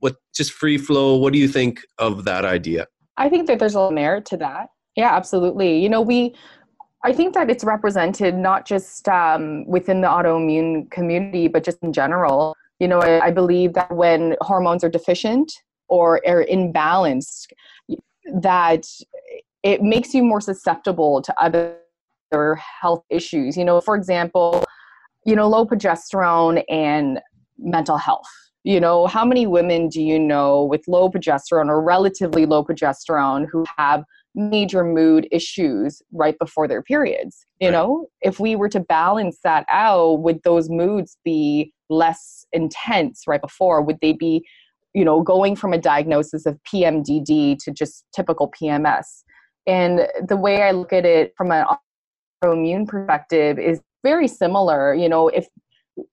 what 0.00 0.16
just 0.34 0.52
free 0.52 0.78
flow 0.78 1.16
what 1.16 1.32
do 1.32 1.38
you 1.38 1.48
think 1.48 1.80
of 1.98 2.24
that 2.24 2.44
idea? 2.44 2.86
I 3.16 3.30
think 3.30 3.46
that 3.46 3.58
there's 3.58 3.74
a 3.74 3.90
merit 3.90 4.26
to 4.26 4.36
that. 4.36 4.68
Yeah 4.94 5.16
absolutely. 5.16 5.80
You 5.80 5.88
know 5.88 6.02
we 6.02 6.34
I 7.04 7.12
think 7.12 7.34
that 7.34 7.48
it's 7.50 7.62
represented 7.62 8.34
not 8.34 8.66
just 8.66 9.08
um, 9.08 9.64
within 9.66 10.00
the 10.00 10.08
autoimmune 10.08 10.90
community, 10.90 11.46
but 11.46 11.62
just 11.62 11.78
in 11.82 11.92
general. 11.92 12.56
You 12.78 12.88
know, 12.88 13.00
I, 13.00 13.26
I 13.26 13.30
believe 13.30 13.72
that 13.74 13.94
when 13.94 14.36
hormones 14.40 14.84
are 14.84 14.88
deficient 14.88 15.52
or 15.88 16.20
are 16.26 16.44
imbalanced, 16.44 17.46
that 18.34 18.86
it 19.62 19.82
makes 19.82 20.14
you 20.14 20.22
more 20.22 20.40
susceptible 20.40 21.22
to 21.22 21.34
other 21.40 21.78
health 22.80 23.04
issues. 23.10 23.56
You 23.56 23.64
know, 23.64 23.80
for 23.80 23.96
example, 23.96 24.64
you 25.24 25.34
know, 25.34 25.48
low 25.48 25.66
progesterone 25.66 26.62
and 26.68 27.20
mental 27.58 27.96
health. 27.96 28.28
You 28.64 28.80
know, 28.80 29.06
how 29.06 29.24
many 29.24 29.46
women 29.46 29.88
do 29.88 30.02
you 30.02 30.18
know 30.18 30.64
with 30.64 30.82
low 30.88 31.08
progesterone 31.08 31.68
or 31.68 31.80
relatively 31.80 32.46
low 32.46 32.64
progesterone 32.64 33.46
who 33.50 33.64
have 33.78 34.02
major 34.34 34.82
mood 34.82 35.28
issues 35.30 36.02
right 36.12 36.36
before 36.38 36.66
their 36.66 36.82
periods? 36.82 37.46
You 37.60 37.68
right. 37.68 37.74
know, 37.74 38.08
if 38.22 38.40
we 38.40 38.56
were 38.56 38.68
to 38.70 38.80
balance 38.80 39.38
that 39.44 39.66
out, 39.70 40.20
would 40.20 40.42
those 40.42 40.68
moods 40.68 41.16
be 41.24 41.72
less 41.88 42.46
intense 42.52 43.22
right 43.26 43.40
before? 43.40 43.82
Would 43.82 43.98
they 44.00 44.12
be, 44.12 44.46
you 44.94 45.04
know, 45.04 45.22
going 45.22 45.56
from 45.56 45.72
a 45.72 45.78
diagnosis 45.78 46.46
of 46.46 46.58
PMDD 46.72 47.58
to 47.64 47.70
just 47.70 48.04
typical 48.14 48.50
PMS? 48.50 49.22
And 49.66 50.06
the 50.26 50.36
way 50.36 50.62
I 50.62 50.70
look 50.70 50.92
at 50.92 51.04
it 51.04 51.32
from 51.36 51.50
an 51.50 51.66
autoimmune 52.44 52.86
perspective 52.86 53.58
is 53.58 53.80
very 54.04 54.28
similar. 54.28 54.94
You 54.94 55.08
know, 55.08 55.28
if 55.28 55.48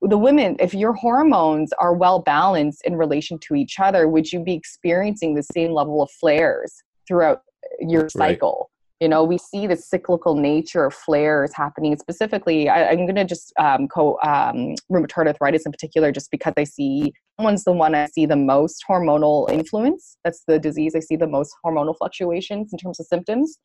the 0.02 0.18
women, 0.18 0.56
if 0.60 0.74
your 0.74 0.94
hormones 0.94 1.72
are 1.74 1.94
well 1.94 2.20
balanced 2.20 2.86
in 2.86 2.96
relation 2.96 3.38
to 3.40 3.56
each 3.56 3.80
other, 3.80 4.08
would 4.08 4.32
you 4.32 4.44
be 4.44 4.54
experiencing 4.54 5.36
the 5.36 5.44
same 5.44 5.72
level 5.72 6.02
of 6.02 6.10
flares 6.12 6.74
throughout 7.08 7.42
your 7.80 8.10
cycle? 8.10 8.70
You 9.04 9.10
know 9.10 9.22
we 9.22 9.38
see 9.38 9.68
the 9.68 9.76
cyclical 9.76 10.36
nature 10.36 10.86
of 10.86 10.94
flares 10.94 11.52
happening 11.54 11.98
specifically 11.98 12.70
I, 12.70 12.94
am 12.94 13.06
going 13.06 13.16
to 13.16 13.26
just 13.26 13.52
um, 13.60 13.89
co 13.89 14.18
um, 14.24 14.76
rheumatoid 14.89 15.28
arthritis 15.28 15.66
in 15.66 15.74
particular 15.74 16.13
just 16.13 16.32
because 16.32 16.54
i 16.56 16.63
see 16.63 17.12
one's 17.38 17.66
the 17.66 17.74
one 17.74 17.96
i 17.96 18.08
see 18.08 18.26
the 18.26 18.38
most 18.38 18.86
hormonal 18.89 19.50
influence. 19.52 20.18
That's 20.24 20.44
the 20.48 20.58
disease 20.58 20.96
i 20.96 21.02
see 21.02 21.18
the 21.18 21.28
most 21.28 21.54
hormonal 21.66 21.98
fluctuations 21.98 22.72
in 22.72 22.80
terms 22.80 23.00
of 23.02 23.06
symptoms. 23.08 23.60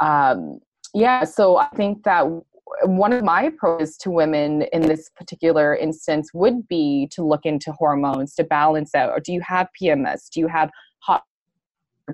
Um, 0.00 0.58
yeah 0.94 1.22
so 1.22 1.58
i 1.58 1.68
think 1.76 2.02
that 2.02 2.24
one 2.84 3.12
of 3.12 3.22
my 3.22 3.42
approaches 3.44 3.96
to 3.98 4.10
women 4.10 4.62
in 4.72 4.82
this 4.82 5.10
particular 5.14 5.76
instance 5.76 6.30
would 6.34 6.66
be 6.66 7.08
to 7.12 7.22
look 7.22 7.44
into 7.44 7.70
hormones 7.72 8.34
to 8.34 8.44
balance 8.44 8.94
out. 8.94 9.10
Or 9.10 9.20
do 9.20 9.32
you 9.32 9.42
have 9.42 9.68
pms 9.80 10.28
do 10.30 10.40
you 10.40 10.48
have 10.48 10.70
hot 10.98 11.22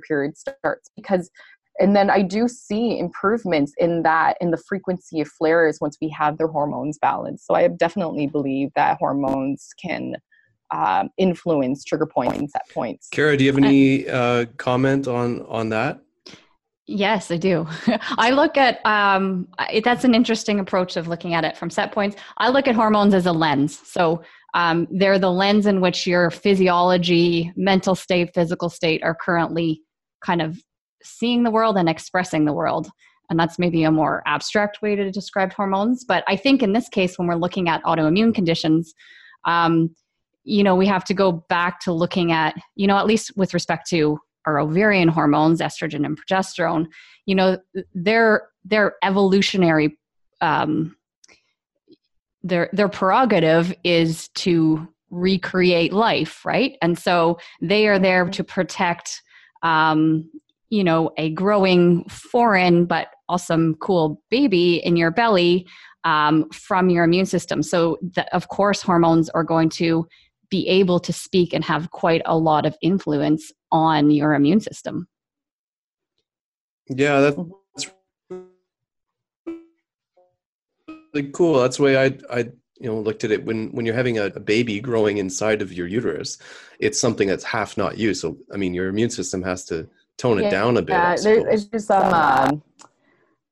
period 0.07 0.37
starts? 0.37 0.91
Because 0.97 1.31
and 1.81 1.95
then 1.95 2.11
i 2.11 2.23
do 2.23 2.49
see 2.49 2.99
improvements 2.99 3.73
in 3.79 4.03
that 4.03 4.37
in 4.41 4.51
the 4.51 4.57
frequency 4.57 5.21
of 5.21 5.29
flares 5.29 5.79
once 5.81 5.97
we 6.01 6.09
have 6.09 6.37
their 6.39 6.49
hormones 6.49 6.99
balanced 6.99 7.47
so 7.47 7.55
i 7.55 7.67
definitely 7.69 8.27
believe 8.27 8.71
that 8.75 8.97
hormones 8.99 9.69
can 9.81 10.15
um, 10.71 11.09
influence 11.17 11.83
trigger 11.85 12.07
points 12.07 12.55
at 12.55 12.63
points 12.73 13.09
cara 13.11 13.37
do 13.37 13.45
you 13.45 13.51
have 13.51 13.63
any 13.63 14.09
uh, 14.09 14.45
comment 14.57 15.09
on 15.09 15.43
on 15.47 15.69
that 15.69 16.01
Yes, 16.91 17.31
I 17.31 17.37
do. 17.37 17.67
I 18.17 18.31
look 18.31 18.57
at 18.57 18.81
um, 18.87 19.47
that's 19.85 20.05
an 20.05 20.15
interesting 20.15 20.59
approach 20.59 20.97
of 20.97 21.07
looking 21.07 21.35
at 21.35 21.45
it 21.45 21.55
from 21.55 21.69
set 21.69 21.93
points. 21.93 22.17
I 22.39 22.49
look 22.49 22.67
at 22.67 22.75
hormones 22.75 23.13
as 23.13 23.27
a 23.27 23.33
lens. 23.33 23.79
So 23.85 24.23
um, 24.55 24.89
they're 24.91 25.19
the 25.19 25.31
lens 25.31 25.67
in 25.67 25.83
which 25.83 26.07
your 26.07 26.31
physiology, 26.31 27.53
mental 27.57 27.95
state, 27.95 28.33
physical 28.35 28.71
state 28.71 29.03
are 29.05 29.15
currently 29.15 29.83
kind 30.25 30.41
of 30.41 30.59
seeing 31.03 31.43
the 31.43 31.51
world 31.51 31.77
and 31.77 31.89
expressing 31.89 32.45
the 32.45 32.53
world. 32.53 32.89
And 33.31 33.39
that's 33.39 33.59
maybe 33.59 33.85
a 33.85 33.91
more 33.91 34.23
abstract 34.27 34.81
way 34.81 34.97
to 34.97 35.11
describe 35.11 35.53
hormones. 35.53 36.05
But 36.05 36.25
I 36.27 36.37
think 36.37 36.63
in 36.63 36.73
this 36.73 36.89
case, 36.89 37.19
when 37.19 37.29
we're 37.29 37.35
looking 37.35 37.69
at 37.69 37.83
autoimmune 37.85 38.35
conditions, 38.35 38.95
um, 39.45 39.95
you 40.45 40.63
know, 40.63 40.75
we 40.75 40.87
have 40.87 41.05
to 41.05 41.15
go 41.15 41.45
back 41.49 41.81
to 41.81 41.93
looking 41.93 42.33
at, 42.33 42.57
you 42.75 42.87
know, 42.87 42.97
at 42.97 43.07
least 43.07 43.37
with 43.37 43.53
respect 43.53 43.89
to 43.91 44.19
our 44.47 44.59
ovarian 44.59 45.09
hormones, 45.09 45.61
estrogen 45.61 46.07
and 46.07 46.19
progesterone, 46.19 46.87
you 47.27 47.35
know, 47.35 47.59
their 47.95 48.49
their 48.65 48.95
evolutionary 49.03 49.99
um, 50.41 50.97
their 52.43 52.71
their 52.73 52.89
prerogative 52.89 53.75
is 53.85 54.29
to 54.29 54.89
recreate 55.11 55.93
life, 55.93 56.45
right? 56.45 56.77
And 56.81 56.99
so 56.99 57.39
they 57.61 57.89
are 57.89 57.99
there 57.99 58.29
to 58.29 58.45
protect 58.45 59.23
um, 59.63 60.31
you 60.71 60.85
know 60.85 61.11
a 61.17 61.31
growing 61.31 62.05
foreign 62.09 62.85
but 62.85 63.09
awesome 63.29 63.75
cool 63.77 64.23
baby 64.31 64.77
in 64.77 64.97
your 64.97 65.11
belly 65.11 65.67
um, 66.05 66.49
from 66.51 66.91
your 66.91 67.05
immune 67.05 67.27
system. 67.27 67.63
So 67.63 67.99
the, 68.01 68.33
of 68.35 68.49
course 68.49 68.81
hormones 68.83 69.29
are 69.31 69.45
going 69.45 69.69
to 69.71 70.07
be 70.51 70.67
able 70.69 70.99
to 71.01 71.13
speak 71.13 71.53
and 71.53 71.63
have 71.65 71.91
quite 71.91 72.23
a 72.25 72.39
lot 72.39 72.65
of 72.65 72.77
influence 72.81 73.53
on 73.71 74.11
your 74.11 74.33
immune 74.33 74.61
system. 74.61 75.07
Yeah 76.89 77.21
that's 77.21 77.37
really 81.13 81.31
cool. 81.33 81.61
That's 81.61 81.77
the 81.77 81.83
way 81.83 81.99
i 81.99 82.07
i 82.31 82.39
you 82.81 82.87
know 82.87 82.99
looked 82.99 83.25
at 83.25 83.31
it. 83.31 83.45
When 83.45 83.71
when 83.73 83.85
you're 83.85 83.95
having 83.95 84.19
a, 84.19 84.27
a, 84.27 84.41
baby 84.41 84.81
growing 84.81 85.19
inside 85.19 85.61
of 85.61 85.73
your 85.73 85.87
uterus 85.87 86.39
it's 86.79 87.01
something 87.01 87.29
that's 87.29 87.45
half 87.45 87.77
not 87.77 87.99
you. 87.99 88.15
So 88.15 88.39
i 88.55 88.57
mean 88.57 88.73
your 88.73 88.89
immune 88.89 89.11
system 89.11 89.43
has 89.43 89.67
to 89.67 89.87
tone 90.19 90.43
it 90.43 90.51
down 90.51 90.77
a 90.77 90.83
bit. 90.83 90.93
Yeah, 90.93 91.17
there's 91.17 91.67
just 91.67 91.87
some. 91.87 92.13
Um, 92.13 92.63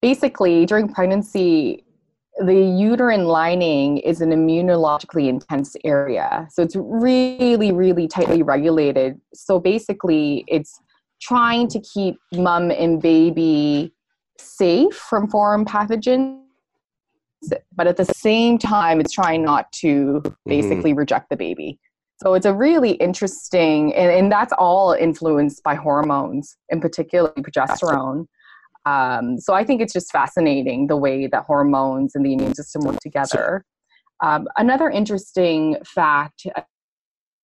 basically, 0.02 0.66
during 0.66 0.88
pregnancy, 0.92 1.84
the 2.44 2.54
uterine 2.54 3.24
lining 3.24 3.98
is 3.98 4.20
an 4.20 4.30
immunologically 4.30 5.28
intense 5.28 5.76
area, 5.84 6.46
so 6.50 6.62
it's 6.62 6.76
really, 6.76 7.72
really 7.72 8.06
tightly 8.08 8.42
regulated. 8.42 9.20
So 9.34 9.58
basically, 9.58 10.44
it's 10.48 10.78
trying 11.20 11.68
to 11.68 11.80
keep 11.80 12.16
mom 12.34 12.70
and 12.70 13.00
baby 13.00 13.92
safe 14.38 14.94
from 14.94 15.28
foreign 15.28 15.64
pathogens 15.64 16.40
but 17.74 17.86
at 17.86 17.96
the 17.96 18.04
same 18.04 18.58
time 18.58 19.00
it's 19.00 19.12
trying 19.12 19.42
not 19.42 19.70
to 19.72 20.20
mm-hmm. 20.24 20.30
basically 20.46 20.90
mm-hmm. 20.90 20.98
reject 20.98 21.30
the 21.30 21.36
baby 21.36 21.78
so 22.22 22.34
it's 22.34 22.46
a 22.46 22.54
really 22.54 22.92
interesting, 22.92 23.94
and, 23.94 24.10
and 24.10 24.32
that's 24.32 24.52
all 24.56 24.92
influenced 24.92 25.62
by 25.62 25.74
hormones, 25.74 26.56
in 26.70 26.80
particular 26.80 27.32
progesterone. 27.38 28.26
Um, 28.86 29.38
so 29.38 29.52
I 29.52 29.64
think 29.64 29.80
it's 29.80 29.92
just 29.92 30.12
fascinating 30.12 30.86
the 30.86 30.96
way 30.96 31.26
that 31.26 31.44
hormones 31.44 32.14
and 32.14 32.24
the 32.24 32.32
immune 32.32 32.54
system 32.54 32.84
work 32.84 33.00
together. 33.00 33.64
Um, 34.22 34.46
another 34.56 34.88
interesting 34.88 35.76
fact, 35.84 36.46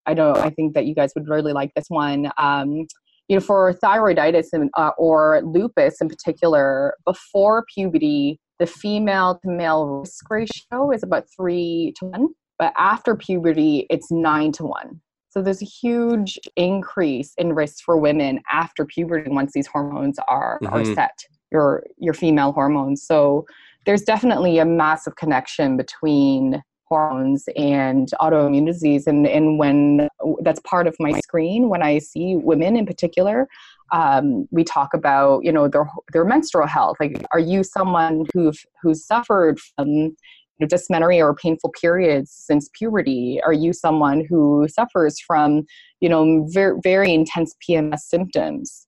I 0.06 0.14
don't, 0.14 0.38
I 0.38 0.50
think 0.50 0.74
that 0.74 0.86
you 0.86 0.94
guys 0.94 1.12
would 1.16 1.28
really 1.28 1.52
like 1.52 1.72
this 1.74 1.86
one. 1.88 2.30
Um, 2.38 2.86
you 3.28 3.36
know, 3.36 3.40
for 3.40 3.74
thyroiditis 3.74 4.48
and, 4.52 4.70
uh, 4.76 4.90
or 4.98 5.42
lupus 5.44 6.00
in 6.00 6.08
particular, 6.08 6.94
before 7.04 7.64
puberty, 7.74 8.38
the 8.58 8.66
female 8.66 9.38
to 9.44 9.50
male 9.50 9.86
risk 9.86 10.30
ratio 10.30 10.90
is 10.92 11.02
about 11.02 11.24
three 11.36 11.92
to 11.98 12.06
one. 12.06 12.28
But 12.62 12.72
after 12.76 13.16
puberty, 13.16 13.88
it's 13.90 14.12
nine 14.12 14.52
to 14.52 14.62
one. 14.66 15.00
So 15.30 15.42
there's 15.42 15.62
a 15.62 15.64
huge 15.64 16.38
increase 16.54 17.34
in 17.36 17.54
risk 17.54 17.82
for 17.82 17.96
women 17.96 18.40
after 18.52 18.84
puberty 18.84 19.28
once 19.28 19.50
these 19.52 19.66
hormones 19.66 20.16
are, 20.28 20.60
mm-hmm. 20.62 20.72
are 20.72 20.84
set, 20.84 21.26
your 21.50 21.82
your 21.98 22.14
female 22.14 22.52
hormones. 22.52 23.02
So 23.02 23.46
there's 23.84 24.02
definitely 24.02 24.58
a 24.58 24.64
massive 24.64 25.16
connection 25.16 25.76
between 25.76 26.62
hormones 26.84 27.48
and 27.56 28.10
autoimmune 28.20 28.66
disease 28.66 29.08
and, 29.08 29.26
and 29.26 29.58
when 29.58 30.08
that's 30.42 30.60
part 30.60 30.86
of 30.86 30.94
my 31.00 31.18
screen 31.20 31.70
when 31.70 31.82
i 31.82 31.98
see 31.98 32.36
women 32.36 32.76
in 32.76 32.84
particular 32.84 33.48
um, 33.92 34.46
we 34.50 34.62
talk 34.62 34.92
about 34.92 35.42
you 35.42 35.50
know 35.50 35.68
their 35.68 35.88
their 36.12 36.26
menstrual 36.26 36.66
health 36.66 36.98
like 37.00 37.24
are 37.32 37.38
you 37.38 37.64
someone 37.64 38.26
who 38.34 38.52
who's 38.82 39.06
suffered 39.06 39.58
from 39.58 40.14
dysmenorrhea 40.60 41.24
or 41.24 41.34
painful 41.34 41.72
periods 41.80 42.30
since 42.30 42.70
puberty 42.72 43.40
are 43.44 43.52
you 43.52 43.72
someone 43.72 44.24
who 44.28 44.66
suffers 44.68 45.18
from 45.20 45.64
you 46.00 46.08
know 46.08 46.46
very, 46.50 46.78
very 46.82 47.12
intense 47.12 47.54
pms 47.66 48.00
symptoms? 48.00 48.86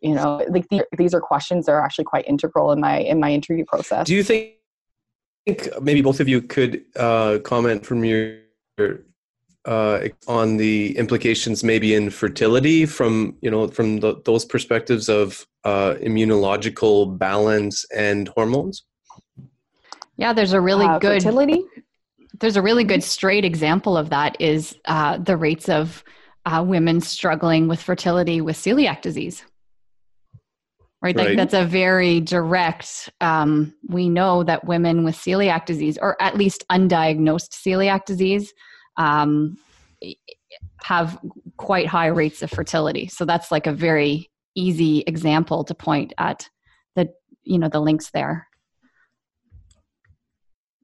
You 0.00 0.14
know 0.14 0.44
like 0.48 0.68
the, 0.68 0.84
these 0.96 1.14
are 1.14 1.20
questions 1.20 1.66
that 1.66 1.72
are 1.72 1.84
actually 1.84 2.04
quite 2.04 2.26
integral 2.26 2.72
in 2.72 2.80
my 2.80 2.98
in 2.98 3.20
my 3.20 3.32
interview 3.32 3.64
process. 3.64 4.06
Do 4.06 4.14
you 4.14 4.22
think 4.22 4.54
maybe 5.80 6.02
both 6.02 6.20
of 6.20 6.28
you 6.28 6.42
could 6.42 6.84
uh, 6.96 7.38
comment 7.44 7.84
from 7.84 8.04
your 8.04 8.38
uh, 9.64 10.08
on 10.26 10.56
the 10.56 10.96
implications 10.96 11.62
maybe 11.62 11.94
in 11.94 12.10
fertility 12.10 12.86
from 12.86 13.36
you 13.42 13.50
know 13.50 13.68
from 13.68 14.00
the, 14.00 14.20
those 14.24 14.44
perspectives 14.44 15.08
of 15.08 15.46
uh, 15.64 15.94
immunological 16.00 17.18
balance 17.18 17.84
and 17.94 18.28
hormones 18.28 18.84
yeah 20.18 20.34
there's 20.34 20.52
a 20.52 20.60
really 20.60 20.86
uh, 20.86 20.98
good 20.98 21.22
fertility 21.22 21.64
there's 22.40 22.56
a 22.56 22.62
really 22.62 22.84
good 22.84 23.02
straight 23.02 23.44
example 23.44 23.96
of 23.96 24.10
that 24.10 24.40
is 24.40 24.76
uh, 24.84 25.16
the 25.18 25.36
rates 25.36 25.68
of 25.68 26.04
uh, 26.44 26.62
women 26.64 27.00
struggling 27.00 27.66
with 27.66 27.80
fertility 27.80 28.40
with 28.40 28.56
celiac 28.56 29.00
disease 29.00 29.42
right? 31.00 31.16
Like 31.16 31.36
that's 31.36 31.54
a 31.54 31.64
very 31.64 32.20
direct. 32.20 33.10
Um, 33.20 33.74
we 33.88 34.08
know 34.08 34.42
that 34.42 34.64
women 34.64 35.04
with 35.04 35.16
celiac 35.16 35.66
disease, 35.66 35.98
or 36.00 36.20
at 36.20 36.36
least 36.36 36.64
undiagnosed 36.70 37.50
celiac 37.50 38.04
disease, 38.04 38.52
um, 38.96 39.56
have 40.82 41.18
quite 41.56 41.86
high 41.86 42.06
rates 42.06 42.42
of 42.42 42.50
fertility. 42.50 43.08
So 43.08 43.24
that's 43.24 43.50
like 43.50 43.66
a 43.66 43.72
very 43.72 44.30
easy 44.54 45.04
example 45.06 45.64
to 45.64 45.74
point 45.74 46.12
at 46.18 46.48
the 46.96 47.08
you 47.44 47.58
know 47.58 47.68
the 47.68 47.80
links 47.80 48.10
there. 48.10 48.47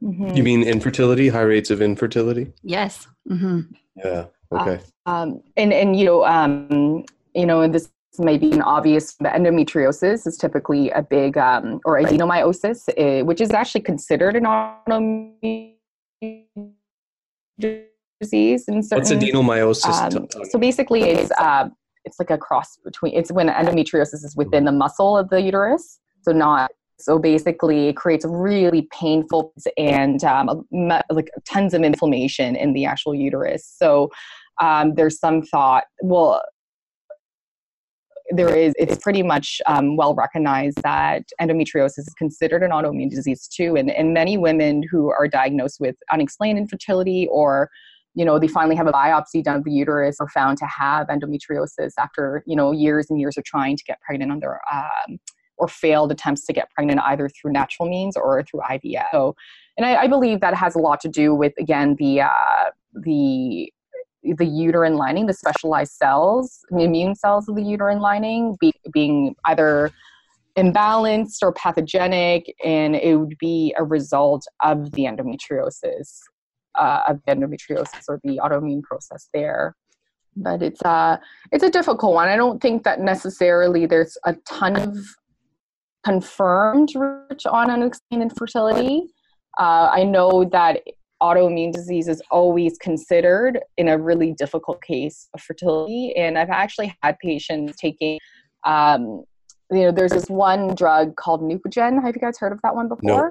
Mm-hmm. 0.04 0.36
You 0.36 0.42
mean 0.42 0.62
infertility? 0.62 1.28
High 1.28 1.42
rates 1.42 1.70
of 1.70 1.80
infertility? 1.80 2.52
Yes. 2.62 3.06
Mm-hmm. 3.28 3.60
Yeah. 3.96 4.26
Okay. 4.52 4.80
Uh, 5.06 5.10
um, 5.10 5.42
and 5.56 5.72
and 5.72 5.98
you 5.98 6.04
know 6.04 6.24
um, 6.24 7.04
you 7.34 7.46
know 7.46 7.66
this 7.66 7.88
may 8.18 8.38
be 8.38 8.52
an 8.52 8.62
obvious 8.62 9.16
but 9.18 9.32
endometriosis 9.32 10.26
is 10.26 10.36
typically 10.36 10.90
a 10.90 11.02
big 11.02 11.36
um, 11.36 11.80
or 11.84 11.98
adenomyosis 12.00 12.88
eh, 12.96 13.22
which 13.22 13.40
is 13.40 13.50
actually 13.50 13.80
considered 13.80 14.36
an 14.36 14.44
autoimmune 14.44 15.72
disease 18.20 18.68
in 18.68 18.82
certain, 18.82 18.98
what's 18.98 19.10
adenomyosis 19.10 20.16
um, 20.16 20.28
so 20.48 20.58
basically 20.58 21.02
it's 21.02 21.32
uh, 21.38 21.68
it's 22.04 22.20
like 22.20 22.30
a 22.30 22.38
cross 22.38 22.76
between 22.84 23.12
it's 23.16 23.32
when 23.32 23.48
endometriosis 23.48 24.24
is 24.24 24.34
within 24.36 24.64
the 24.64 24.72
muscle 24.72 25.18
of 25.18 25.28
the 25.30 25.40
uterus 25.40 25.98
so 26.22 26.30
not 26.30 26.70
so 26.98 27.18
basically 27.18 27.88
it 27.88 27.96
creates 27.96 28.24
really 28.28 28.88
painful 28.92 29.52
and 29.76 30.22
um, 30.24 30.64
like 31.10 31.30
tons 31.48 31.74
of 31.74 31.82
inflammation 31.82 32.56
in 32.56 32.72
the 32.72 32.84
actual 32.84 33.14
uterus. 33.14 33.66
So 33.66 34.10
um, 34.60 34.94
there's 34.94 35.18
some 35.18 35.42
thought 35.42 35.84
well 36.02 36.42
there 38.30 38.54
is 38.56 38.72
it's 38.78 38.96
pretty 38.98 39.22
much 39.22 39.60
um, 39.66 39.96
well 39.96 40.14
recognized 40.14 40.80
that 40.82 41.24
endometriosis 41.40 41.98
is 41.98 42.14
considered 42.16 42.62
an 42.62 42.70
autoimmune 42.70 43.10
disease 43.10 43.46
too 43.46 43.76
and, 43.76 43.90
and 43.90 44.14
many 44.14 44.38
women 44.38 44.82
who 44.90 45.10
are 45.10 45.28
diagnosed 45.28 45.78
with 45.78 45.96
unexplained 46.10 46.58
infertility 46.58 47.28
or 47.30 47.68
you 48.14 48.24
know 48.24 48.38
they 48.38 48.48
finally 48.48 48.76
have 48.76 48.86
a 48.86 48.92
biopsy 48.92 49.42
done 49.42 49.56
of 49.56 49.64
the 49.64 49.70
uterus 49.70 50.16
are 50.20 50.28
found 50.28 50.56
to 50.56 50.66
have 50.66 51.08
endometriosis 51.08 51.92
after 51.98 52.42
you 52.46 52.56
know 52.56 52.72
years 52.72 53.06
and 53.10 53.20
years 53.20 53.36
of 53.36 53.44
trying 53.44 53.76
to 53.76 53.84
get 53.84 54.00
pregnant 54.00 54.40
their 54.40 54.60
um, 54.72 55.18
or 55.56 55.68
failed 55.68 56.10
attempts 56.12 56.44
to 56.46 56.52
get 56.52 56.70
pregnant 56.70 57.00
either 57.04 57.28
through 57.28 57.52
natural 57.52 57.88
means 57.88 58.16
or 58.16 58.42
through 58.42 58.60
IVF. 58.60 59.06
So, 59.12 59.34
and 59.76 59.86
I, 59.86 60.02
I 60.02 60.06
believe 60.06 60.40
that 60.40 60.54
has 60.54 60.74
a 60.74 60.78
lot 60.78 61.00
to 61.00 61.08
do 61.08 61.34
with 61.34 61.52
again 61.58 61.96
the 61.98 62.22
uh, 62.22 62.70
the 62.92 63.72
the 64.24 64.46
uterine 64.46 64.96
lining, 64.96 65.26
the 65.26 65.34
specialized 65.34 65.92
cells, 65.92 66.64
the 66.70 66.82
immune 66.82 67.14
cells 67.14 67.48
of 67.48 67.56
the 67.56 67.62
uterine 67.62 68.00
lining, 68.00 68.56
be, 68.58 68.72
being 68.92 69.34
either 69.44 69.90
imbalanced 70.56 71.42
or 71.42 71.52
pathogenic, 71.52 72.54
and 72.64 72.96
it 72.96 73.16
would 73.16 73.36
be 73.38 73.74
a 73.76 73.84
result 73.84 74.46
of 74.60 74.92
the 74.92 75.02
endometriosis, 75.04 76.20
uh, 76.76 77.00
of 77.08 77.20
the 77.26 77.32
endometriosis 77.32 78.04
or 78.08 78.20
the 78.24 78.40
autoimmune 78.42 78.82
process 78.82 79.28
there. 79.34 79.76
But 80.36 80.62
it's 80.62 80.80
a 80.82 80.88
uh, 80.88 81.16
it's 81.52 81.62
a 81.62 81.70
difficult 81.70 82.14
one. 82.14 82.28
I 82.28 82.36
don't 82.36 82.60
think 82.60 82.82
that 82.84 83.00
necessarily 83.00 83.86
there's 83.86 84.18
a 84.24 84.34
ton 84.48 84.74
of 84.76 84.96
confirmed 86.04 86.90
research 86.94 87.46
on 87.46 87.70
unexplained 87.70 88.22
infertility. 88.22 89.06
Uh, 89.58 89.88
I 89.92 90.04
know 90.04 90.44
that 90.44 90.80
autoimmune 91.22 91.72
disease 91.72 92.08
is 92.08 92.20
always 92.30 92.76
considered 92.78 93.60
in 93.78 93.88
a 93.88 93.98
really 93.98 94.32
difficult 94.32 94.82
case 94.82 95.28
of 95.32 95.40
fertility. 95.40 96.14
And 96.16 96.36
I've 96.36 96.50
actually 96.50 96.94
had 97.02 97.18
patients 97.18 97.76
taking, 97.78 98.18
um, 98.64 99.24
you 99.70 99.82
know, 99.82 99.92
there's 99.92 100.12
this 100.12 100.28
one 100.28 100.74
drug 100.74 101.16
called 101.16 101.40
Neupogen. 101.40 102.02
Have 102.02 102.14
you 102.14 102.20
guys 102.20 102.38
heard 102.38 102.52
of 102.52 102.60
that 102.62 102.74
one 102.74 102.88
before? 102.88 103.30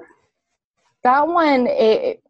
That 1.04 1.28
one, 1.28 1.66
it, 1.68 2.22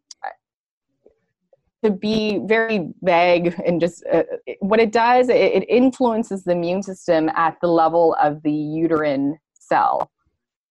to 1.83 1.91
be 1.91 2.39
very 2.45 2.89
vague 3.01 3.55
and 3.65 3.79
just 3.79 4.03
uh, 4.11 4.23
what 4.59 4.79
it 4.79 4.91
does, 4.91 5.29
it, 5.29 5.35
it 5.35 5.65
influences 5.69 6.43
the 6.43 6.51
immune 6.51 6.83
system 6.83 7.29
at 7.35 7.57
the 7.61 7.67
level 7.67 8.15
of 8.21 8.41
the 8.43 8.51
uterine 8.51 9.37
cell. 9.59 10.11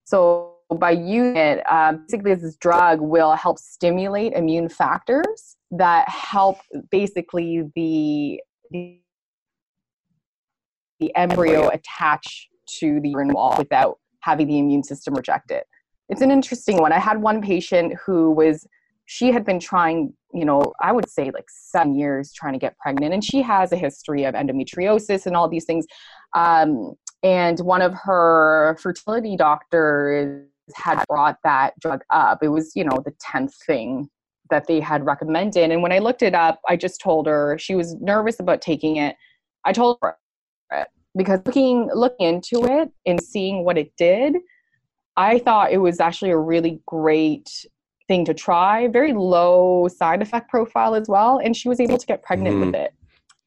So 0.05 0.57
by 0.79 0.93
using 0.93 1.37
it, 1.37 1.62
uh, 1.69 1.93
basically 1.93 2.35
this 2.35 2.57
drug 2.57 3.01
will 3.01 3.35
help 3.35 3.59
stimulate 3.59 4.33
immune 4.33 4.69
factors 4.69 5.57
that 5.71 6.09
help 6.09 6.59
basically 6.90 7.62
the 7.75 8.40
the, 8.71 9.01
the 11.01 11.14
embryo 11.17 11.69
attach 11.69 12.49
to 12.79 13.01
the 13.01 13.11
urine 13.11 13.33
wall 13.33 13.55
without 13.59 13.99
having 14.21 14.47
the 14.47 14.59
immune 14.59 14.83
system 14.83 15.14
reject 15.14 15.51
it. 15.51 15.67
It's 16.09 16.23
an 16.23 16.31
interesting 16.31 16.79
one. 16.79 16.93
I 16.93 16.99
had 16.99 17.21
one 17.21 17.40
patient 17.43 17.95
who 18.05 18.31
was 18.31 18.67
she 19.07 19.33
had 19.33 19.45
been 19.45 19.61
trying, 19.61 20.14
you 20.33 20.45
know, 20.45 20.73
I 20.81 20.93
would 20.93 21.11
say 21.11 21.31
like 21.31 21.45
seven 21.49 21.95
years 21.95 22.33
trying 22.33 22.55
to 22.55 22.59
get 22.59 22.77
pregnant, 22.79 23.12
and 23.12 23.23
she 23.23 23.43
has 23.43 23.71
a 23.73 23.77
history 23.77 24.25
of 24.25 24.35
endometriosis 24.35 25.27
and 25.27 25.37
all 25.37 25.49
these 25.49 25.67
things. 25.67 25.87
Um, 26.35 26.95
and 27.25 27.59
one 27.61 27.81
of 27.81 27.95
her 27.95 28.77
fertility 28.81 29.35
doctors 29.37 30.47
had 30.75 31.03
brought 31.09 31.39
that 31.43 31.73
drug 31.81 32.03
up. 32.11 32.43
It 32.43 32.49
was, 32.49 32.73
you 32.77 32.85
know, 32.85 33.03
the 33.05 33.13
10th 33.13 33.55
thing 33.67 34.09
that 34.51 34.67
they 34.67 34.79
had 34.79 35.07
recommended. 35.07 35.71
And 35.71 35.83
when 35.83 35.91
I 35.91 35.99
looked 35.99 36.23
it 36.23 36.35
up, 36.35 36.61
I 36.69 36.77
just 36.77 37.01
told 37.01 37.27
her 37.27 37.59
she 37.59 37.75
was 37.75 37.95
nervous 37.95 38.41
about 38.41 38.61
taking 38.61 38.97
it. 38.97 39.17
I 39.65 39.73
told 39.73 39.99
her 40.03 40.17
it 40.73 40.89
because 41.17 41.41
looking 41.47 41.89
looking 41.95 42.27
into 42.27 42.67
it 42.67 42.91
and 43.07 43.23
seeing 43.23 43.65
what 43.65 43.79
it 43.79 43.93
did, 43.97 44.37
I 45.17 45.39
thought 45.39 45.73
it 45.73 45.79
was 45.79 46.01
actually 46.01 46.31
a 46.31 46.39
really 46.39 46.83
great 46.87 47.49
thing 48.07 48.27
to 48.27 48.35
try. 48.35 48.89
Very 48.89 49.15
low 49.15 49.89
side 49.89 50.21
effect 50.21 50.51
profile 50.51 50.95
as 50.95 51.09
well, 51.09 51.41
and 51.43 51.57
she 51.57 51.71
was 51.71 51.81
able 51.81 51.97
to 51.97 52.07
get 52.07 52.23
pregnant 52.23 52.57
mm. 52.57 52.67
with 52.67 52.75
it. 52.75 52.93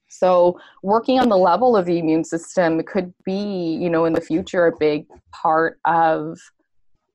So 0.09 0.59
working 0.83 1.19
on 1.19 1.29
the 1.29 1.37
level 1.37 1.75
of 1.75 1.85
the 1.85 1.99
immune 1.99 2.23
system 2.23 2.81
could 2.83 3.13
be, 3.25 3.77
you 3.81 3.89
know, 3.89 4.05
in 4.05 4.13
the 4.13 4.21
future 4.21 4.67
a 4.67 4.77
big 4.77 5.05
part 5.31 5.79
of 5.85 6.37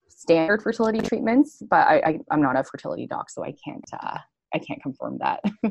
standard 0.08 0.62
fertility 0.62 1.00
treatments, 1.00 1.62
but 1.68 1.86
I, 1.86 1.96
I 2.06 2.34
am 2.34 2.42
not 2.42 2.56
a 2.56 2.64
fertility 2.64 3.06
doc, 3.06 3.30
so 3.30 3.44
I 3.44 3.54
can't 3.64 3.84
uh, 3.92 4.18
I 4.54 4.58
can't 4.58 4.82
confirm 4.82 5.18
that 5.18 5.40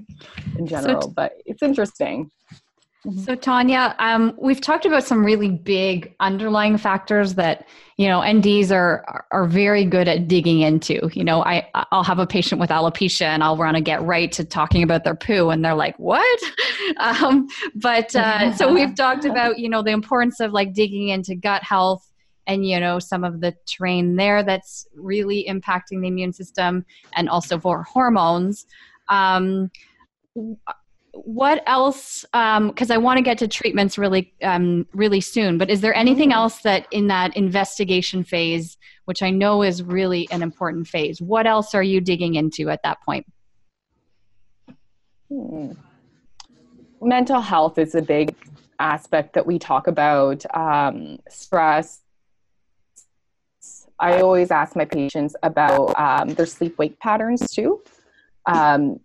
in 0.57 0.67
general. 0.67 1.01
So 1.01 1.07
t- 1.07 1.13
but 1.15 1.33
it's 1.45 1.63
interesting. 1.63 2.29
Mm-hmm. 3.05 3.23
So 3.23 3.33
Tanya, 3.33 3.95
um, 3.97 4.35
we've 4.37 4.61
talked 4.61 4.85
about 4.85 5.03
some 5.03 5.25
really 5.25 5.49
big 5.49 6.13
underlying 6.19 6.77
factors 6.77 7.33
that 7.33 7.67
you 7.97 8.07
know 8.07 8.19
NDs 8.19 8.71
are 8.71 9.25
are 9.31 9.47
very 9.47 9.85
good 9.85 10.07
at 10.07 10.27
digging 10.27 10.61
into. 10.61 11.09
You 11.13 11.23
know, 11.23 11.43
I 11.43 11.67
I'll 11.91 12.03
have 12.03 12.19
a 12.19 12.27
patient 12.27 12.61
with 12.61 12.69
alopecia 12.69 13.25
and 13.25 13.43
I'll 13.43 13.57
want 13.57 13.75
to 13.75 13.81
get 13.81 14.03
right 14.03 14.31
to 14.33 14.45
talking 14.45 14.83
about 14.83 15.03
their 15.03 15.15
poo, 15.15 15.49
and 15.49 15.65
they're 15.65 15.73
like, 15.73 15.97
"What?" 15.97 16.39
um, 16.99 17.47
but 17.73 18.15
uh, 18.15 18.53
so 18.53 18.71
we've 18.73 18.93
talked 18.93 19.25
about 19.25 19.57
you 19.57 19.67
know 19.67 19.81
the 19.81 19.91
importance 19.91 20.39
of 20.39 20.51
like 20.51 20.73
digging 20.73 21.09
into 21.09 21.33
gut 21.33 21.63
health 21.63 22.07
and 22.45 22.67
you 22.67 22.79
know 22.79 22.99
some 22.99 23.23
of 23.23 23.41
the 23.41 23.55
terrain 23.65 24.15
there 24.15 24.43
that's 24.43 24.87
really 24.95 25.47
impacting 25.49 26.01
the 26.01 26.07
immune 26.07 26.33
system 26.33 26.85
and 27.15 27.29
also 27.29 27.59
for 27.59 27.81
hormones 27.81 28.67
um, 29.09 29.71
what 31.13 31.61
else 31.67 32.21
because 32.31 32.89
um, 32.89 32.91
i 32.91 32.97
want 32.97 33.17
to 33.17 33.21
get 33.21 33.37
to 33.37 33.47
treatments 33.47 33.97
really 33.97 34.33
um, 34.43 34.87
really 34.93 35.19
soon 35.19 35.57
but 35.57 35.69
is 35.69 35.81
there 35.81 35.93
anything 35.93 36.29
mm-hmm. 36.29 36.37
else 36.37 36.61
that 36.61 36.87
in 36.91 37.07
that 37.07 37.35
investigation 37.35 38.23
phase 38.23 38.77
which 39.05 39.21
I 39.21 39.29
know 39.29 39.61
is 39.61 39.83
really 39.83 40.25
an 40.31 40.41
important 40.41 40.87
phase. 40.87 41.21
What 41.21 41.47
else 41.47 41.73
are 41.75 41.83
you 41.83 42.01
digging 42.01 42.35
into 42.35 42.69
at 42.69 42.81
that 42.83 43.01
point? 43.01 43.25
Hmm. 45.29 45.71
Mental 47.01 47.41
health 47.41 47.77
is 47.77 47.95
a 47.95 48.01
big 48.01 48.35
aspect 48.79 49.33
that 49.33 49.45
we 49.45 49.57
talk 49.59 49.87
about. 49.87 50.45
Um, 50.55 51.19
stress. 51.29 52.01
I 53.99 54.21
always 54.21 54.49
ask 54.49 54.75
my 54.75 54.85
patients 54.85 55.35
about 55.43 55.93
um, 55.99 56.29
their 56.35 56.45
sleep 56.45 56.77
wake 56.77 56.99
patterns 56.99 57.49
too. 57.51 57.81
Um, 58.45 58.99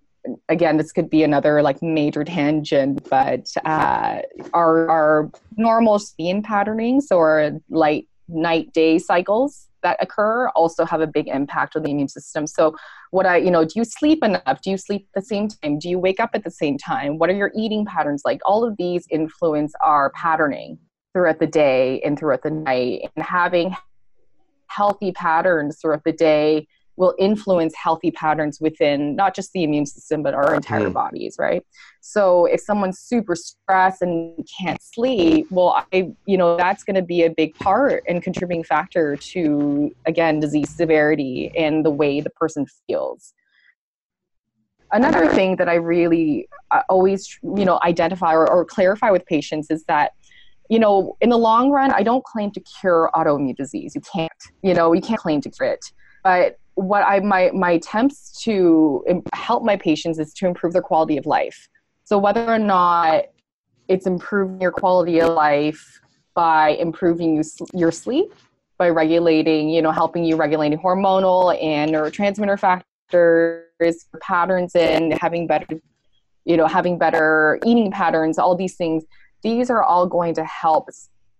again, 0.48 0.76
this 0.76 0.92
could 0.92 1.10
be 1.10 1.22
another 1.22 1.62
like 1.62 1.82
major 1.82 2.24
tangent, 2.24 3.08
but 3.08 3.48
uh, 3.64 4.20
our 4.54 4.88
our 4.88 5.30
normal 5.56 5.98
sleep 5.98 6.44
patternings 6.44 7.10
or 7.10 7.60
light 7.70 8.08
night 8.28 8.72
day 8.72 8.98
cycles 8.98 9.68
that 9.82 9.96
occur 10.00 10.48
also 10.48 10.84
have 10.84 11.00
a 11.00 11.06
big 11.06 11.28
impact 11.28 11.76
on 11.76 11.82
the 11.82 11.90
immune 11.90 12.08
system. 12.08 12.46
So, 12.46 12.74
what 13.12 13.24
I, 13.24 13.36
you 13.36 13.50
know, 13.50 13.64
do 13.64 13.72
you 13.76 13.84
sleep 13.84 14.24
enough? 14.24 14.60
Do 14.62 14.70
you 14.70 14.76
sleep 14.76 15.06
at 15.14 15.22
the 15.22 15.26
same 15.26 15.48
time? 15.48 15.78
Do 15.78 15.88
you 15.88 15.98
wake 15.98 16.18
up 16.18 16.30
at 16.34 16.44
the 16.44 16.50
same 16.50 16.76
time? 16.76 17.18
What 17.18 17.30
are 17.30 17.34
your 17.34 17.52
eating 17.54 17.84
patterns 17.86 18.22
like? 18.24 18.40
All 18.44 18.64
of 18.64 18.76
these 18.76 19.06
influence 19.10 19.72
our 19.84 20.10
patterning 20.10 20.78
throughout 21.12 21.38
the 21.38 21.46
day 21.46 22.00
and 22.04 22.18
throughout 22.18 22.42
the 22.42 22.50
night. 22.50 23.10
And 23.14 23.24
having 23.24 23.76
healthy 24.66 25.12
patterns 25.12 25.78
throughout 25.80 26.04
the 26.04 26.12
day 26.12 26.66
will 26.96 27.14
influence 27.18 27.74
healthy 27.74 28.11
patterns 28.11 28.61
within 28.61 29.14
not 29.16 29.35
just 29.35 29.52
the 29.52 29.62
immune 29.62 29.87
system 29.87 30.22
but 30.22 30.35
our 30.35 30.54
entire 30.54 30.88
mm. 30.88 30.92
bodies 30.92 31.37
right 31.38 31.64
so 32.00 32.46
if 32.46 32.61
someone's 32.61 32.98
super 32.98 33.35
stressed 33.35 34.02
and 34.02 34.46
can't 34.59 34.80
sleep 34.82 35.46
well 35.50 35.85
i 35.92 36.11
you 36.26 36.37
know 36.37 36.56
that's 36.56 36.85
going 36.85 36.94
to 36.94 37.02
be 37.02 37.22
a 37.22 37.30
big 37.30 37.54
part 37.56 38.02
and 38.09 38.22
contributing 38.22 38.64
factor 38.64 39.16
to 39.16 39.94
again 40.06 40.40
disease 40.40 40.70
severity 40.70 41.52
and 41.56 41.85
the 41.85 41.90
way 41.90 42.20
the 42.20 42.30
person 42.30 42.66
feels 42.87 43.35
another 44.92 45.28
thing 45.28 45.56
that 45.56 45.68
i 45.68 45.74
really 45.74 46.48
uh, 46.70 46.82
always 46.88 47.38
you 47.42 47.64
know 47.64 47.78
identify 47.82 48.32
or, 48.32 48.48
or 48.50 48.64
clarify 48.64 49.11
with 49.11 49.24
patients 49.26 49.70
is 49.70 49.85
that 49.85 50.12
you 50.68 50.78
know, 50.78 51.16
in 51.20 51.30
the 51.30 51.38
long 51.38 51.70
run, 51.70 51.92
I 51.92 52.02
don't 52.02 52.24
claim 52.24 52.50
to 52.52 52.61
cure 52.61 53.11
autoimmune 53.14 53.56
disease. 53.56 53.94
You 53.94 54.00
can't, 54.00 54.32
you 54.62 54.74
know, 54.74 54.92
you 54.92 55.00
can't 55.00 55.20
claim 55.20 55.40
to 55.42 55.50
cure 55.50 55.68
it. 55.68 55.85
But 56.24 56.59
what 56.76 57.02
I 57.02 57.20
my 57.20 57.50
my 57.52 57.72
attempts 57.72 58.42
to 58.44 59.02
help 59.32 59.64
my 59.64 59.76
patients 59.76 60.18
is 60.18 60.32
to 60.34 60.46
improve 60.46 60.72
their 60.72 60.82
quality 60.82 61.16
of 61.16 61.26
life. 61.26 61.68
So 62.04 62.18
whether 62.18 62.46
or 62.46 62.58
not 62.58 63.24
it's 63.88 64.06
improving 64.06 64.60
your 64.60 64.70
quality 64.70 65.20
of 65.20 65.32
life 65.32 66.00
by 66.34 66.70
improving 66.70 67.36
you, 67.36 67.42
your 67.72 67.90
sleep, 67.90 68.32
by 68.78 68.90
regulating, 68.90 69.70
you 69.70 69.80
know, 69.80 69.90
helping 69.90 70.24
you 70.24 70.36
regulating 70.36 70.78
hormonal 70.78 71.60
and 71.62 71.92
neurotransmitter 71.92 72.58
factors, 72.58 74.06
patterns 74.20 74.74
in 74.74 75.12
having 75.12 75.46
better, 75.46 75.80
you 76.44 76.58
know, 76.58 76.66
having 76.66 76.98
better 76.98 77.58
eating 77.64 77.90
patterns, 77.90 78.38
all 78.38 78.54
these 78.54 78.76
things. 78.76 79.04
These 79.42 79.70
are 79.70 79.82
all 79.82 80.06
going 80.06 80.34
to 80.34 80.44
help 80.44 80.88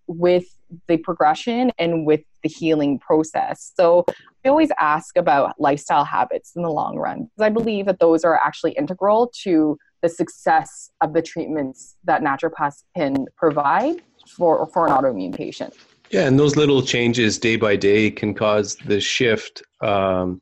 with 0.07 0.45
the 0.89 0.97
progression 0.97 1.71
and 1.79 2.07
with 2.07 2.23
the 2.43 2.49
healing 2.49 2.99
process. 2.99 3.73
So 3.77 4.05
I 4.45 4.49
always 4.49 4.71
ask 4.79 5.17
about 5.17 5.61
lifestyle 5.61 6.05
habits 6.05 6.53
in 6.55 6.63
the 6.63 6.71
long 6.71 6.97
run 6.97 7.25
because 7.25 7.47
I 7.47 7.49
believe 7.51 7.87
that 7.87 7.99
those 7.99 8.25
are 8.25 8.37
actually 8.37 8.73
integral 8.73 9.33
to 9.43 9.79
the 10.03 10.09
success 10.09 10.91
of 11.01 11.13
the 11.13 11.23
treatments 11.23 11.97
that 12.05 12.23
naturopaths 12.23 12.85
can 12.97 13.27
provide 13.37 14.03
for, 14.29 14.67
for 14.67 14.87
an 14.87 14.93
autoimmune 14.93 15.35
patient. 15.35 15.75
Yeah, 16.11 16.27
and 16.27 16.39
those 16.39 16.57
little 16.57 16.83
changes 16.83 17.39
day 17.39 17.57
by 17.57 17.77
day 17.77 18.11
can 18.11 18.35
cause 18.35 18.77
the 18.87 19.01
shift, 19.01 19.63
um, 19.81 20.41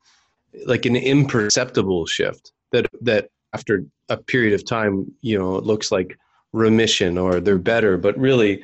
like 0.67 0.85
an 0.85 0.97
imperceptible 0.97 2.07
shift 2.07 2.53
that 2.73 2.87
that 3.01 3.29
after 3.55 3.85
a 4.09 4.17
period 4.17 4.53
of 4.53 4.67
time, 4.67 5.11
you 5.23 5.39
know, 5.39 5.57
it 5.57 5.65
looks 5.65 5.91
like 5.91 6.19
remission 6.53 7.17
or 7.17 7.41
they're 7.41 7.59
better, 7.59 7.97
but 7.97 8.19
really 8.19 8.63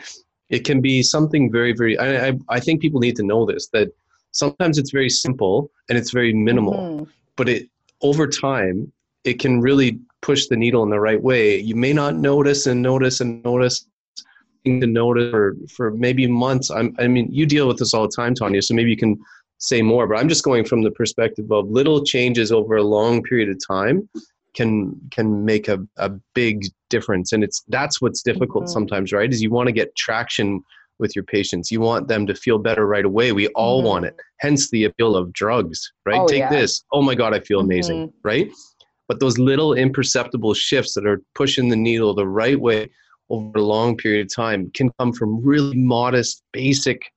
it 0.51 0.65
can 0.65 0.81
be 0.81 1.03
something 1.03 1.51
very 1.51 1.73
very 1.73 1.99
I, 1.99 2.29
I, 2.29 2.33
I 2.49 2.61
think 2.61 2.83
people 2.83 3.01
need 3.01 3.17
to 3.17 3.23
know 3.23 3.47
this 3.47 3.69
that 3.69 3.89
sometimes 4.33 4.79
it's 4.79 4.91
very 4.91 5.09
simple 5.09 5.71
and 5.89 5.97
it's 5.97 6.11
very 6.11 6.33
minimal 6.33 6.75
mm-hmm. 6.75 7.05
but 7.37 7.49
it 7.49 7.69
over 8.03 8.27
time 8.27 8.93
it 9.25 9.39
can 9.39 9.61
really 9.61 9.99
push 10.23 10.47
the 10.47 10.57
needle 10.57 10.83
in 10.83 10.91
the 10.91 11.01
right 11.01 11.23
way 11.23 11.59
you 11.59 11.75
may 11.75 11.93
not 11.93 12.17
notice 12.17 12.67
and 12.67 12.83
notice 12.83 13.21
and 13.21 13.43
notice 13.45 13.87
to 14.67 14.87
notice 14.87 15.31
for, 15.31 15.57
for 15.75 15.91
maybe 15.93 16.27
months 16.27 16.71
I'm, 16.71 16.95
i 16.99 17.09
mean 17.09 17.29
you 17.33 17.47
deal 17.47 17.67
with 17.67 17.79
this 17.79 17.95
all 17.95 18.03
the 18.03 18.15
time 18.15 18.35
tanya 18.35 18.61
so 18.61 18.75
maybe 18.75 18.91
you 18.91 18.97
can 18.97 19.19
say 19.59 19.81
more 19.81 20.07
but 20.07 20.19
i'm 20.19 20.29
just 20.29 20.45
going 20.45 20.65
from 20.65 20.83
the 20.83 20.91
perspective 20.91 21.51
of 21.51 21.71
little 21.71 22.05
changes 22.05 22.53
over 22.53 22.77
a 22.77 22.83
long 22.83 23.23
period 23.23 23.49
of 23.49 23.59
time 23.67 24.09
can 24.55 25.01
can 25.11 25.45
make 25.45 25.69
a, 25.69 25.79
a 25.97 26.11
big 26.35 26.67
difference 26.91 27.33
and 27.33 27.43
it's 27.43 27.63
that's 27.69 28.01
what's 28.01 28.23
difficult 28.23 28.65
mm-hmm. 28.65 28.73
sometimes 28.73 29.13
right 29.13 29.33
is 29.33 29.41
you 29.41 29.51
want 29.51 29.67
to 29.67 29.73
get 29.73 29.95
traction 29.97 30.63
with 30.99 31.17
your 31.17 31.25
patients 31.25 31.71
you 31.71 31.81
want 31.81 32.09
them 32.09 32.27
to 32.27 32.35
feel 32.35 32.59
better 32.59 32.87
right 32.87 33.07
away 33.07 33.33
we 33.33 33.49
all 33.49 33.79
mm-hmm. 33.79 33.89
want 33.89 34.05
it 34.05 34.15
hence 34.41 34.71
the 34.71 34.85
appeal 34.85 35.17
of 35.17 35.33
drugs 35.33 35.93
right 36.05 36.21
oh, 36.21 36.27
take 36.27 36.41
yeah. 36.41 36.51
this 36.51 36.85
oh 36.93 37.01
my 37.01 37.15
god 37.15 37.35
i 37.35 37.41
feel 37.41 37.61
amazing 37.61 38.09
mm-hmm. 38.09 38.19
right 38.23 38.51
but 39.09 39.19
those 39.19 39.39
little 39.39 39.73
imperceptible 39.75 40.55
shifts 40.55 40.95
that 40.95 41.07
are 41.07 41.21
pushing 41.35 41.69
the 41.69 41.77
needle 41.77 42.15
the 42.15 42.29
right 42.29 42.61
way 42.61 42.89
over 43.31 43.59
a 43.59 43.63
long 43.63 43.97
period 43.97 44.27
of 44.27 44.35
time 44.35 44.71
can 44.75 44.91
come 44.99 45.13
from 45.13 45.43
really 45.43 45.77
modest 45.77 46.43
basic 46.53 47.11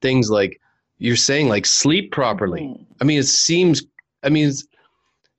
things 0.00 0.30
like 0.30 0.58
you're 0.98 1.16
saying 1.16 1.48
like 1.48 1.66
sleep 1.66 2.12
properly 2.12 2.62
mm-hmm. 2.62 2.82
i 3.00 3.04
mean 3.04 3.18
it 3.18 3.26
seems 3.26 3.84
i 4.22 4.28
mean 4.28 4.50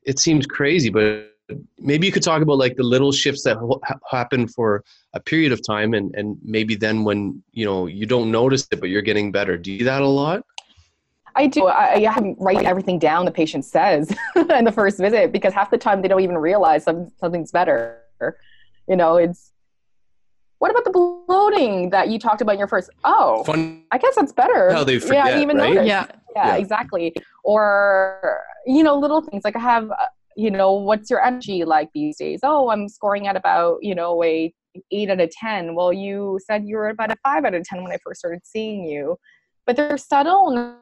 it 0.04 0.20
seems 0.20 0.46
crazy 0.46 0.90
but 0.90 1.37
maybe 1.80 2.06
you 2.06 2.12
could 2.12 2.24
talk 2.24 2.42
about 2.42 2.58
like 2.58 2.76
the 2.76 2.84
little 2.84 3.12
shifts 3.12 3.44
that 3.44 3.58
ha- 3.58 4.00
happen 4.10 4.48
for 4.48 4.84
a 5.14 5.20
period 5.20 5.52
of 5.52 5.66
time 5.66 5.94
and 5.94 6.14
and 6.16 6.38
maybe 6.44 6.76
then 6.76 7.04
when 7.04 7.42
you 7.52 7.66
know 7.66 7.86
you 7.86 8.06
don't 8.06 8.32
notice 8.32 8.68
it 8.72 8.80
but 8.80 8.90
you're 8.90 9.02
getting 9.02 9.32
better 9.32 9.58
do 9.58 9.72
you 9.72 9.80
do 9.80 9.86
that 9.86 10.02
a 10.02 10.08
lot 10.08 10.44
I 11.38 11.46
do. 11.46 11.68
I, 11.68 12.04
I 12.04 12.36
write 12.40 12.66
everything 12.66 12.98
down 12.98 13.26
the 13.26 13.32
patient 13.32 13.64
says 13.64 14.12
in 14.36 14.66
the 14.66 14.72
first 14.72 14.98
visit 14.98 15.32
because 15.32 15.54
half 15.54 15.70
the 15.70 15.78
time 15.78 16.02
they 16.02 16.08
don't 16.08 16.22
even 16.22 16.38
realize 16.38 16.84
some, 16.84 17.12
something's 17.20 17.52
better. 17.52 18.02
You 18.90 18.96
know, 18.96 19.18
it's 19.18 19.52
what 20.58 20.72
about 20.72 20.84
the 20.86 20.90
bloating 21.28 21.92
that 21.92 22.10
you 22.10 22.18
talked 22.18 22.42
about 22.42 22.54
in 22.54 22.58
your 22.60 22.68
first? 22.68 22.90
Oh, 23.04 23.44
Fun. 23.44 23.84
I 23.92 24.00
guess 24.00 24.16
that's 24.16 24.34
better. 24.34 24.72
How 24.72 24.84
they 24.84 24.98
forget, 24.98 25.28
yeah, 25.28 25.40
even 25.40 25.58
right? 25.58 25.74
Yeah. 25.76 25.84
yeah. 25.86 26.06
yeah, 26.36 26.56
exactly. 26.56 27.14
Or 27.44 28.42
you 28.66 28.82
know, 28.82 28.98
little 28.98 29.22
things 29.22 29.44
like 29.44 29.56
I 29.56 29.60
have 29.60 29.92
uh, 29.92 29.96
you 30.38 30.52
know, 30.52 30.72
what's 30.74 31.10
your 31.10 31.26
energy 31.26 31.66
like 31.66 31.90
these 31.94 32.18
days? 32.18 32.42
Oh, 32.44 32.70
I'm 32.70 32.88
scoring 32.88 33.28
at 33.28 33.36
about, 33.36 33.80
you 33.82 33.96
know, 33.96 34.24
a 34.24 34.54
eight 34.92 35.10
out 35.10 35.20
of 35.20 35.32
10. 35.32 35.74
Well, 35.74 35.92
you 35.92 36.40
said 36.46 36.64
you 36.66 36.78
were 36.78 36.90
about 36.90 37.12
a 37.12 37.16
five 37.24 37.44
out 37.44 37.56
of 37.56 37.64
10 37.64 37.82
when 37.82 37.92
I 37.92 37.98
first 38.06 38.20
started 38.20 38.42
seeing 38.44 38.86
you. 38.86 39.18
But 39.66 39.76
there's 39.76 40.06
subtle 40.06 40.78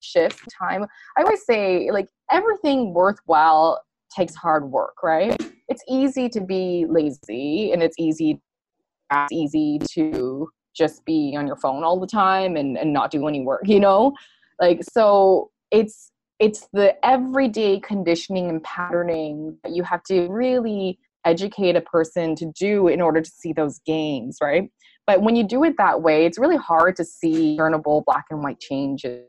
shifts 0.00 0.42
time. 0.58 0.84
I 1.16 1.22
always 1.22 1.46
say, 1.46 1.90
like, 1.92 2.08
everything 2.30 2.92
worthwhile 2.92 3.80
takes 4.14 4.34
hard 4.34 4.70
work, 4.70 5.02
right? 5.02 5.40
It's 5.68 5.84
easy 5.88 6.28
to 6.30 6.40
be 6.40 6.84
lazy 6.88 7.72
and 7.72 7.84
it's 7.84 7.96
easy, 8.00 8.40
it's 9.12 9.32
easy 9.32 9.78
to 9.92 10.48
just 10.74 11.04
be 11.04 11.36
on 11.38 11.46
your 11.46 11.56
phone 11.56 11.84
all 11.84 12.00
the 12.00 12.06
time 12.06 12.56
and, 12.56 12.76
and 12.76 12.92
not 12.92 13.12
do 13.12 13.28
any 13.28 13.42
work, 13.42 13.62
you 13.64 13.78
know? 13.78 14.12
Like, 14.60 14.82
so 14.82 15.50
it's 15.70 16.11
it's 16.42 16.66
the 16.72 16.92
everyday 17.06 17.78
conditioning 17.78 18.48
and 18.48 18.60
patterning 18.64 19.56
that 19.62 19.76
you 19.76 19.84
have 19.84 20.02
to 20.02 20.26
really 20.26 20.98
educate 21.24 21.76
a 21.76 21.80
person 21.80 22.34
to 22.34 22.46
do 22.58 22.88
in 22.88 23.00
order 23.00 23.20
to 23.20 23.30
see 23.30 23.52
those 23.52 23.78
gains, 23.86 24.38
right? 24.42 24.68
But 25.06 25.22
when 25.22 25.36
you 25.36 25.44
do 25.44 25.62
it 25.62 25.76
that 25.78 26.02
way, 26.02 26.26
it's 26.26 26.40
really 26.40 26.56
hard 26.56 26.96
to 26.96 27.04
see 27.04 27.52
discernible 27.52 28.02
black 28.06 28.24
and 28.30 28.42
white 28.42 28.58
changes, 28.58 29.24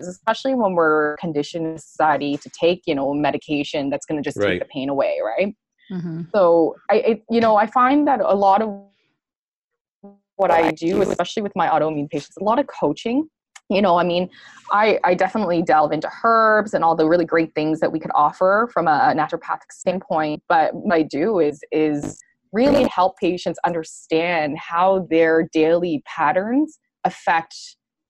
especially 0.00 0.54
when 0.54 0.74
we're 0.74 1.16
conditioned 1.16 1.66
in 1.66 1.76
society 1.76 2.36
to 2.36 2.48
take, 2.50 2.82
you 2.86 2.94
know, 2.94 3.12
medication 3.12 3.90
that's 3.90 4.06
going 4.06 4.22
to 4.22 4.24
just 4.24 4.38
right. 4.38 4.50
take 4.50 4.60
the 4.60 4.66
pain 4.66 4.88
away, 4.88 5.18
right? 5.24 5.56
Mm-hmm. 5.90 6.22
So 6.32 6.76
I, 6.88 6.94
it, 6.98 7.22
you 7.28 7.40
know, 7.40 7.56
I 7.56 7.66
find 7.66 8.06
that 8.06 8.20
a 8.20 8.34
lot 8.34 8.62
of 8.62 8.80
what 10.36 10.52
I 10.52 10.70
do, 10.70 11.02
especially 11.02 11.42
with 11.42 11.52
my 11.56 11.68
autoimmune 11.68 12.08
patients, 12.08 12.36
a 12.40 12.44
lot 12.44 12.60
of 12.60 12.68
coaching 12.68 13.28
you 13.70 13.80
know 13.80 13.98
i 13.98 14.04
mean 14.04 14.28
i 14.72 14.98
i 15.04 15.14
definitely 15.14 15.62
delve 15.62 15.92
into 15.92 16.10
herbs 16.22 16.74
and 16.74 16.84
all 16.84 16.94
the 16.94 17.06
really 17.06 17.24
great 17.24 17.54
things 17.54 17.80
that 17.80 17.92
we 17.92 17.98
could 17.98 18.10
offer 18.14 18.68
from 18.72 18.86
a 18.86 19.14
naturopathic 19.16 19.70
standpoint 19.70 20.42
but 20.48 20.74
what 20.74 20.94
i 20.94 21.02
do 21.02 21.38
is 21.38 21.60
is 21.72 22.18
really 22.52 22.84
help 22.84 23.18
patients 23.18 23.58
understand 23.64 24.56
how 24.58 25.06
their 25.10 25.48
daily 25.52 26.02
patterns 26.06 26.78
affect 27.04 27.54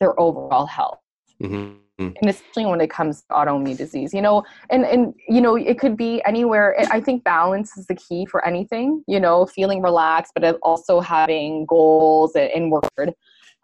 their 0.01 0.19
overall 0.21 0.67
health 0.67 0.99
mm-hmm. 1.43 1.77
and 1.99 2.29
especially 2.29 2.67
when 2.67 2.81
it 2.81 2.91
comes 2.91 3.23
to 3.23 3.27
autoimmune 3.31 3.77
disease 3.77 4.13
you 4.13 4.21
know 4.21 4.43
and 4.71 4.85
and 4.85 5.15
you 5.29 5.41
know 5.41 5.55
it 5.55 5.79
could 5.79 5.97
be 5.97 6.21
anywhere 6.27 6.77
i 6.91 7.01
think 7.01 7.23
balance 7.23 7.77
is 7.77 7.87
the 7.87 7.95
key 7.95 8.27
for 8.27 8.45
anything 8.45 9.03
you 9.07 9.21
know 9.21 9.47
feeling 9.47 9.81
relaxed 9.81 10.33
but 10.35 10.59
also 10.63 11.01
having 11.01 11.65
goals 11.67 12.35
and 12.35 12.73
work 12.73 12.85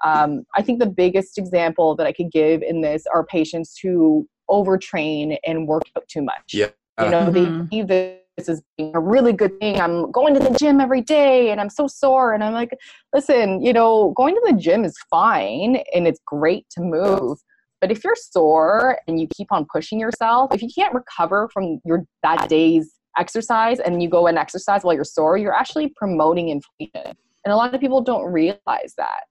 Um, 0.05 0.45
I 0.55 0.63
think 0.63 0.79
the 0.79 0.87
biggest 0.87 1.39
example 1.39 1.95
that 1.97 2.07
I 2.07 2.13
could 2.13 2.31
give 2.31 2.63
in 2.63 2.81
this 2.81 3.05
are 3.13 3.25
patients 3.25 3.79
who 3.83 4.27
overtrain 4.51 5.39
and 5.47 5.67
work 5.69 5.83
out 5.97 6.07
too 6.09 6.23
much. 6.23 6.53
Yeah. 6.53 6.69
You 7.01 7.09
know, 7.11 7.31
Mhm. 7.31 7.71
they 7.71 7.77
see 7.77 7.83
this 7.83 8.49
is 8.49 8.63
being 8.77 8.95
a 8.95 9.01
really 9.01 9.33
good 9.33 9.59
thing. 9.61 9.81
I'm 9.81 10.11
going 10.11 10.35
to 10.35 10.41
the 10.41 10.51
gym 10.59 10.81
every 10.81 11.03
day 11.03 11.51
and 11.51 11.61
I'm 11.61 11.71
so 11.71 11.87
sore. 11.87 12.33
And 12.33 12.43
I'm 12.43 12.53
like, 12.53 12.77
listen, 13.15 13.63
you 13.63 13.73
know, 13.73 14.13
going 14.17 14.35
to 14.35 14.43
the 14.47 14.55
gym 14.55 14.85
is 14.85 14.97
fine 15.11 15.83
and 15.95 16.07
it's 16.07 16.21
great 16.27 16.67
to 16.71 16.81
move. 16.81 17.39
But 17.81 17.91
if 17.91 18.05
you're 18.05 18.17
sore 18.17 18.99
and 19.07 19.21
you 19.21 19.27
keep 19.35 19.53
on 19.53 19.67
pushing 19.73 19.99
yourself, 19.99 20.55
if 20.55 20.63
you 20.63 20.69
can't 20.75 20.93
recover 20.95 21.49
from 21.53 21.81
your 21.85 22.05
that 22.23 22.49
day's 22.49 22.93
exercise 23.19 23.81
and 23.81 24.03
you 24.03 24.09
go 24.09 24.27
and 24.27 24.37
exercise 24.39 24.85
while 24.85 24.95
you're 24.95 25.05
sore, 25.05 25.37
you're 25.37 25.55
actually 25.55 25.89
promoting 25.97 26.49
inflammation. 26.49 27.17
And 27.45 27.53
a 27.53 27.57
lot 27.57 27.75
of 27.75 27.81
people 27.81 28.03
don't 28.03 28.25
realize 28.31 28.95
that. 28.99 29.25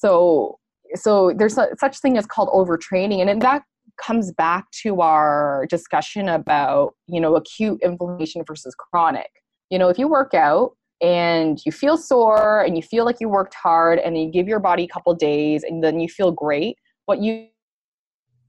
So 0.00 0.58
so 0.94 1.32
there's 1.36 1.56
a, 1.56 1.68
such 1.78 2.00
thing 2.00 2.16
as 2.18 2.26
called 2.26 2.48
overtraining 2.48 3.28
and 3.28 3.40
that 3.42 3.62
comes 4.02 4.32
back 4.32 4.64
to 4.82 5.02
our 5.02 5.66
discussion 5.68 6.28
about, 6.28 6.94
you 7.06 7.20
know, 7.20 7.36
acute 7.36 7.78
inflammation 7.82 8.42
versus 8.46 8.74
chronic. 8.74 9.30
You 9.68 9.78
know, 9.78 9.88
if 9.88 9.98
you 9.98 10.08
work 10.08 10.32
out 10.32 10.72
and 11.02 11.60
you 11.64 11.70
feel 11.70 11.96
sore 11.96 12.62
and 12.62 12.76
you 12.76 12.82
feel 12.82 13.04
like 13.04 13.16
you 13.20 13.28
worked 13.28 13.54
hard 13.54 13.98
and 13.98 14.18
you 14.18 14.30
give 14.30 14.48
your 14.48 14.58
body 14.58 14.84
a 14.84 14.88
couple 14.88 15.14
days 15.14 15.64
and 15.64 15.84
then 15.84 16.00
you 16.00 16.08
feel 16.08 16.32
great, 16.32 16.76
what 17.06 17.20
you 17.20 17.46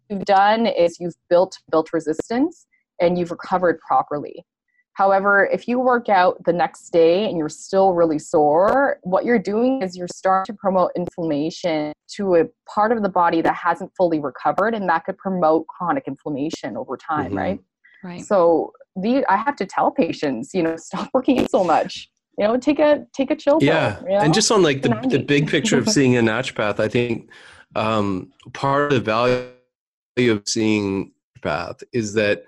you've 0.09 0.25
done 0.25 0.65
is 0.65 0.97
you've 0.99 1.15
built 1.29 1.57
built 1.69 1.89
resistance 1.93 2.65
and 2.99 3.17
you've 3.17 3.31
recovered 3.31 3.79
properly. 3.85 4.45
However, 4.93 5.45
if 5.51 5.67
you 5.67 5.79
work 5.79 6.09
out 6.09 6.43
the 6.43 6.53
next 6.53 6.89
day 6.89 7.27
and 7.27 7.37
you're 7.37 7.49
still 7.49 7.93
really 7.93 8.19
sore, 8.19 8.99
what 9.03 9.23
you're 9.25 9.39
doing 9.39 9.81
is 9.81 9.95
you're 9.95 10.07
starting 10.13 10.53
to 10.53 10.59
promote 10.59 10.91
inflammation 10.95 11.93
to 12.15 12.35
a 12.35 12.43
part 12.69 12.91
of 12.91 13.01
the 13.01 13.09
body 13.09 13.41
that 13.41 13.55
hasn't 13.55 13.91
fully 13.95 14.19
recovered, 14.19 14.73
and 14.73 14.89
that 14.89 15.05
could 15.05 15.17
promote 15.17 15.65
chronic 15.67 16.03
inflammation 16.07 16.75
over 16.75 16.97
time, 16.97 17.31
Mhm. 17.31 17.37
right? 17.37 17.59
Right. 18.03 18.21
So 18.21 18.73
the 18.95 19.25
I 19.29 19.37
have 19.37 19.55
to 19.57 19.65
tell 19.65 19.91
patients, 19.91 20.53
you 20.53 20.63
know, 20.63 20.75
stop 20.77 21.09
working 21.13 21.39
out 21.39 21.49
so 21.51 21.63
much. 21.63 22.09
You 22.37 22.47
know, 22.47 22.57
take 22.57 22.79
a 22.79 23.05
take 23.13 23.29
a 23.29 23.35
chill 23.35 23.59
pill. 23.59 23.67
yeah 23.67 23.99
you 24.01 24.09
know? 24.09 24.19
and 24.19 24.33
just 24.33 24.51
on 24.51 24.63
like 24.63 24.81
the, 24.81 24.89
the 25.09 25.19
big 25.19 25.47
picture 25.49 25.77
of 25.77 25.87
seeing 25.95 26.15
a 26.17 26.21
naturopath 26.21 26.79
i 26.79 26.87
think 26.87 27.29
um, 27.75 28.31
part 28.53 28.91
of 28.93 29.03
the 29.03 29.11
value 29.11 30.31
of 30.31 30.41
seeing 30.47 31.11
a 31.35 31.39
naturopath 31.39 31.83
is 31.93 32.13
that 32.13 32.43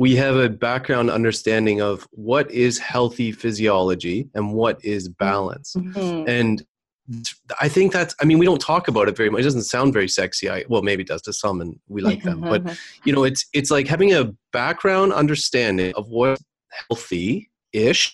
we 0.00 0.16
have 0.16 0.34
a 0.34 0.48
background 0.48 1.10
understanding 1.10 1.82
of 1.82 2.08
what 2.12 2.50
is 2.50 2.78
healthy 2.78 3.30
physiology 3.32 4.30
and 4.34 4.54
what 4.54 4.82
is 4.82 5.10
balance. 5.10 5.74
Mhm. 5.76 6.26
and 6.26 6.64
i 7.60 7.68
think 7.68 7.92
that's 7.92 8.14
i 8.20 8.24
mean 8.24 8.38
we 8.38 8.46
don't 8.46 8.60
talk 8.60 8.86
about 8.86 9.08
it 9.08 9.16
very 9.16 9.28
much. 9.30 9.40
It 9.40 9.50
doesn't 9.50 9.64
sound 9.74 9.92
very 9.92 10.08
sexy. 10.08 10.48
I, 10.48 10.64
well 10.68 10.82
maybe 10.82 11.02
it 11.02 11.08
does 11.08 11.22
to 11.22 11.32
some 11.32 11.60
and 11.60 11.72
we 11.88 12.00
like 12.02 12.22
them. 12.22 12.40
But 12.40 12.62
you 13.04 13.12
know 13.12 13.24
it's 13.24 13.42
it's 13.52 13.70
like 13.70 13.88
having 13.88 14.12
a 14.14 14.32
background 14.52 15.12
understanding 15.12 15.92
of 15.96 16.08
what's 16.08 16.42
healthy 16.88 17.50
ish 17.72 18.04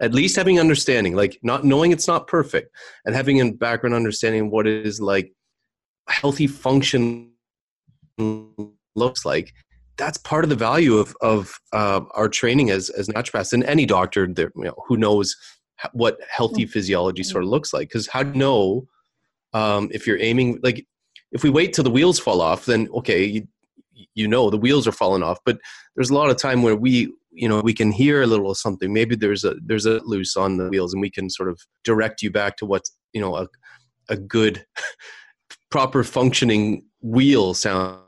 at 0.00 0.14
least 0.14 0.36
having 0.36 0.60
understanding 0.60 1.14
like 1.16 1.38
not 1.42 1.64
knowing 1.64 1.90
it's 1.90 2.08
not 2.12 2.28
perfect 2.28 2.68
and 3.04 3.16
having 3.16 3.40
a 3.40 3.52
background 3.52 3.94
understanding 3.94 4.42
of 4.46 4.48
what 4.54 4.66
it 4.66 4.86
is 4.86 5.00
like 5.00 5.32
healthy 6.08 6.46
function 6.46 7.32
looks 8.94 9.24
like 9.24 9.52
that's 9.96 10.18
part 10.18 10.44
of 10.44 10.50
the 10.50 10.56
value 10.56 10.96
of 10.96 11.16
of 11.20 11.58
uh, 11.72 12.00
our 12.12 12.28
training 12.28 12.70
as 12.70 12.90
as 12.90 13.08
naturopaths 13.08 13.52
and 13.52 13.64
any 13.64 13.86
doctor 13.86 14.26
that 14.26 14.52
you 14.56 14.64
know 14.64 14.74
who 14.86 14.96
knows 14.96 15.36
what 15.92 16.18
healthy 16.28 16.64
physiology 16.66 17.22
sort 17.22 17.44
of 17.44 17.50
looks 17.50 17.72
like. 17.72 17.88
Because 17.88 18.06
how 18.06 18.22
do 18.22 18.30
you 18.30 18.36
know 18.36 18.86
um, 19.52 19.88
if 19.92 20.06
you're 20.06 20.20
aiming 20.20 20.60
like 20.62 20.86
if 21.32 21.42
we 21.42 21.50
wait 21.50 21.72
till 21.72 21.84
the 21.84 21.90
wheels 21.90 22.18
fall 22.18 22.40
off 22.40 22.66
then 22.66 22.88
okay 22.94 23.24
you, 23.24 23.46
you 24.14 24.28
know 24.28 24.50
the 24.50 24.56
wheels 24.56 24.86
are 24.86 24.92
falling 24.92 25.22
off 25.22 25.38
but 25.44 25.58
there's 25.94 26.10
a 26.10 26.14
lot 26.14 26.30
of 26.30 26.36
time 26.36 26.62
where 26.62 26.76
we 26.76 27.12
you 27.36 27.48
know 27.48 27.60
we 27.60 27.74
can 27.74 27.92
hear 27.92 28.22
a 28.22 28.26
little 28.26 28.54
something. 28.54 28.92
Maybe 28.92 29.14
there's 29.14 29.44
a 29.44 29.54
there's 29.64 29.86
a 29.86 30.00
loose 30.04 30.36
on 30.36 30.56
the 30.56 30.68
wheels 30.68 30.92
and 30.92 31.00
we 31.00 31.10
can 31.10 31.30
sort 31.30 31.48
of 31.48 31.60
direct 31.84 32.22
you 32.22 32.30
back 32.30 32.56
to 32.56 32.66
what's 32.66 32.96
you 33.12 33.20
know 33.20 33.36
a, 33.36 33.46
a 34.08 34.16
good 34.16 34.64
proper 35.70 36.02
functioning 36.02 36.84
wheel 37.02 37.54
sound 37.54 38.00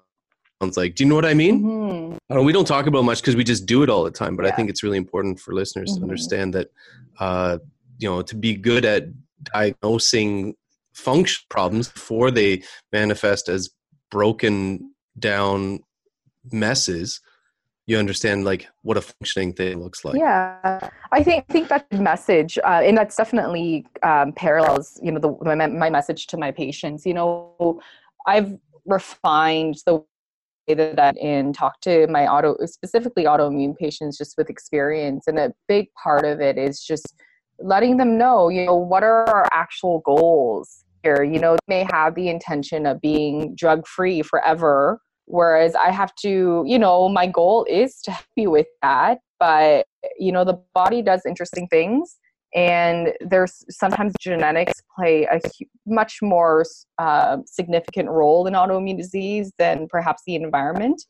sounds 0.60 0.76
like 0.76 0.94
do 0.94 1.04
you 1.04 1.08
know 1.08 1.14
what 1.14 1.24
i 1.24 1.34
mean 1.34 1.62
Mhm. 1.62 2.18
Don't- 2.30 2.44
we 2.44 2.52
don't 2.52 2.66
talk 2.66 2.86
about 2.86 3.04
much 3.04 3.20
because 3.20 3.36
we 3.36 3.44
just 3.44 3.64
do 3.66 3.82
it 3.82 3.90
all 3.90 4.04
the 4.04 4.10
time 4.10 4.36
but 4.36 4.44
i 4.44 4.50
think 4.50 4.68
it's 4.68 4.82
really 4.82 4.98
important 4.98 5.38
for 5.40 5.54
listeners 5.54 5.92
to 5.94 6.00
Mhm. 6.00 6.02
understand 6.04 6.54
that 6.54 6.68
uh, 7.20 7.58
you 7.98 8.08
know 8.08 8.22
to 8.22 8.34
be 8.36 8.54
good 8.54 8.84
at 8.84 9.04
diagnosing 9.54 10.54
function 10.94 11.44
problems 11.48 11.88
before 11.88 12.30
they 12.30 12.62
manifest 12.92 13.48
as 13.48 13.70
broken 14.10 14.94
down 15.18 15.80
messes 16.52 17.20
you 17.86 17.96
understand 17.98 18.44
like 18.44 18.68
what 18.82 18.96
a 18.96 19.00
functioning 19.00 19.52
thing 19.52 19.82
looks 19.82 20.04
like 20.04 20.16
yeah, 20.16 20.90
I 21.10 21.22
think 21.22 21.44
I 21.48 21.52
think 21.52 21.68
that 21.68 21.90
message, 21.92 22.58
uh, 22.58 22.82
and 22.84 22.96
that's 22.98 23.16
definitely 23.16 23.86
um, 24.02 24.32
parallels. 24.32 25.00
You 25.02 25.12
know, 25.12 25.20
the, 25.20 25.30
my, 25.56 25.66
my 25.66 25.88
message 25.90 26.26
to 26.28 26.36
my 26.36 26.50
patients. 26.50 27.06
You 27.06 27.14
know, 27.14 27.80
I've 28.26 28.58
refined 28.84 29.76
the 29.86 30.04
that 30.74 31.16
and 31.18 31.54
talk 31.54 31.80
to 31.82 32.06
my 32.08 32.26
auto, 32.26 32.56
specifically 32.66 33.24
autoimmune 33.24 33.76
patients, 33.76 34.18
just 34.18 34.36
with 34.36 34.50
experience, 34.50 35.26
and 35.26 35.38
a 35.38 35.52
big 35.66 35.86
part 36.02 36.24
of 36.24 36.40
it 36.40 36.58
is 36.58 36.82
just 36.82 37.14
letting 37.58 37.96
them 37.96 38.18
know, 38.18 38.48
you 38.48 38.66
know, 38.66 38.76
what 38.76 39.02
are 39.02 39.28
our 39.28 39.48
actual 39.52 40.00
goals 40.04 40.84
here. 41.02 41.22
You 41.22 41.40
know, 41.40 41.56
they 41.66 41.82
may 41.82 41.86
have 41.90 42.14
the 42.14 42.28
intention 42.28 42.86
of 42.86 43.00
being 43.00 43.54
drug 43.54 43.86
free 43.86 44.22
forever 44.22 45.00
whereas 45.30 45.74
i 45.74 45.90
have 45.90 46.14
to 46.14 46.64
you 46.66 46.78
know 46.78 47.06
my 47.08 47.26
goal 47.26 47.66
is 47.68 48.00
to 48.00 48.10
help 48.10 48.24
you 48.34 48.50
with 48.50 48.66
that. 48.82 49.18
But 49.38 49.86
you 50.18 50.32
know 50.32 50.44
the 50.44 50.60
body 50.74 51.00
does 51.00 51.22
interesting 51.24 51.68
things 51.68 52.16
and 52.54 53.12
there's 53.20 53.64
sometimes 53.68 54.12
genetics 54.20 54.82
play 54.96 55.24
a 55.24 55.40
much 55.86 56.18
more 56.22 56.64
uh, 56.98 57.38
significant 57.44 58.08
role 58.08 58.46
in 58.46 58.54
autoimmune 58.54 58.96
disease 58.96 59.52
than 59.58 59.86
perhaps 59.88 60.22
the 60.26 60.34
environment. 60.34 61.04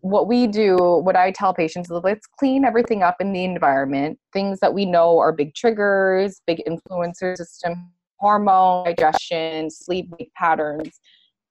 What 0.00 0.28
we 0.28 0.46
do 0.46 0.76
what 0.76 1.16
i 1.16 1.32
tell 1.32 1.52
patients 1.52 1.90
is 1.90 2.00
let's 2.04 2.26
clean 2.26 2.64
everything 2.64 3.02
up 3.02 3.16
in 3.20 3.32
the 3.32 3.44
environment. 3.44 4.18
Things 4.32 4.60
that 4.60 4.72
we 4.74 4.86
know 4.86 5.18
are 5.18 5.32
big 5.32 5.54
triggers 5.54 6.40
big 6.46 6.62
influencers 6.68 7.36
system 7.36 7.90
hormone 8.18 8.84
digestion 8.84 9.70
sleep 9.70 10.12
patterns. 10.36 11.00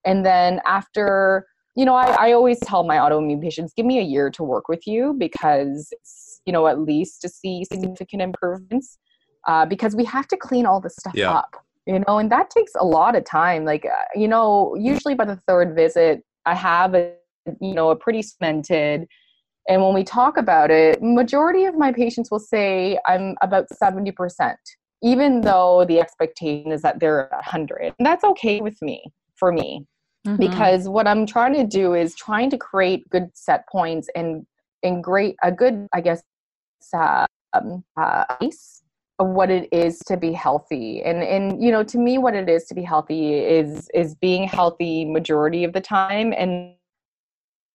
And 0.04 0.24
then 0.24 0.60
after 0.66 1.46
you 1.76 1.84
know 1.84 1.94
I, 1.94 2.28
I 2.28 2.32
always 2.32 2.58
tell 2.60 2.84
my 2.84 2.96
autoimmune 2.96 3.42
patients 3.42 3.72
give 3.76 3.86
me 3.86 3.98
a 3.98 4.02
year 4.02 4.30
to 4.30 4.42
work 4.42 4.68
with 4.68 4.86
you 4.86 5.14
because 5.18 5.92
you 6.46 6.52
know 6.52 6.66
at 6.66 6.80
least 6.80 7.20
to 7.22 7.28
see 7.28 7.64
significant 7.64 8.22
improvements 8.22 8.98
uh, 9.46 9.64
because 9.66 9.96
we 9.96 10.04
have 10.04 10.26
to 10.28 10.36
clean 10.36 10.66
all 10.66 10.80
this 10.80 10.96
stuff 10.96 11.14
Yeah. 11.14 11.32
up 11.32 11.56
you 11.86 11.98
know 12.06 12.18
and 12.18 12.30
that 12.30 12.50
takes 12.50 12.72
a 12.78 12.84
lot 12.84 13.16
of 13.16 13.24
time 13.24 13.64
like 13.64 13.84
uh, 13.84 14.04
you 14.14 14.28
know 14.28 14.74
usually 14.78 15.14
by 15.14 15.24
the 15.24 15.36
third 15.48 15.74
visit 15.74 16.22
i 16.46 16.54
have 16.54 16.94
a 16.94 17.14
you 17.60 17.74
know 17.74 17.90
a 17.90 17.96
pretty 17.96 18.22
cemented 18.22 19.06
and 19.68 19.82
when 19.82 19.94
we 19.94 20.04
talk 20.04 20.36
about 20.36 20.70
it 20.70 21.02
majority 21.02 21.64
of 21.64 21.74
my 21.76 21.92
patients 21.92 22.30
will 22.30 22.38
say 22.40 22.98
i'm 23.06 23.34
about 23.42 23.66
70% 23.82 24.54
even 25.02 25.40
though 25.40 25.86
the 25.88 25.98
expectation 25.98 26.70
is 26.72 26.82
that 26.82 27.00
they're 27.00 27.32
at 27.32 27.44
100 27.44 27.94
and 27.98 28.06
that's 28.06 28.24
okay 28.24 28.60
with 28.60 28.80
me 28.82 29.02
for 29.36 29.52
me 29.52 29.86
Mhm. 30.26 30.38
because 30.38 30.86
what 30.86 31.06
I'm 31.06 31.24
trying 31.24 31.54
to 31.54 31.64
do 31.66 31.94
is 31.94 32.14
trying 32.14 32.50
to 32.50 32.58
create 32.58 33.08
good 33.08 33.30
set 33.32 33.66
points 33.72 34.06
and 34.14 34.46
and 34.82 35.02
great 35.02 35.34
a 35.42 35.50
good 35.50 35.86
I 35.94 36.02
guess 36.02 36.22
um, 37.52 37.84
uh, 37.96 38.24
of 39.18 39.28
what 39.28 39.50
it 39.50 39.68
is 39.70 39.98
to 40.06 40.16
be 40.16 40.32
healthy. 40.32 41.02
And 41.02 41.22
and 41.22 41.62
you 41.62 41.70
know 41.70 41.84
to 41.84 41.98
me 41.98 42.18
what 42.18 42.34
it 42.34 42.48
is 42.48 42.64
to 42.66 42.74
be 42.74 42.82
healthy 42.82 43.34
is 43.34 43.88
is 43.94 44.14
being 44.14 44.44
healthy 44.44 45.04
majority 45.04 45.64
of 45.64 45.72
the 45.72 45.80
time 45.80 46.32
and 46.36 46.74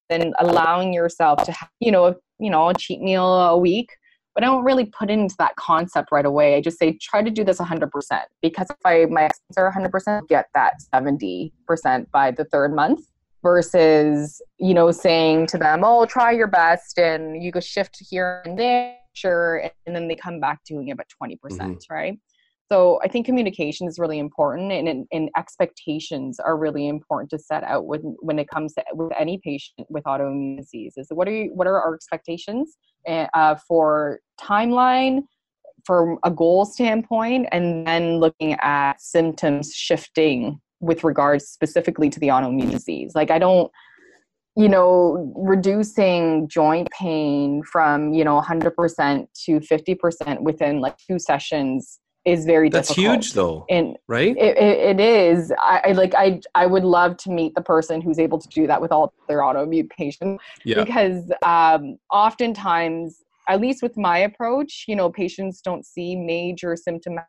then 0.09 0.33
allowing 0.39 0.93
yourself 0.93 1.43
to 1.43 1.51
have, 1.51 1.69
you 1.79 1.91
know 1.91 2.15
you 2.39 2.49
know 2.49 2.69
a 2.69 2.73
cheat 2.73 3.01
meal 3.01 3.25
a 3.25 3.57
week. 3.57 3.89
But 4.33 4.43
I 4.43 4.47
don't 4.47 4.65
really 4.65 4.85
put 4.85 5.09
into 5.09 5.33
that 5.39 5.55
concept 5.55 6.09
right 6.11 6.25
away. 6.25 6.55
I 6.55 6.61
just 6.61 6.77
say 6.77 6.97
try 7.01 7.21
to 7.21 7.31
do 7.31 7.45
this 7.45 7.57
100% 7.57 7.89
because 8.41 8.69
if 8.69 8.75
I 8.83 9.05
my 9.05 9.27
expenses 9.27 9.55
are 9.57 9.71
100%, 9.71 10.27
get 10.27 10.47
that 10.53 10.73
70% 10.93 12.11
by 12.11 12.31
the 12.31 12.43
third 12.43 12.75
month 12.75 12.99
versus 13.45 14.41
you 14.57 14.73
know 14.73 14.89
saying 14.91 15.45
to 15.45 15.57
them, 15.57 15.83
"Oh, 15.83 16.05
try 16.05 16.31
your 16.31 16.47
best 16.47 16.97
and 16.97 17.43
you 17.43 17.51
go 17.51 17.59
shift 17.59 17.97
here 18.09 18.41
and 18.43 18.57
there." 18.57 18.97
Sure, 19.13 19.69
and 19.85 19.95
then 19.95 20.07
they 20.07 20.15
come 20.15 20.39
back 20.41 20.59
doing 20.65 20.89
it 20.89 20.93
about 20.93 21.05
20%, 21.23 21.39
percent 21.39 21.85
right? 21.89 22.19
So 22.71 22.99
I 23.03 23.07
think 23.07 23.27
communication 23.27 23.87
is 23.87 23.99
really 23.99 24.17
important, 24.17 24.71
and, 24.71 24.87
and, 24.87 25.05
and 25.11 25.29
expectations 25.37 26.39
are 26.39 26.57
really 26.57 26.87
important 26.87 27.29
to 27.29 27.39
set 27.39 27.63
out 27.63 27.85
when 27.85 28.01
when 28.19 28.39
it 28.39 28.49
comes 28.49 28.73
to 28.73 28.83
with 28.93 29.13
any 29.17 29.39
patient 29.43 29.87
with 29.89 30.03
autoimmune 30.05 30.57
disease. 30.57 30.95
Is 30.97 31.07
what 31.11 31.27
are 31.27 31.31
you, 31.31 31.51
what 31.53 31.67
are 31.67 31.79
our 31.79 31.93
expectations 31.93 32.75
eh, 33.05 33.27
uh, 33.35 33.55
for 33.67 34.19
timeline, 34.41 35.21
from 35.85 36.17
a 36.23 36.31
goal 36.31 36.65
standpoint, 36.65 37.47
and 37.51 37.85
then 37.85 38.19
looking 38.19 38.53
at 38.59 38.99
symptoms 38.99 39.71
shifting 39.71 40.59
with 40.85 41.03
regards 41.03 41.47
specifically 41.47 42.09
to 42.09 42.19
the 42.19 42.27
autoimmune 42.27 42.71
disease. 42.71 43.13
Like 43.15 43.31
I 43.31 43.39
don't 43.39 43.71
you 44.57 44.69
know, 44.69 45.33
reducing 45.35 46.47
joint 46.47 46.89
pain 46.91 47.61
from, 47.63 48.13
you 48.13 48.23
know, 48.23 48.39
100% 48.41 49.27
to 49.43 49.59
50% 49.59 50.39
within 50.41 50.79
like 50.79 50.95
two 50.97 51.19
sessions 51.19 51.99
is 52.23 52.45
very 52.45 52.69
That's 52.69 52.87
difficult. 52.87 53.15
huge 53.15 53.33
though, 53.33 53.65
And 53.69 53.97
right? 54.07 54.35
it, 54.35 54.57
it, 54.57 54.97
it 54.97 54.99
is. 54.99 55.51
I, 55.59 55.81
I 55.85 55.91
like. 55.91 56.15
I 56.15 56.41
I 56.55 56.65
would 56.65 56.83
love 56.83 57.17
to 57.17 57.29
meet 57.29 57.53
the 57.53 57.61
person 57.61 58.01
who's 58.01 58.17
able 58.17 58.39
to 58.39 58.47
do 58.47 58.65
that 58.65 58.81
with 58.81 58.91
all 58.91 59.13
their 59.27 59.39
autoimmune 59.39 59.89
patients 59.91 60.43
yeah. 60.63 60.83
because 60.83 61.31
um, 61.45 61.97
oftentimes, 62.11 63.21
at 63.47 63.61
least 63.61 63.83
with 63.83 63.95
my 63.95 64.17
approach, 64.19 64.85
you 64.87 64.95
know, 64.95 65.11
patients 65.11 65.61
don't 65.61 65.85
see 65.85 66.15
major 66.15 66.75
symptomatic 66.75 67.25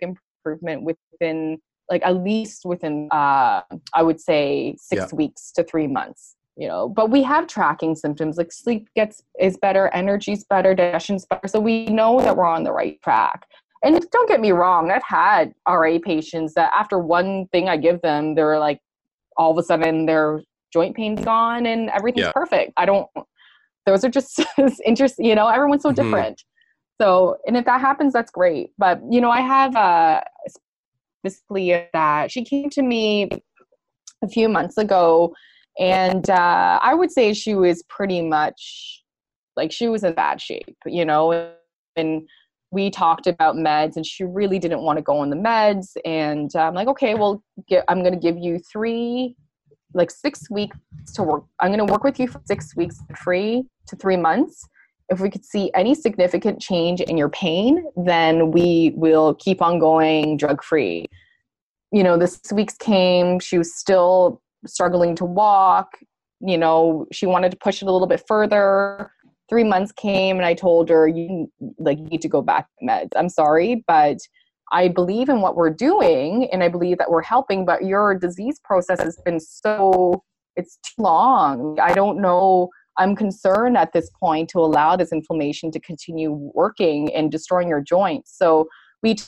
improvement 0.00 0.84
within 0.84 1.58
like 1.90 2.02
at 2.04 2.16
least 2.16 2.64
within 2.64 3.08
uh, 3.10 3.62
I 3.94 4.02
would 4.02 4.20
say 4.20 4.76
six 4.78 5.12
Yeah. 5.12 5.16
weeks 5.16 5.52
to 5.52 5.64
three 5.64 5.86
months. 5.86 6.34
You 6.56 6.66
know, 6.66 6.88
but 6.88 7.08
we 7.10 7.22
have 7.22 7.46
tracking 7.46 7.94
symptoms 7.94 8.36
like 8.36 8.50
sleep 8.50 8.88
gets 8.96 9.22
is 9.38 9.56
better, 9.56 9.90
energy's 9.94 10.42
better, 10.42 10.74
digestion's 10.74 11.24
better, 11.24 11.46
so 11.46 11.60
we 11.60 11.86
know 11.86 12.18
that 12.18 12.36
we're 12.36 12.46
on 12.46 12.64
the 12.64 12.72
right 12.72 13.00
track. 13.00 13.46
And 13.84 14.04
don't 14.10 14.28
get 14.28 14.40
me 14.40 14.50
wrong, 14.50 14.90
I've 14.90 15.04
had 15.04 15.54
RA 15.68 15.98
patients 16.04 16.54
that 16.54 16.72
after 16.76 16.98
one 16.98 17.46
thing 17.52 17.68
I 17.68 17.76
give 17.76 18.02
them, 18.02 18.34
they're 18.34 18.58
like, 18.58 18.80
all 19.36 19.52
of 19.52 19.58
a 19.58 19.62
sudden 19.62 20.06
their 20.06 20.42
joint 20.72 20.96
pain's 20.96 21.24
gone 21.24 21.64
and 21.64 21.90
everything's 21.90 22.26
Yeah. 22.26 22.32
perfect. 22.32 22.72
I 22.76 22.86
don't, 22.86 23.06
those 23.86 24.04
are 24.04 24.10
just 24.10 24.40
interesting, 24.84 25.26
you 25.26 25.36
know, 25.36 25.46
everyone's 25.46 25.82
so 25.84 25.92
Mhm. 25.92 25.94
different. 25.94 26.42
So, 27.00 27.36
and 27.46 27.56
if 27.56 27.66
that 27.66 27.80
happens, 27.80 28.12
that's 28.12 28.32
great. 28.32 28.72
But, 28.78 29.00
you 29.08 29.20
know, 29.20 29.30
I 29.30 29.42
have 29.42 29.76
uh, 29.76 30.22
that 31.92 32.30
she 32.30 32.44
came 32.44 32.70
to 32.70 32.82
me 32.82 33.28
a 34.22 34.28
few 34.28 34.48
months 34.48 34.78
ago 34.78 35.34
and 35.78 36.28
uh, 36.28 36.80
I 36.82 36.94
would 36.94 37.12
say 37.12 37.32
she 37.34 37.54
was 37.54 37.82
pretty 37.84 38.20
much 38.20 39.02
like 39.56 39.70
she 39.70 39.88
was 39.88 40.04
in 40.04 40.12
bad 40.14 40.40
shape, 40.40 40.76
you 40.86 41.04
know, 41.04 41.52
and 41.96 42.28
we 42.70 42.90
talked 42.90 43.26
about 43.26 43.56
meds 43.56 43.96
and 43.96 44.04
she 44.04 44.24
really 44.24 44.58
didn't 44.58 44.82
want 44.82 44.98
to 44.98 45.02
go 45.02 45.18
on 45.18 45.30
the 45.30 45.36
meds 45.36 45.96
and 46.04 46.54
i'm 46.54 46.74
like 46.74 46.86
okay 46.88 47.14
well 47.14 47.42
get, 47.66 47.84
i'm 47.88 48.00
going 48.00 48.12
to 48.12 48.18
give 48.18 48.36
you 48.36 48.58
three 48.58 49.34
like 49.94 50.10
six 50.10 50.50
weeks 50.50 50.76
to 51.14 51.22
work 51.22 51.44
i'm 51.60 51.72
going 51.72 51.84
to 51.84 51.90
work 51.90 52.04
with 52.04 52.20
you 52.20 52.28
for 52.28 52.40
six 52.44 52.76
weeks 52.76 53.00
free 53.16 53.64
to 53.86 53.96
three 53.96 54.18
months 54.18 54.68
if 55.10 55.20
we 55.20 55.30
could 55.30 55.44
see 55.44 55.70
any 55.74 55.94
significant 55.94 56.60
change 56.60 57.00
in 57.00 57.16
your 57.16 57.28
pain 57.28 57.84
then 57.96 58.50
we 58.50 58.92
will 58.96 59.34
keep 59.34 59.62
on 59.62 59.78
going 59.78 60.36
drug 60.36 60.62
free 60.62 61.06
you 61.92 62.02
know 62.02 62.16
this 62.16 62.40
weeks 62.52 62.76
came 62.76 63.38
she 63.38 63.58
was 63.58 63.74
still 63.74 64.40
struggling 64.66 65.14
to 65.14 65.24
walk 65.24 65.92
you 66.40 66.58
know 66.58 67.06
she 67.12 67.26
wanted 67.26 67.50
to 67.50 67.56
push 67.56 67.82
it 67.82 67.88
a 67.88 67.92
little 67.92 68.08
bit 68.08 68.22
further 68.26 69.10
three 69.48 69.64
months 69.64 69.92
came 69.92 70.36
and 70.36 70.44
I 70.44 70.54
told 70.54 70.88
her 70.90 71.08
you 71.08 71.50
like 71.78 71.98
you 71.98 72.04
need 72.04 72.22
to 72.22 72.28
go 72.28 72.42
back 72.42 72.68
to 72.78 72.86
meds. 72.86 73.10
I'm 73.16 73.28
sorry, 73.28 73.84
but 73.86 74.18
I 74.70 74.88
believe 74.88 75.28
in 75.28 75.40
what 75.40 75.56
we're 75.56 75.70
doing 75.70 76.48
and 76.52 76.62
I 76.62 76.68
believe 76.68 76.98
that 76.98 77.10
we're 77.10 77.22
helping, 77.22 77.64
but 77.64 77.84
your 77.84 78.14
disease 78.14 78.60
process 78.62 79.00
has 79.00 79.18
been 79.24 79.40
so 79.40 80.22
it's 80.56 80.78
too 80.84 81.02
long. 81.02 81.78
I 81.80 81.94
don't 81.94 82.20
know. 82.20 82.68
I'm 82.98 83.14
concerned 83.14 83.76
at 83.76 83.92
this 83.92 84.10
point 84.18 84.48
to 84.50 84.58
allow 84.58 84.96
this 84.96 85.12
inflammation 85.12 85.70
to 85.72 85.80
continue 85.80 86.32
working 86.32 87.14
and 87.14 87.30
destroying 87.30 87.68
your 87.68 87.80
joints. 87.80 88.36
So 88.36 88.68
we 89.02 89.14
t- 89.14 89.24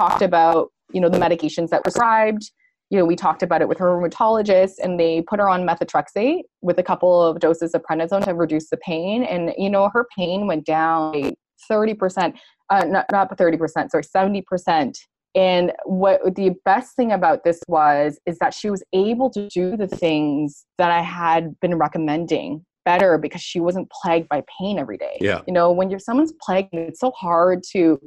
talked 0.00 0.22
about, 0.22 0.70
you 0.92 1.00
know, 1.00 1.08
the 1.08 1.18
medications 1.18 1.70
that 1.70 1.78
were 1.78 1.84
prescribed 1.84 2.50
you 2.90 2.98
know, 2.98 3.04
we 3.04 3.16
talked 3.16 3.42
about 3.42 3.60
it 3.62 3.68
with 3.68 3.78
her 3.78 3.86
rheumatologist 3.86 4.74
and 4.82 4.98
they 4.98 5.22
put 5.22 5.40
her 5.40 5.48
on 5.48 5.66
methotrexate 5.66 6.42
with 6.62 6.78
a 6.78 6.82
couple 6.82 7.22
of 7.22 7.40
doses 7.40 7.74
of 7.74 7.82
prednisone 7.82 8.24
to 8.24 8.34
reduce 8.34 8.70
the 8.70 8.76
pain. 8.76 9.24
And, 9.24 9.52
you 9.58 9.68
know, 9.68 9.90
her 9.92 10.06
pain 10.16 10.46
went 10.46 10.64
down 10.64 11.32
30%, 11.70 12.34
uh, 12.70 12.84
not, 12.84 13.06
not 13.10 13.36
30%, 13.36 13.90
sorry, 13.90 14.04
70%. 14.04 14.96
And 15.36 15.72
what 15.84 16.34
the 16.34 16.54
best 16.64 16.96
thing 16.96 17.12
about 17.12 17.44
this 17.44 17.60
was, 17.68 18.18
is 18.26 18.38
that 18.38 18.54
she 18.54 18.70
was 18.70 18.82
able 18.92 19.30
to 19.30 19.48
do 19.48 19.76
the 19.76 19.86
things 19.86 20.64
that 20.78 20.90
I 20.90 21.02
had 21.02 21.60
been 21.60 21.76
recommending 21.76 22.64
better 22.86 23.18
because 23.18 23.42
she 23.42 23.60
wasn't 23.60 23.90
plagued 23.90 24.28
by 24.28 24.42
pain 24.58 24.78
every 24.78 24.96
day. 24.96 25.18
Yeah. 25.20 25.42
You 25.46 25.52
know, 25.52 25.70
when 25.72 25.90
you're 25.90 25.98
someone's 25.98 26.32
plagued, 26.40 26.70
it's 26.72 27.00
so 27.00 27.10
hard 27.10 27.62
to 27.72 28.00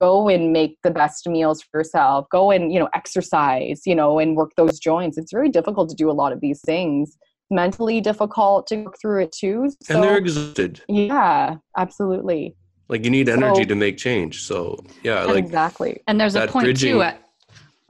go 0.00 0.28
and 0.28 0.52
make 0.52 0.78
the 0.82 0.90
best 0.90 1.28
meals 1.28 1.62
for 1.62 1.80
yourself 1.80 2.26
go 2.30 2.52
and 2.52 2.72
you 2.72 2.78
know 2.78 2.88
exercise 2.94 3.82
you 3.84 3.94
know 3.94 4.20
and 4.20 4.36
work 4.36 4.52
those 4.56 4.78
joints 4.78 5.18
it's 5.18 5.32
very 5.32 5.48
difficult 5.48 5.88
to 5.88 5.96
do 5.96 6.08
a 6.08 6.12
lot 6.12 6.32
of 6.32 6.40
these 6.40 6.60
things 6.60 7.16
mentally 7.50 8.00
difficult 8.00 8.68
to 8.68 8.76
go 8.76 8.92
through 9.00 9.22
it 9.22 9.32
too 9.32 9.68
so, 9.82 9.94
and 9.94 10.04
they're 10.04 10.16
exhausted. 10.16 10.80
yeah 10.88 11.56
absolutely 11.76 12.54
Like 12.88 13.04
you 13.04 13.10
need 13.10 13.28
energy 13.28 13.62
So- 13.62 13.68
to 13.68 13.74
make 13.74 13.96
change. 13.96 14.42
So 14.42 14.84
yeah, 15.02 15.24
like 15.24 15.44
exactly 15.44 16.02
And 16.06 16.20
there's 16.20 16.34
a 16.36 16.46
point 16.46 16.64
bridging- 16.66 16.92
too 16.94 17.02
at. 17.02 17.20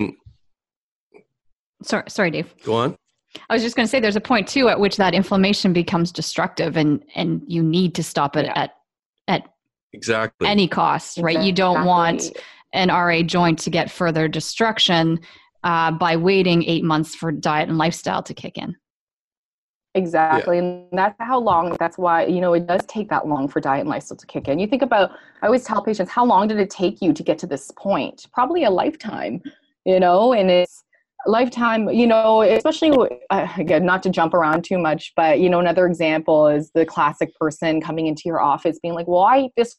Mm. 0.00 0.12
Sorry, 1.82 2.04
sorry, 2.08 2.30
Dave. 2.30 2.54
go 2.64 2.74
on. 2.74 2.96
I 3.50 3.54
was 3.54 3.62
just 3.62 3.74
going 3.74 3.84
to 3.84 3.90
say 3.90 3.98
there's 3.98 4.14
a 4.16 4.20
point 4.20 4.46
too 4.46 4.68
at 4.68 4.78
which 4.78 4.96
that 4.96 5.12
inflammation 5.12 5.72
becomes 5.72 6.12
destructive, 6.12 6.76
and 6.76 7.02
and 7.16 7.42
you 7.48 7.62
need 7.62 7.94
to 7.96 8.02
stop 8.02 8.36
it 8.36 8.46
Yeah. 8.46 8.52
at 8.56 8.70
at 9.26 9.42
Exactly. 9.92 10.46
any 10.48 10.68
cost, 10.68 11.18
right? 11.18 11.40
You 11.42 11.52
don't 11.52 11.84
want 11.84 12.30
an 12.72 12.90
RA 12.90 13.22
joint 13.22 13.58
to 13.60 13.70
get 13.70 13.90
further 13.90 14.28
destruction 14.28 15.20
uh, 15.64 15.90
by 15.92 16.16
waiting 16.16 16.62
eight 16.64 16.84
months 16.84 17.14
for 17.14 17.32
diet 17.32 17.68
and 17.68 17.78
lifestyle 17.78 18.22
to 18.22 18.34
kick 18.34 18.58
in. 18.58 18.76
Exactly. 19.96 20.58
And 20.58 20.86
that's 20.92 21.14
how 21.20 21.38
long, 21.38 21.76
that's 21.78 21.96
why, 21.96 22.26
you 22.26 22.40
know, 22.40 22.52
it 22.54 22.66
does 22.66 22.80
take 22.86 23.08
that 23.10 23.28
long 23.28 23.46
for 23.46 23.60
diet 23.60 23.80
and 23.82 23.88
lifestyle 23.88 24.16
to 24.16 24.26
kick 24.26 24.48
in. 24.48 24.58
You 24.58 24.66
think 24.66 24.82
about, 24.82 25.12
I 25.40 25.46
always 25.46 25.62
tell 25.64 25.82
patients, 25.82 26.10
how 26.10 26.24
long 26.24 26.48
did 26.48 26.58
it 26.58 26.68
take 26.68 27.00
you 27.00 27.12
to 27.12 27.22
get 27.22 27.38
to 27.38 27.46
this 27.46 27.70
point? 27.76 28.26
Probably 28.32 28.64
a 28.64 28.70
lifetime, 28.70 29.40
you 29.84 30.00
know, 30.00 30.32
and 30.32 30.50
it's 30.50 30.82
lifetime, 31.26 31.88
you 31.90 32.08
know, 32.08 32.42
especially, 32.42 32.90
uh, 33.30 33.46
again, 33.56 33.86
not 33.86 34.02
to 34.02 34.10
jump 34.10 34.34
around 34.34 34.64
too 34.64 34.78
much, 34.78 35.12
but, 35.14 35.38
you 35.38 35.48
know, 35.48 35.60
another 35.60 35.86
example 35.86 36.48
is 36.48 36.72
the 36.74 36.84
classic 36.84 37.32
person 37.36 37.80
coming 37.80 38.08
into 38.08 38.22
your 38.26 38.40
office 38.40 38.80
being 38.80 38.94
like, 38.94 39.06
well, 39.06 39.22
I 39.22 39.48
this 39.56 39.76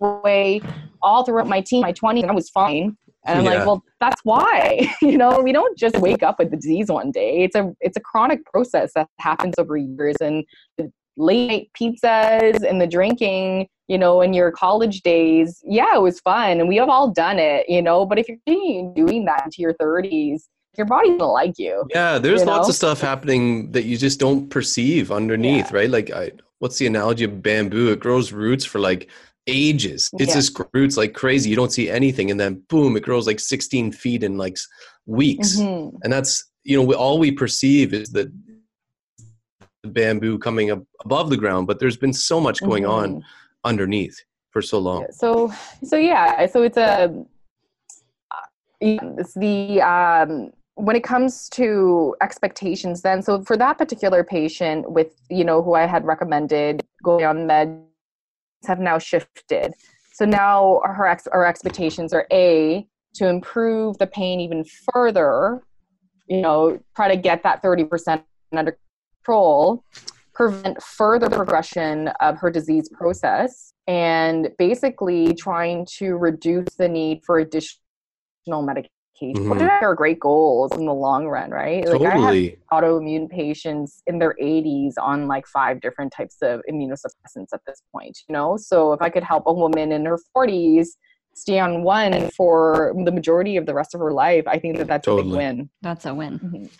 way 0.00 0.60
all 1.02 1.24
throughout 1.24 1.46
my 1.46 1.60
teen, 1.60 1.82
my 1.82 1.92
20s, 1.92 2.22
and 2.22 2.30
I 2.30 2.34
was 2.34 2.50
fine. 2.50 2.96
And 3.26 3.38
I'm 3.38 3.44
Yeah. 3.44 3.54
like, 3.54 3.66
well, 3.66 3.84
that's 4.00 4.20
why. 4.24 4.92
you 5.02 5.18
know, 5.18 5.40
we 5.40 5.52
don't 5.52 5.76
just 5.76 5.98
wake 5.98 6.22
up 6.22 6.38
with 6.38 6.50
the 6.50 6.56
disease 6.56 6.88
one 6.88 7.10
day. 7.10 7.42
It's 7.44 7.56
a 7.56 7.72
it's 7.80 7.96
a 7.96 8.00
chronic 8.00 8.44
process 8.46 8.92
that 8.94 9.08
happens 9.18 9.54
over 9.58 9.76
years. 9.76 10.16
And 10.20 10.44
the 10.78 10.90
late 11.16 11.48
night 11.48 11.70
pizzas 11.80 12.62
and 12.62 12.80
the 12.80 12.86
drinking, 12.86 13.68
you 13.88 13.98
know, 13.98 14.20
in 14.20 14.32
your 14.34 14.50
college 14.52 15.02
days, 15.02 15.60
yeah, 15.64 15.94
it 15.94 16.02
was 16.02 16.20
fun, 16.20 16.60
and 16.60 16.68
we 16.68 16.76
have 16.76 16.88
all 16.88 17.10
done 17.10 17.38
it, 17.38 17.68
you 17.68 17.82
know. 17.82 18.04
But 18.06 18.18
if 18.18 18.28
you're 18.28 18.38
continuing 18.46 18.94
doing 18.94 19.24
that 19.26 19.44
into 19.44 19.62
your 19.62 19.74
30s, 19.74 20.42
your 20.76 20.86
body's 20.86 21.18
gonna 21.18 21.30
like 21.30 21.58
you. 21.58 21.84
Yeah, 21.90 22.18
there's 22.18 22.40
you 22.40 22.46
lots 22.46 22.68
of 22.68 22.74
stuff 22.74 23.00
happening 23.00 23.72
that 23.72 23.84
you 23.84 23.96
just 23.96 24.20
don't 24.20 24.48
perceive 24.50 25.10
underneath, 25.10 25.72
right? 25.72 25.88
Like, 25.88 26.10
I, 26.10 26.32
what's 26.58 26.78
the 26.78 26.86
analogy 26.86 27.24
of 27.24 27.42
bamboo? 27.42 27.92
It 27.92 28.00
grows 28.00 28.32
roots 28.32 28.64
for 28.64 28.78
like 28.78 29.08
ages. 29.46 30.10
It's 30.14 30.28
Yeah. 30.28 30.34
just 30.34 30.60
roots 30.72 30.96
like 30.96 31.14
crazy. 31.14 31.50
You 31.50 31.56
don't 31.56 31.72
see 31.72 31.88
anything, 31.90 32.30
and 32.30 32.38
then 32.40 32.62
boom, 32.68 32.96
it 32.96 33.02
grows 33.02 33.26
like 33.26 33.40
16 33.40 33.92
feet 33.92 34.22
in 34.22 34.36
like 34.36 34.58
weeks. 35.06 35.56
Mhm. 35.56 35.98
And 36.02 36.12
that's 36.12 36.44
you 36.64 36.76
know, 36.76 36.82
we, 36.82 36.96
all 36.96 37.20
we 37.20 37.30
perceive 37.30 37.94
is 37.94 38.08
that 38.10 38.28
the 39.84 39.88
bamboo 39.88 40.36
coming 40.38 40.72
up 40.72 40.82
above 41.04 41.30
the 41.30 41.36
ground, 41.36 41.68
but 41.68 41.78
there's 41.78 41.96
been 41.96 42.12
so 42.12 42.40
much 42.40 42.60
going 42.60 42.84
on 42.84 43.16
Mhm. 43.16 43.22
underneath 43.62 44.18
for 44.50 44.60
so 44.60 44.80
long. 44.80 45.06
So 45.12 45.52
so 45.84 45.96
yeah 45.96 46.46
so 46.46 46.62
it's 46.62 46.76
a 46.76 47.24
it's 48.80 49.34
the 49.34 49.80
um 49.82 50.50
when 50.74 50.96
it 50.96 51.04
comes 51.04 51.48
to 51.50 52.14
expectations 52.20 53.00
then 53.02 53.22
so 53.22 53.42
for 53.42 53.56
that 53.56 53.78
particular 53.78 54.22
patient 54.22 54.90
with 54.90 55.14
you 55.30 55.44
know 55.44 55.62
who 55.62 55.72
i 55.74 55.86
had 55.86 56.04
recommended 56.04 56.84
going 57.02 57.24
on 57.24 57.38
meds 57.48 57.80
have 58.66 58.80
now 58.80 58.98
shifted 58.98 59.72
so 60.12 60.24
now 60.24 60.80
her 60.84 61.06
ex- 61.06 61.28
our 61.28 61.46
expectations 61.46 62.12
are 62.12 62.26
a 62.32 62.86
to 63.14 63.28
improve 63.28 63.96
the 63.98 64.06
pain 64.06 64.40
even 64.40 64.64
further 64.92 65.62
you 66.28 66.40
know 66.40 66.78
try 66.94 67.08
to 67.08 67.16
get 67.16 67.42
that 67.42 67.62
30% 67.62 68.22
under 68.52 68.78
control 69.24 69.84
prevent 70.36 70.80
further 70.82 71.30
progression 71.30 72.08
of 72.20 72.36
her 72.38 72.50
disease 72.50 72.90
process 72.90 73.72
and 73.86 74.50
basically 74.58 75.32
trying 75.34 75.86
to 75.86 76.14
reduce 76.16 76.74
the 76.76 76.86
need 76.86 77.22
for 77.24 77.38
additional 77.38 77.78
medication. 78.62 78.90
Mhm. 79.22 79.50
Which 79.50 79.62
are 79.82 79.94
great 79.94 80.20
goals 80.20 80.72
in 80.76 80.84
the 80.86 80.92
long 80.94 81.26
run, 81.26 81.50
right? 81.50 81.86
Like 81.88 82.02
I 82.02 82.10
have 82.10 82.20
Totally. 82.20 82.58
autoimmune 82.72 83.28
patients 83.30 84.02
in 84.06 84.18
their 84.18 84.34
80s 84.40 84.96
on 84.98 85.26
like 85.26 85.46
five 85.46 85.80
different 85.80 86.12
types 86.12 86.36
of 86.42 86.60
immunosuppressants 86.70 87.48
at 87.54 87.60
this 87.66 87.80
point, 87.92 88.18
you 88.28 88.32
know? 88.32 88.56
So 88.56 88.92
if 88.92 89.00
I 89.00 89.08
could 89.08 89.22
help 89.24 89.44
a 89.46 89.52
woman 89.52 89.92
in 89.92 90.04
her 90.04 90.18
40s 90.34 90.96
stay 91.34 91.58
on 91.58 91.82
one 91.82 92.28
for 92.30 92.94
the 93.04 93.12
majority 93.12 93.56
of 93.56 93.66
the 93.66 93.74
rest 93.74 93.94
of 93.94 94.00
her 94.00 94.12
life, 94.12 94.44
I 94.46 94.58
think 94.58 94.76
that 94.78 94.86
that's 94.86 95.06
Totally. 95.06 95.22
a 95.22 95.24
big 95.24 95.36
win. 95.36 95.70
That's 95.82 96.04
a 96.06 96.14
win. 96.14 96.38
Mhm. 96.38 96.70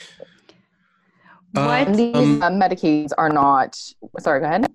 Uh, 1.56 1.84
What? 1.86 1.96
These 1.96 2.14
Um, 2.14 2.42
uh, 2.42 2.50
medications 2.50 3.12
are 3.16 3.30
not. 3.30 3.76
Sorry, 4.18 4.40
go 4.40 4.46
ahead. 4.46 4.66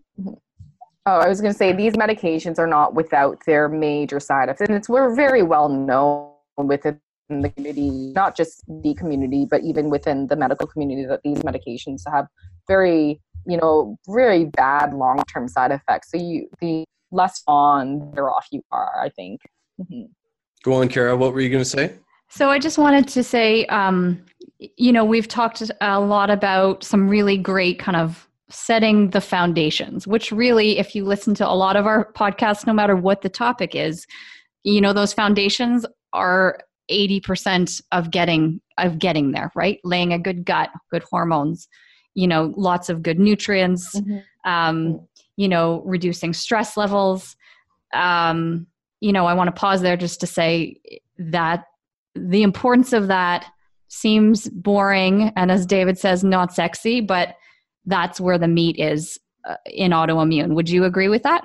Oh, 1.08 1.18
I 1.18 1.28
was 1.28 1.42
going 1.42 1.52
to 1.52 1.58
say 1.58 1.74
these 1.74 1.94
medications 1.94 2.60
are 2.60 2.68
not 2.68 2.94
without 2.94 3.40
their 3.46 3.68
major 3.68 4.20
side 4.20 4.50
effects, 4.50 4.62
and 4.62 4.76
it's 4.76 4.88
we're 4.90 5.14
very 5.16 5.42
well 5.44 5.68
known 5.70 6.30
within 6.58 7.00
the 7.40 7.50
community, 7.50 8.12
not 8.14 8.36
just 8.36 8.62
the 8.68 8.94
community, 8.96 9.48
but 9.50 9.64
even 9.64 9.90
within 9.90 10.28
the 10.28 10.36
medical 10.36 10.68
community, 10.68 11.06
that 11.06 11.22
these 11.24 11.38
medications 11.40 12.02
have 12.12 12.28
very, 12.68 13.22
you 13.48 13.56
know, 13.56 13.96
very 14.10 14.46
bad 14.46 14.94
long 14.94 15.24
term 15.34 15.48
side 15.48 15.72
effects. 15.72 16.12
So 16.12 16.18
you, 16.18 16.50
the 16.60 16.84
less 17.12 17.42
on, 17.48 18.12
better 18.12 18.30
off 18.30 18.48
you 18.52 18.62
are. 18.72 19.02
I 19.02 19.08
think. 19.10 19.40
Mhm. 19.80 20.10
Go 20.64 20.74
on, 20.74 20.90
Cara. 20.90 21.16
What 21.16 21.34
were 21.34 21.40
you 21.40 21.50
going 21.50 21.64
to 21.64 21.70
say? 21.70 21.94
So 22.30 22.50
I 22.50 22.60
just 22.60 22.78
wanted 22.78 23.08
to 23.10 23.24
say, 23.24 23.66
um, 23.66 24.24
you 24.78 24.92
know, 24.92 25.04
we've 25.04 25.28
talked 25.28 25.62
a 25.82 26.00
lot 26.00 26.30
about 26.30 26.84
some 26.84 27.10
really 27.10 27.38
great 27.38 27.80
kind 27.80 27.98
of 27.98 28.28
setting 28.50 29.10
the 29.10 29.22
foundations, 29.22 30.06
which 30.08 30.32
really, 30.32 30.78
if 30.78 30.94
you 30.96 31.04
listen 31.04 31.34
to 31.36 31.48
a 31.48 31.52
lot 31.56 31.76
of 31.76 31.86
our 31.86 32.12
podcasts, 32.14 32.68
no 32.68 32.74
matter 32.74 32.96
what 32.96 33.22
the 33.22 33.30
topic 33.30 33.76
is, 33.76 34.06
you 34.64 34.82
know, 34.82 34.94
those 34.94 35.14
foundations 35.14 35.86
are 36.14 36.60
80% 36.92 37.82
of 37.92 38.12
getting 38.12 38.62
of 38.78 39.00
getting 39.00 39.32
there, 39.32 39.52
right? 39.56 39.80
Laying 39.84 40.14
a 40.14 40.20
good 40.20 40.46
gut, 40.46 40.70
good 40.90 41.04
hormones, 41.10 41.68
you 42.14 42.28
know, 42.28 42.54
lots 42.56 42.90
of 42.90 43.02
good 43.02 43.20
nutrients, 43.20 44.00
um, 44.46 45.08
you 45.38 45.48
know, 45.48 45.82
reducing 45.86 46.34
stress 46.34 46.78
levels. 46.78 47.36
Um, 47.94 48.68
you 49.00 49.12
know, 49.12 49.26
I 49.26 49.34
want 49.34 49.48
to 49.48 49.60
pause 49.60 49.82
there 49.82 49.98
just 49.98 50.20
to 50.22 50.28
say 50.28 50.78
that 51.18 51.66
the 52.16 52.44
importance 52.44 52.94
of 52.94 53.08
that 53.08 53.46
seems 53.88 54.48
boring 54.50 55.34
and 55.36 55.52
as 55.52 55.66
david 55.66 55.98
says 55.98 56.24
not 56.24 56.54
sexy 56.54 57.02
but 57.02 57.36
that's 57.86 58.22
where 58.22 58.38
the 58.38 58.48
meat 58.48 58.80
is 58.80 59.20
uh, 59.46 59.56
in 59.66 59.92
autoimmune 59.92 60.56
would 60.56 60.70
you 60.70 60.86
agree 60.86 61.10
with 61.10 61.24
that 61.24 61.44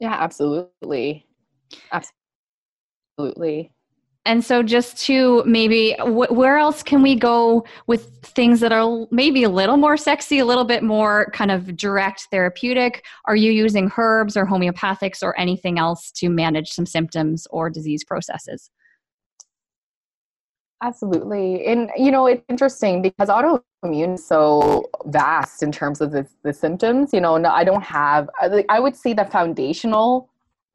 Yeah, 0.00 0.16
absolutely, 0.18 1.26
absolutely. 3.18 3.70
And 4.26 4.44
so 4.44 4.62
just 4.62 4.98
to 5.06 5.42
maybe 5.46 5.94
wh- 5.98 6.30
where 6.30 6.58
else 6.58 6.82
can 6.82 7.02
we 7.02 7.14
go 7.14 7.64
with 7.86 8.10
things 8.22 8.60
that 8.60 8.72
are 8.72 9.06
maybe 9.10 9.44
a 9.44 9.48
little 9.48 9.76
more 9.76 9.96
sexy 9.96 10.38
a 10.38 10.44
little 10.44 10.64
bit 10.64 10.82
more 10.82 11.30
kind 11.32 11.50
of 11.50 11.76
direct 11.76 12.26
therapeutic 12.30 13.04
are 13.26 13.36
you 13.36 13.50
using 13.50 13.90
herbs 13.96 14.36
or 14.36 14.46
homeopathics 14.46 15.22
or 15.22 15.38
anything 15.38 15.78
else 15.78 16.10
to 16.12 16.28
manage 16.28 16.70
some 16.70 16.86
symptoms 16.86 17.46
or 17.50 17.70
disease 17.70 18.04
processes 18.04 18.70
Absolutely. 20.82 21.66
And, 21.66 21.90
you 21.94 22.10
know, 22.10 22.26
it's 22.26 22.42
interesting 22.48 23.02
because 23.02 23.28
autoimmune 23.28 24.14
is 24.14 24.26
so 24.26 24.88
vast 25.06 25.62
in 25.62 25.70
terms 25.70 26.00
of 26.00 26.10
the, 26.10 26.26
the 26.42 26.54
symptoms. 26.54 27.12
You 27.12 27.20
know, 27.20 27.34
I 27.44 27.64
don't 27.64 27.82
have, 27.82 28.30
I 28.40 28.64
I 28.70 28.80
would 28.80 28.96
say 28.96 29.12
the 29.12 29.26
foundational 29.26 30.30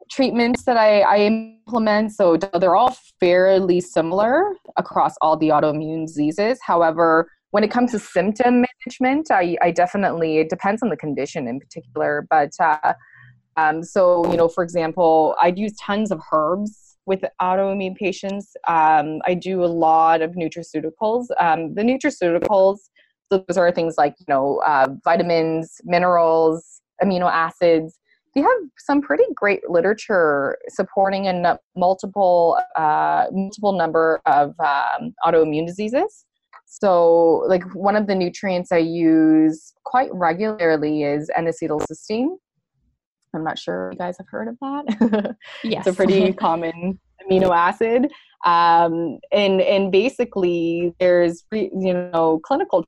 treatments 0.10 0.64
that 0.64 0.78
I, 0.78 1.02
I 1.02 1.18
implement, 1.20 2.12
so 2.12 2.38
they're 2.38 2.76
all 2.76 2.96
fairly 3.20 3.82
similar 3.82 4.44
across 4.78 5.16
all 5.22 5.38
the 5.38 5.50
autoimmune 5.50 6.06
diseases. 6.08 6.60
However, 6.66 7.30
when 7.52 7.64
it 7.64 7.72
comes 7.72 7.92
to 7.92 8.00
symptom 8.00 8.66
management, 8.86 9.32
I, 9.32 9.58
I 9.62 9.72
definitely, 9.72 10.40
it 10.40 10.50
depends 10.50 10.84
on 10.84 10.90
the 10.90 10.98
condition 10.98 11.48
in 11.48 11.60
particular. 11.60 12.28
But, 12.30 12.52
uh, 12.60 12.94
um, 13.58 13.84
so, 13.84 14.30
you 14.30 14.38
know, 14.38 14.50
for 14.50 14.64
example, 14.64 15.36
I'd 15.42 15.58
use 15.58 15.74
tons 15.80 16.12
of 16.12 16.20
herbs 16.32 16.98
with 17.06 17.24
autoimmune 17.42 17.96
patients. 17.96 18.56
Um, 18.68 19.22
I 19.26 19.36
do 19.36 19.64
a 19.64 19.68
lot 19.68 20.22
of 20.22 20.32
nutraceuticals. 20.32 21.28
Um, 21.40 21.74
the 21.76 21.84
nutraceuticals, 21.84 22.80
those 23.30 23.58
are 23.58 23.72
things 23.72 23.96
like, 23.98 24.16
you 24.20 24.26
know, 24.28 24.62
uh, 24.66 24.88
vitamins, 25.04 25.80
minerals, 25.84 26.82
amino 27.02 27.32
acids. 27.32 28.00
They 28.36 28.42
have 28.42 28.58
some 28.78 29.02
pretty 29.02 29.24
great 29.34 29.70
literature 29.70 30.58
supporting 30.68 31.28
a 31.28 31.58
multiple, 31.76 32.60
uh, 32.76 33.28
multiple 33.32 33.72
number 33.72 34.22
of 34.26 34.54
um, 34.60 35.16
autoimmune 35.26 35.66
diseases. 35.66 36.26
So, 36.66 37.46
like 37.48 37.64
one 37.74 37.96
of 37.96 38.08
the 38.08 38.16
nutrients 38.16 38.74
I 38.74 38.80
use 38.80 39.74
quite 39.86 40.10
regularly 40.14 41.04
is 41.04 41.32
N-acetylcysteine. 41.38 42.36
I'm 43.34 43.44
not 43.44 43.58
sure 43.58 43.90
if 43.90 43.94
you 43.94 44.00
guys 44.00 44.18
have 44.18 44.28
heard 44.30 44.50
of 44.50 44.58
that. 44.60 45.36
yes 45.64 45.88
it's 45.88 45.88
a 45.88 45.94
pretty 45.94 46.34
common 46.46 47.00
amino 47.24 47.56
acid. 47.56 48.12
Um, 48.46 49.20
and 49.32 49.62
and 49.62 49.92
basically, 49.92 50.94
there's 51.00 51.44
you 51.52 51.94
know 51.94 52.40
clinical 52.44 52.86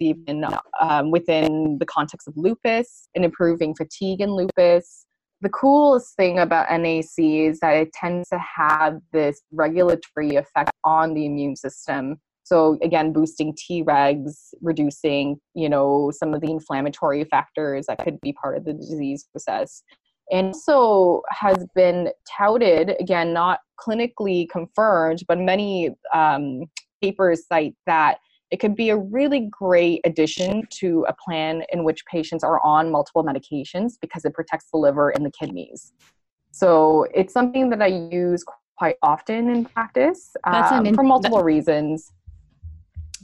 even 0.00 0.44
um, 0.80 1.10
within 1.10 1.78
the 1.78 1.86
context 1.86 2.28
of 2.28 2.34
lupus 2.36 3.08
and 3.14 3.24
improving 3.24 3.74
fatigue 3.74 4.20
in 4.20 4.34
lupus. 4.34 5.06
The 5.40 5.48
coolest 5.48 6.14
thing 6.16 6.38
about 6.38 6.70
NAC 6.70 7.18
is 7.18 7.58
that 7.60 7.74
it 7.74 7.92
tends 7.92 8.28
to 8.28 8.38
have 8.38 9.00
this 9.12 9.42
regulatory 9.50 10.36
effect 10.36 10.70
on 10.84 11.14
the 11.14 11.26
immune 11.26 11.56
system. 11.56 12.20
So 12.44 12.78
again, 12.82 13.12
boosting 13.12 13.54
Tregs, 13.54 14.54
reducing 14.60 15.40
you 15.54 15.68
know 15.68 16.12
some 16.14 16.34
of 16.34 16.40
the 16.40 16.50
inflammatory 16.50 17.24
factors 17.24 17.86
that 17.86 17.98
could 17.98 18.20
be 18.20 18.32
part 18.32 18.56
of 18.56 18.64
the 18.64 18.72
disease 18.72 19.26
process 19.32 19.82
and 20.30 20.48
also 20.48 21.22
has 21.30 21.66
been 21.74 22.10
touted 22.36 22.94
again 23.00 23.32
not 23.32 23.60
clinically 23.78 24.48
confirmed 24.48 25.22
but 25.28 25.38
many 25.38 25.90
um, 26.14 26.62
papers 27.00 27.46
cite 27.46 27.74
that 27.86 28.18
it 28.52 28.60
could 28.60 28.76
be 28.76 28.90
a 28.90 28.96
really 28.96 29.48
great 29.50 30.02
addition 30.04 30.62
to 30.68 31.06
a 31.08 31.14
plan 31.14 31.62
in 31.72 31.84
which 31.84 32.04
patients 32.04 32.44
are 32.44 32.60
on 32.62 32.92
multiple 32.92 33.24
medications 33.24 33.94
because 33.98 34.26
it 34.26 34.34
protects 34.34 34.66
the 34.70 34.76
liver 34.76 35.08
and 35.08 35.24
the 35.24 35.30
kidneys. 35.30 35.94
So 36.50 37.06
it's 37.14 37.32
something 37.32 37.70
that 37.70 37.80
i 37.80 37.86
use 37.86 38.44
quite 38.76 38.96
often 39.02 39.48
in 39.48 39.64
practice 39.64 40.36
um, 40.44 40.84
in- 40.84 40.94
for 40.94 41.02
multiple 41.02 41.42
reasons. 41.42 42.12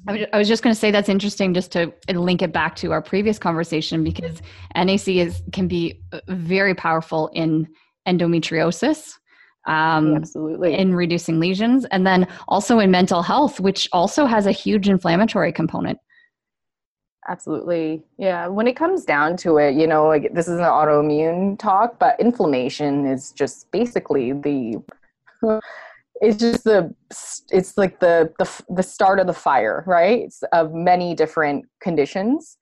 I 0.07 0.39
was- 0.39 0.49
just 0.49 0.63
going 0.63 0.73
to 0.73 0.79
say 0.79 0.91
that's 0.91 1.11
interesting 1.11 1.53
just 1.53 1.73
to 1.73 1.93
link 2.09 2.41
it 2.41 2.53
back 2.53 2.75
to 2.77 2.93
our 2.93 3.03
previous 3.03 3.39
conversation 3.39 4.03
because 4.03 4.41
NAC 4.75 5.09
is 5.09 5.43
can 5.53 5.69
be 5.69 6.01
uh, 6.13 6.21
very 6.29 6.75
powerful 6.75 7.29
in 7.35 7.69
endometriosis, 8.07 9.18
um, 9.69 10.17
absolutely 10.17 10.75
in 10.75 10.95
reducing 10.95 11.39
lesions, 11.39 11.85
and 11.87 12.07
then 12.07 12.27
also 12.49 12.79
in 12.79 12.91
mental 12.91 13.23
health, 13.23 13.61
which 13.61 13.89
also 13.93 14.27
has 14.27 14.47
a 14.47 14.53
huge 14.53 14.89
inflammatory 14.89 15.53
component. 15.53 15.99
Absolutely. 17.29 18.03
Yeah. 18.17 18.47
When 18.47 18.67
it 18.67 18.75
comes 18.75 19.05
down 19.05 19.37
to 19.39 19.59
it, 19.59 19.75
you 19.75 19.87
know, 19.87 20.07
like 20.07 20.33
this 20.33 20.49
is 20.49 20.59
an 20.59 20.65
autoimmune 20.65 21.59
talk, 21.59 21.99
but 21.99 22.19
inflammation 22.19 23.07
is 23.07 23.33
just 23.33 23.71
basically 23.71 24.33
the 24.33 24.83
it's 26.21 26.39
just 26.39 26.65
the 26.65 26.95
it's 27.51 27.77
like 27.77 28.01
the 28.01 28.33
the 28.39 28.63
the 28.71 28.83
start 28.83 29.21
of 29.21 29.27
the 29.27 29.35
fire, 29.35 29.85
right? 29.87 30.21
It's 30.21 30.43
of 30.53 30.73
many 30.73 31.15
different 31.15 31.67
conditions. 31.83 32.57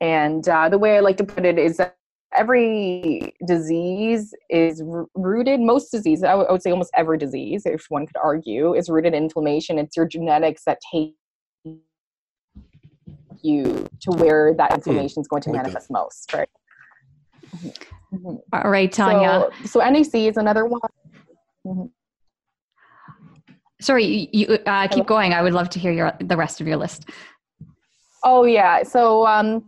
And 0.00 0.48
uh, 0.48 0.68
the 0.68 0.78
way 0.78 0.96
I 0.96 1.00
like 1.00 1.16
to 1.16 1.24
put 1.24 1.44
it 1.44 1.58
is 1.58 1.78
that 1.78 1.96
every 2.34 3.34
disease 3.46 4.34
is 4.50 4.82
rooted 5.14 5.60
most 5.60 5.90
diseases 5.90 6.24
I 6.24 6.34
would- 6.34 6.62
say 6.62 6.70
almost 6.70 6.90
every 6.94 7.18
disease 7.18 7.62
if 7.66 7.86
one 7.88 8.06
could 8.06 8.16
argue 8.22 8.74
is 8.74 8.88
rooted 8.88 9.14
in 9.14 9.24
inflammation 9.24 9.78
it's 9.78 9.96
your 9.96 10.06
genetics 10.06 10.64
that 10.64 10.78
take 10.92 11.14
you 13.42 13.86
to 14.00 14.10
where 14.12 14.54
that 14.54 14.72
inflammation 14.72 15.20
is 15.20 15.28
going 15.28 15.42
to 15.42 15.50
like 15.50 15.62
manifest 15.62 15.90
most, 15.90 16.32
right? 16.32 16.48
All 18.52 18.70
right, 18.70 18.90
Tanya. 18.90 19.48
So, 19.64 19.80
so 19.80 19.90
NAC 19.90 20.14
is 20.14 20.36
another 20.36 20.64
one. 20.64 20.80
Mhm. 21.66 21.90
Sorry, 23.80 24.04
you, 24.04 24.28
you 24.32 24.58
uh, 24.66 24.88
keep 24.88 25.04
going. 25.06 25.34
I 25.34 25.42
would 25.42 25.52
love 25.52 25.68
to 25.70 25.78
hear 25.78 25.92
your 25.92 26.12
the 26.20 26.36
rest 26.36 26.60
of 26.60 26.66
your 26.66 26.76
list. 26.78 27.10
Oh 28.22 28.44
yeah. 28.44 28.82
So 28.82 29.26
um, 29.26 29.64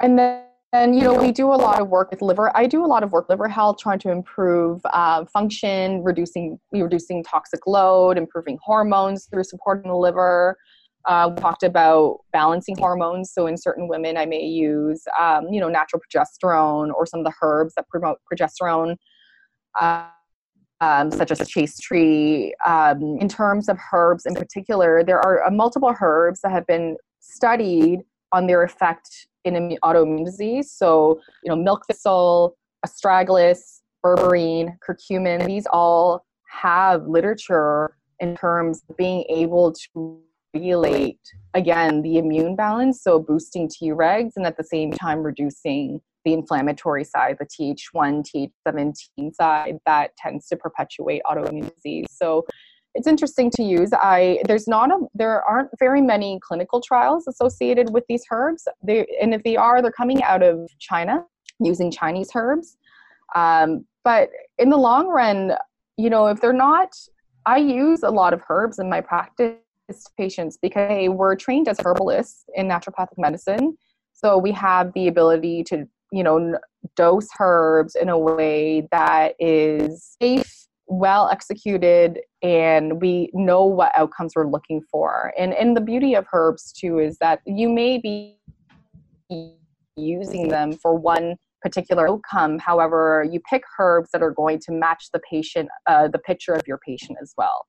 and 0.00 0.18
then. 0.18 0.44
And 0.72 0.94
you 0.94 1.02
know 1.02 1.14
we 1.14 1.32
do 1.32 1.48
a 1.48 1.58
lot 1.58 1.80
of 1.80 1.88
work 1.88 2.12
with 2.12 2.22
liver. 2.22 2.56
I 2.56 2.66
do 2.66 2.84
a 2.84 2.86
lot 2.86 3.02
of 3.02 3.10
work 3.10 3.28
liver 3.28 3.48
health, 3.48 3.78
trying 3.80 3.98
to 3.98 4.10
improve 4.12 4.80
uh, 4.84 5.24
function, 5.24 6.00
reducing 6.04 6.60
reducing 6.70 7.24
toxic 7.24 7.66
load, 7.66 8.16
improving 8.16 8.56
hormones 8.62 9.26
through 9.26 9.42
supporting 9.42 9.90
the 9.90 9.96
liver. 9.96 10.56
Uh, 11.06 11.32
we 11.34 11.40
talked 11.40 11.64
about 11.64 12.18
balancing 12.32 12.76
hormones. 12.78 13.32
So 13.32 13.48
in 13.48 13.56
certain 13.56 13.88
women, 13.88 14.16
I 14.16 14.26
may 14.26 14.44
use 14.44 15.02
um, 15.18 15.48
you 15.48 15.60
know 15.60 15.68
natural 15.68 16.00
progesterone 16.00 16.94
or 16.94 17.04
some 17.04 17.18
of 17.18 17.26
the 17.26 17.32
herbs 17.42 17.74
that 17.74 17.88
promote 17.88 18.18
progesterone. 18.32 18.94
Uh, 19.80 20.06
um, 20.80 21.10
such 21.10 21.30
as 21.30 21.46
chaste 21.46 21.82
tree. 21.82 22.54
Um, 22.64 23.18
in 23.20 23.28
terms 23.28 23.68
of 23.68 23.78
herbs 23.92 24.24
in 24.24 24.34
particular, 24.34 25.04
there 25.04 25.18
are 25.18 25.44
uh, 25.44 25.50
multiple 25.50 25.94
herbs 26.00 26.40
that 26.42 26.52
have 26.52 26.66
been 26.66 26.96
studied 27.20 28.00
on 28.32 28.46
their 28.46 28.62
effect 28.62 29.26
in 29.44 29.54
immu- 29.54 29.78
autoimmune 29.84 30.24
disease. 30.24 30.72
So, 30.72 31.20
you 31.42 31.48
know, 31.48 31.56
milk 31.56 31.84
thistle, 31.86 32.56
astragalus, 32.86 33.80
berberine, 34.04 34.76
curcumin, 34.86 35.46
these 35.46 35.66
all 35.72 36.24
have 36.50 37.06
literature 37.06 37.96
in 38.18 38.36
terms 38.36 38.82
of 38.88 38.96
being 38.96 39.24
able 39.28 39.72
to 39.72 40.20
regulate 40.54 41.20
again 41.54 42.02
the 42.02 42.18
immune 42.18 42.56
balance 42.56 43.02
so 43.02 43.20
boosting 43.20 43.68
tregs 43.68 44.32
and 44.36 44.44
at 44.44 44.56
the 44.56 44.64
same 44.64 44.90
time 44.90 45.22
reducing 45.22 46.00
the 46.24 46.32
inflammatory 46.32 47.04
side 47.04 47.36
the 47.38 47.46
th1 47.46 48.50
th17 48.66 49.32
side 49.32 49.78
that 49.86 50.10
tends 50.16 50.48
to 50.48 50.56
perpetuate 50.56 51.22
autoimmune 51.24 51.72
disease 51.74 52.06
so 52.10 52.44
it's 52.94 53.06
interesting 53.06 53.50
to 53.52 53.62
use. 53.62 53.90
I 53.92 54.42
there's 54.46 54.66
not 54.66 54.90
a 54.90 54.98
there 55.14 55.42
aren't 55.44 55.70
very 55.78 56.00
many 56.00 56.40
clinical 56.42 56.80
trials 56.80 57.26
associated 57.28 57.92
with 57.92 58.04
these 58.08 58.24
herbs. 58.30 58.66
They 58.82 59.06
and 59.20 59.32
if 59.34 59.42
they 59.42 59.56
are 59.56 59.80
they're 59.82 59.92
coming 59.92 60.22
out 60.22 60.42
of 60.42 60.68
china 60.78 61.24
using 61.60 61.90
chinese 61.90 62.30
herbs. 62.34 62.76
Um, 63.34 63.84
but 64.02 64.30
in 64.58 64.70
the 64.70 64.76
long 64.76 65.08
run 65.08 65.52
you 65.96 66.10
know 66.10 66.26
if 66.26 66.40
they're 66.40 66.52
not 66.52 66.94
I 67.46 67.58
use 67.58 68.02
a 68.02 68.10
lot 68.10 68.32
of 68.32 68.42
herbs 68.48 68.78
in 68.78 68.88
my 68.88 69.00
practice 69.00 69.56
patients 70.16 70.58
because 70.60 70.88
hey, 70.88 71.08
we're 71.08 71.36
trained 71.36 71.68
as 71.68 71.78
herbalists 71.84 72.44
in 72.54 72.68
naturopathic 72.68 73.18
medicine. 73.18 73.76
So 74.12 74.38
we 74.38 74.52
have 74.52 74.92
the 74.92 75.08
ability 75.08 75.64
to, 75.64 75.88
you 76.12 76.22
know, 76.22 76.58
dose 76.96 77.28
herbs 77.38 77.94
in 77.94 78.08
a 78.08 78.18
way 78.18 78.86
that 78.90 79.34
is 79.38 80.16
safe, 80.20 80.59
well 80.90 81.30
executed, 81.30 82.20
and 82.42 83.00
we 83.00 83.30
know 83.32 83.64
what 83.64 83.92
outcomes 83.96 84.32
we're 84.34 84.48
looking 84.48 84.82
for. 84.90 85.32
And 85.38 85.54
and 85.54 85.76
the 85.76 85.80
beauty 85.80 86.14
of 86.14 86.26
herbs 86.32 86.72
too 86.72 86.98
is 86.98 87.16
that 87.18 87.40
you 87.46 87.68
may 87.68 87.98
be 87.98 88.36
using 89.96 90.48
them 90.48 90.72
for 90.72 90.94
one 90.94 91.36
particular 91.62 92.08
outcome. 92.08 92.58
However, 92.58 93.26
you 93.30 93.40
pick 93.48 93.62
herbs 93.78 94.10
that 94.12 94.22
are 94.22 94.30
going 94.30 94.58
to 94.60 94.72
match 94.72 95.10
the 95.12 95.20
patient, 95.30 95.68
uh, 95.86 96.08
the 96.08 96.18
picture 96.18 96.54
of 96.54 96.62
your 96.66 96.78
patient 96.78 97.18
as 97.22 97.34
well. 97.36 97.66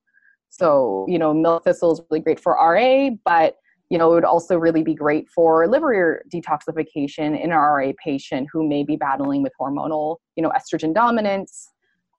So, 0.49 1.05
you 1.07 1.19
know, 1.19 1.33
milk 1.33 1.63
thistle 1.63 1.93
is 1.93 2.01
really 2.09 2.21
great 2.21 2.39
for 2.39 2.53
RA, 2.53 3.09
but 3.23 3.55
you 3.89 3.97
know, 3.97 4.09
it 4.11 4.15
would 4.15 4.23
also 4.23 4.57
really 4.57 4.83
be 4.83 4.95
great 4.95 5.27
for 5.29 5.67
liver 5.67 6.23
detoxification 6.33 7.37
in 7.37 7.51
an 7.51 7.57
RA 7.57 7.91
patient 8.01 8.47
who 8.51 8.65
may 8.65 8.83
be 8.83 8.95
battling 8.95 9.43
with 9.43 9.51
hormonal, 9.59 10.15
you 10.37 10.43
know, 10.43 10.49
estrogen 10.51 10.93
dominance, 10.93 11.67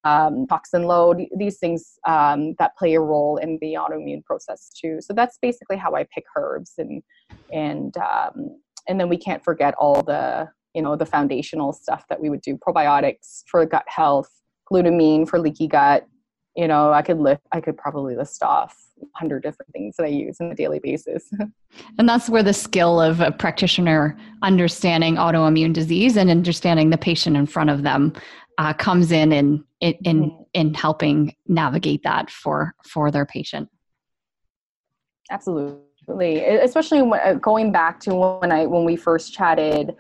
um, 0.05 0.47
toxin 0.47 0.85
load, 0.85 1.27
these 1.37 1.59
things 1.59 1.99
um, 2.07 2.55
that 2.59 2.77
play 2.77 2.95
a 2.95 3.01
role 3.01 3.37
in 3.37 3.59
the 3.61 3.75
autoimmune 3.75 4.25
process 4.25 4.71
too. 4.71 4.99
So 5.01 5.13
that's 5.13 5.39
basically 5.41 5.77
how 5.77 5.95
I 5.95 6.07
pick 6.13 6.25
herbs, 6.37 6.75
and 6.79 7.03
and 7.53 7.97
um, 7.97 8.61
and 8.89 8.99
then 8.99 9.09
we 9.09 9.17
can't 9.17 9.45
forget 9.45 9.75
all 9.75 10.03
the 10.03 10.49
you 10.75 10.83
know 10.83 10.97
the 10.97 11.07
foundational 11.07 11.73
stuff 11.73 12.05
that 12.09 12.21
we 12.21 12.31
would 12.31 12.43
do 12.43 12.57
probiotics 12.57 13.43
for 13.47 13.65
gut 13.67 13.85
health 13.87 14.31
glutamine 14.71 15.29
for 15.29 15.39
leaky 15.39 15.67
gut 15.67 16.07
you 16.57 16.67
know 16.67 16.93
i 16.93 17.03
could 17.03 17.19
lift 17.19 17.43
i 17.53 17.61
could 17.61 17.77
probably 17.77 18.17
list 18.17 18.43
off 18.43 18.77
100 18.97 19.43
different 19.43 19.71
things 19.73 19.97
that 19.97 20.05
i 20.05 20.09
use 20.09 20.41
on 20.41 20.51
a 20.51 20.55
daily 20.55 20.79
basis 20.79 21.31
and 21.99 22.09
that's 22.09 22.29
where 22.29 22.43
the 22.43 22.53
skill 22.53 23.01
of 23.01 23.21
a 23.21 23.33
practitioner 23.33 24.17
understanding 24.43 25.17
autoimmune 25.17 25.73
disease 25.73 26.17
and 26.17 26.31
understanding 26.31 26.91
the 26.91 26.99
patient 26.99 27.37
in 27.37 27.47
front 27.47 27.71
of 27.71 27.83
them 27.83 28.13
uh, 28.59 28.73
comes 28.75 29.13
in 29.13 29.33
in 29.33 29.65
in 29.81 29.95
mm-hmm. 30.05 30.43
in 30.55 30.75
helping 30.75 31.35
navigate 31.47 32.03
that 32.05 32.31
for 32.31 32.75
for 32.85 33.11
their 33.11 33.27
patient. 33.27 33.69
Absolutely. 35.31 36.45
Especially 36.45 37.01
when, 37.03 37.21
uh, 37.21 37.35
going 37.35 37.73
back 37.73 38.01
to 38.01 38.15
when 38.15 38.53
i 38.53 38.67
when 38.67 38.85
we 38.85 38.97
first 38.97 39.33
chatted 39.33 39.95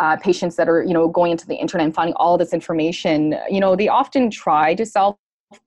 uh, 0.00 0.16
patients 0.16 0.56
that 0.56 0.68
are 0.68 0.82
you 0.82 0.92
know 0.92 1.08
going 1.08 1.32
into 1.32 1.46
the 1.46 1.54
internet 1.54 1.84
and 1.84 1.94
finding 1.94 2.14
all 2.16 2.36
this 2.36 2.52
information 2.52 3.36
you 3.48 3.60
know 3.60 3.76
they 3.76 3.88
often 3.88 4.30
try 4.30 4.74
to 4.74 4.84
self 4.84 5.16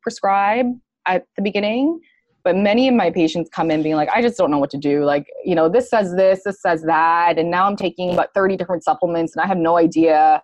prescribe 0.01 0.65
at 1.05 1.25
the 1.37 1.41
beginning 1.41 1.99
but 2.43 2.55
many 2.55 2.87
of 2.87 2.93
my 2.93 3.09
patients 3.09 3.49
come 3.49 3.71
in 3.71 3.81
being 3.81 3.95
like 3.95 4.09
i 4.09 4.21
just 4.21 4.37
don't 4.37 4.51
know 4.51 4.59
what 4.59 4.69
to 4.69 4.77
do. 4.77 5.05
Like 5.05 5.27
you 5.45 5.55
know 5.55 5.69
this 5.69 5.89
says 5.89 6.13
this 6.15 6.43
this 6.43 6.61
says 6.61 6.83
that 6.83 7.39
and 7.39 7.49
now 7.49 7.65
i'm 7.65 7.77
taking 7.77 8.11
about 8.11 8.33
30 8.33 8.57
different 8.57 8.83
supplements 8.83 9.33
and 9.35 9.41
i 9.41 9.47
have 9.47 9.57
no 9.57 9.77
idea 9.77 10.43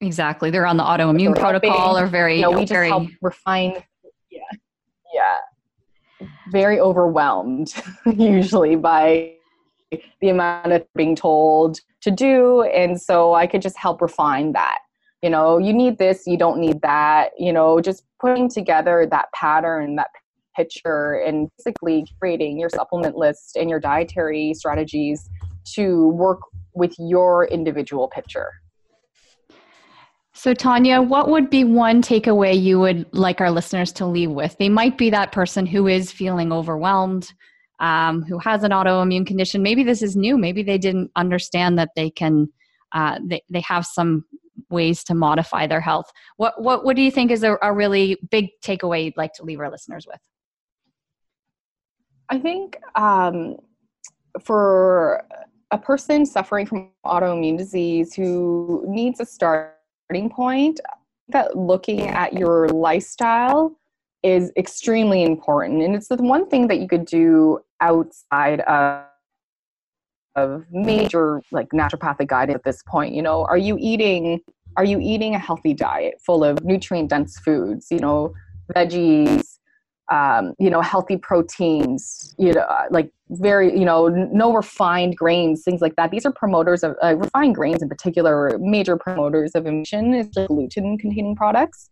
exactly. 0.00 0.50
They're 0.50 0.66
on 0.66 0.76
the 0.76 0.84
autoimmune 0.84 1.38
protocol 1.38 1.96
or 1.96 2.06
very 2.06 2.36
you 2.36 2.42
know, 2.42 2.50
we 2.50 2.64
very... 2.64 2.88
just 2.88 2.98
help 2.98 3.10
refine 3.22 3.82
yeah. 4.30 4.40
Yeah. 5.14 6.26
Very 6.50 6.80
overwhelmed 6.80 7.72
usually 8.06 8.76
by 8.76 9.34
the 10.20 10.28
amount 10.28 10.72
of 10.72 10.86
being 10.94 11.16
told 11.16 11.80
to 12.02 12.10
do 12.10 12.62
and 12.62 13.00
so 13.00 13.32
i 13.32 13.46
could 13.46 13.62
just 13.62 13.76
help 13.78 14.02
refine 14.02 14.52
that. 14.52 14.78
You 15.22 15.30
know 15.30 15.58
you 15.58 15.72
need 15.72 15.98
this 15.98 16.26
you 16.26 16.36
don't 16.36 16.60
need 16.60 16.80
that. 16.82 17.30
You 17.38 17.52
know 17.52 17.80
just 17.80 18.04
putting 18.20 18.48
together 18.48 19.06
that 19.10 19.26
pattern 19.34 19.96
that 19.96 20.10
picture 20.56 21.14
and 21.14 21.48
basically 21.56 22.04
creating 22.18 22.58
your 22.58 22.68
supplement 22.68 23.16
list 23.16 23.56
and 23.56 23.70
your 23.70 23.78
dietary 23.78 24.52
strategies 24.54 25.30
to 25.74 26.08
work 26.08 26.40
with 26.74 26.94
your 26.98 27.46
individual 27.46 28.08
picture 28.08 28.52
so, 30.38 30.54
Tanya, 30.54 31.02
what 31.02 31.28
would 31.28 31.50
be 31.50 31.64
one 31.64 32.00
takeaway 32.00 32.62
you 32.62 32.78
would 32.78 33.12
like 33.12 33.40
our 33.40 33.50
listeners 33.50 33.90
to 33.94 34.06
leave 34.06 34.30
with? 34.30 34.56
They 34.56 34.68
might 34.68 34.96
be 34.96 35.10
that 35.10 35.32
person 35.32 35.66
who 35.66 35.88
is 35.88 36.12
feeling 36.12 36.52
overwhelmed, 36.52 37.32
um, 37.80 38.22
who 38.22 38.38
has 38.38 38.62
an 38.62 38.70
autoimmune 38.70 39.26
condition. 39.26 39.64
Maybe 39.64 39.82
this 39.82 40.00
is 40.00 40.14
new. 40.14 40.38
Maybe 40.38 40.62
they 40.62 40.78
didn't 40.78 41.10
understand 41.16 41.76
that 41.80 41.90
they 41.96 42.10
can, 42.10 42.52
uh, 42.92 43.18
they, 43.20 43.42
they 43.50 43.62
have 43.62 43.84
some 43.84 44.26
ways 44.70 45.02
to 45.04 45.14
modify 45.16 45.66
their 45.66 45.80
health. 45.80 46.08
What, 46.36 46.62
what, 46.62 46.84
what 46.84 46.94
do 46.94 47.02
you 47.02 47.10
think 47.10 47.32
is 47.32 47.42
a, 47.42 47.56
a 47.60 47.72
really 47.72 48.16
big 48.30 48.50
takeaway 48.62 49.06
you'd 49.06 49.16
like 49.16 49.32
to 49.34 49.44
leave 49.44 49.58
our 49.58 49.68
listeners 49.68 50.06
with? 50.06 50.20
I 52.28 52.38
think 52.38 52.78
um, 52.94 53.56
for 54.40 55.26
a 55.72 55.78
person 55.78 56.24
suffering 56.24 56.64
from 56.64 56.90
autoimmune 57.04 57.58
disease 57.58 58.14
who 58.14 58.84
needs 58.86 59.18
a 59.18 59.26
starting 60.08 60.30
point, 60.30 60.80
that 61.28 61.54
looking 61.54 62.08
at 62.08 62.32
your 62.32 62.68
lifestyle 62.70 63.76
is 64.22 64.50
extremely 64.56 65.22
important. 65.22 65.82
And 65.82 65.94
it's 65.94 66.08
the 66.08 66.16
one 66.16 66.48
thing 66.48 66.68
that 66.68 66.80
you 66.80 66.88
could 66.88 67.04
do 67.04 67.60
outside 67.80 68.60
of 68.60 69.04
of 70.36 70.64
major 70.70 71.42
like 71.50 71.68
naturopathic 71.70 72.28
guidance 72.28 72.54
at 72.54 72.62
this 72.62 72.82
point 72.86 73.12
you 73.12 73.22
know 73.22 73.44
are 73.46 73.56
you 73.56 73.76
eating 73.80 74.40
are 74.76 74.84
you 74.84 75.00
eating 75.00 75.34
a 75.34 75.38
healthy 75.38 75.74
diet 75.74 76.14
full 76.24 76.44
of 76.44 76.62
nutrient 76.64 77.10
dense 77.10 77.38
foods 77.40 77.88
you 77.90 77.98
know 77.98 78.32
veggies 78.72 79.58
um, 80.10 80.54
you 80.58 80.70
know 80.70 80.80
healthy 80.80 81.16
proteins 81.16 82.34
you 82.38 82.52
know 82.52 82.62
uh, 82.62 82.84
like 82.90 83.10
very 83.30 83.78
you 83.78 83.84
know 83.84 84.08
no 84.08 84.52
refined 84.52 85.16
grains 85.16 85.62
things 85.62 85.80
like 85.80 85.96
that 85.96 86.10
these 86.10 86.24
are 86.24 86.32
promoters 86.32 86.82
of 86.82 86.96
uh, 87.02 87.14
refined 87.16 87.54
grains 87.54 87.82
in 87.82 87.88
particular 87.88 88.58
major 88.58 88.96
promoters 88.96 89.52
of 89.54 89.66
emission 89.66 90.14
is 90.14 90.28
like 90.36 90.48
gluten 90.48 90.96
containing 90.96 91.36
products 91.36 91.90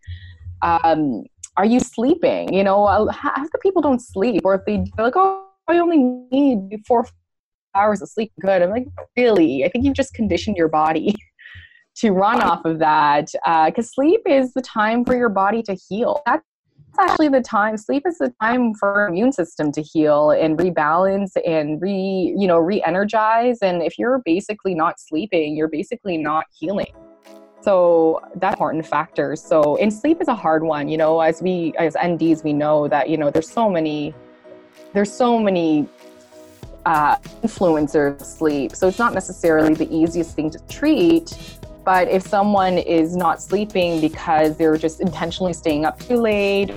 um, 0.62 1.24
are 1.56 1.64
you 1.64 1.80
sleeping? 1.80 2.52
You 2.52 2.64
know, 2.64 3.08
half 3.08 3.50
the 3.50 3.58
people 3.58 3.82
don't 3.82 4.00
sleep, 4.00 4.42
or 4.44 4.54
if 4.54 4.64
they 4.66 4.84
like, 4.98 5.14
oh, 5.16 5.46
I 5.68 5.78
only 5.78 5.98
need 6.30 6.80
four 6.86 7.06
hours 7.74 8.02
of 8.02 8.08
sleep, 8.08 8.32
good. 8.40 8.62
I'm 8.62 8.70
like, 8.70 8.86
really? 9.16 9.64
I 9.64 9.68
think 9.68 9.84
you've 9.84 9.94
just 9.94 10.14
conditioned 10.14 10.56
your 10.56 10.68
body 10.68 11.14
to 11.96 12.10
run 12.10 12.42
off 12.42 12.64
of 12.64 12.78
that 12.78 13.32
because 13.66 13.88
uh, 13.88 13.92
sleep 13.94 14.20
is 14.26 14.52
the 14.52 14.62
time 14.62 15.04
for 15.04 15.16
your 15.16 15.28
body 15.28 15.62
to 15.64 15.74
heal. 15.74 16.22
That's 16.26 16.44
actually 16.98 17.28
the 17.28 17.40
time. 17.40 17.76
Sleep 17.76 18.04
is 18.06 18.18
the 18.18 18.32
time 18.40 18.74
for 18.74 19.06
immune 19.06 19.32
system 19.32 19.72
to 19.72 19.82
heal 19.82 20.30
and 20.30 20.58
rebalance 20.58 21.32
and 21.46 21.80
re, 21.80 22.34
you 22.36 22.46
know, 22.46 22.58
re-energize. 22.58 23.58
And 23.62 23.82
if 23.82 23.98
you're 23.98 24.20
basically 24.24 24.74
not 24.74 25.00
sleeping, 25.00 25.56
you're 25.56 25.68
basically 25.68 26.16
not 26.18 26.46
healing. 26.58 26.92
So 27.60 28.20
that's 28.36 28.54
important 28.54 28.86
factors. 28.86 29.42
So 29.42 29.76
and 29.78 29.92
sleep 29.92 30.20
is 30.20 30.28
a 30.28 30.34
hard 30.34 30.62
one, 30.62 30.88
you 30.88 30.96
know, 30.96 31.20
as 31.20 31.42
we 31.42 31.74
as 31.78 31.94
NDs 31.94 32.44
we 32.44 32.52
know 32.52 32.86
that, 32.88 33.10
you 33.10 33.16
know, 33.16 33.30
there's 33.30 33.50
so 33.50 33.68
many 33.68 34.14
there's 34.92 35.12
so 35.12 35.38
many 35.38 35.88
uh, 36.86 37.16
influencers 37.42 38.22
sleep. 38.22 38.74
So 38.76 38.86
it's 38.86 38.98
not 38.98 39.12
necessarily 39.12 39.74
the 39.74 39.92
easiest 39.92 40.36
thing 40.36 40.50
to 40.50 40.58
treat. 40.68 41.58
But 41.86 42.08
if 42.08 42.26
someone 42.26 42.78
is 42.78 43.16
not 43.16 43.40
sleeping 43.40 44.00
because 44.00 44.56
they're 44.56 44.76
just 44.76 45.00
intentionally 45.00 45.52
staying 45.52 45.84
up 45.84 46.00
too 46.00 46.16
late 46.16 46.72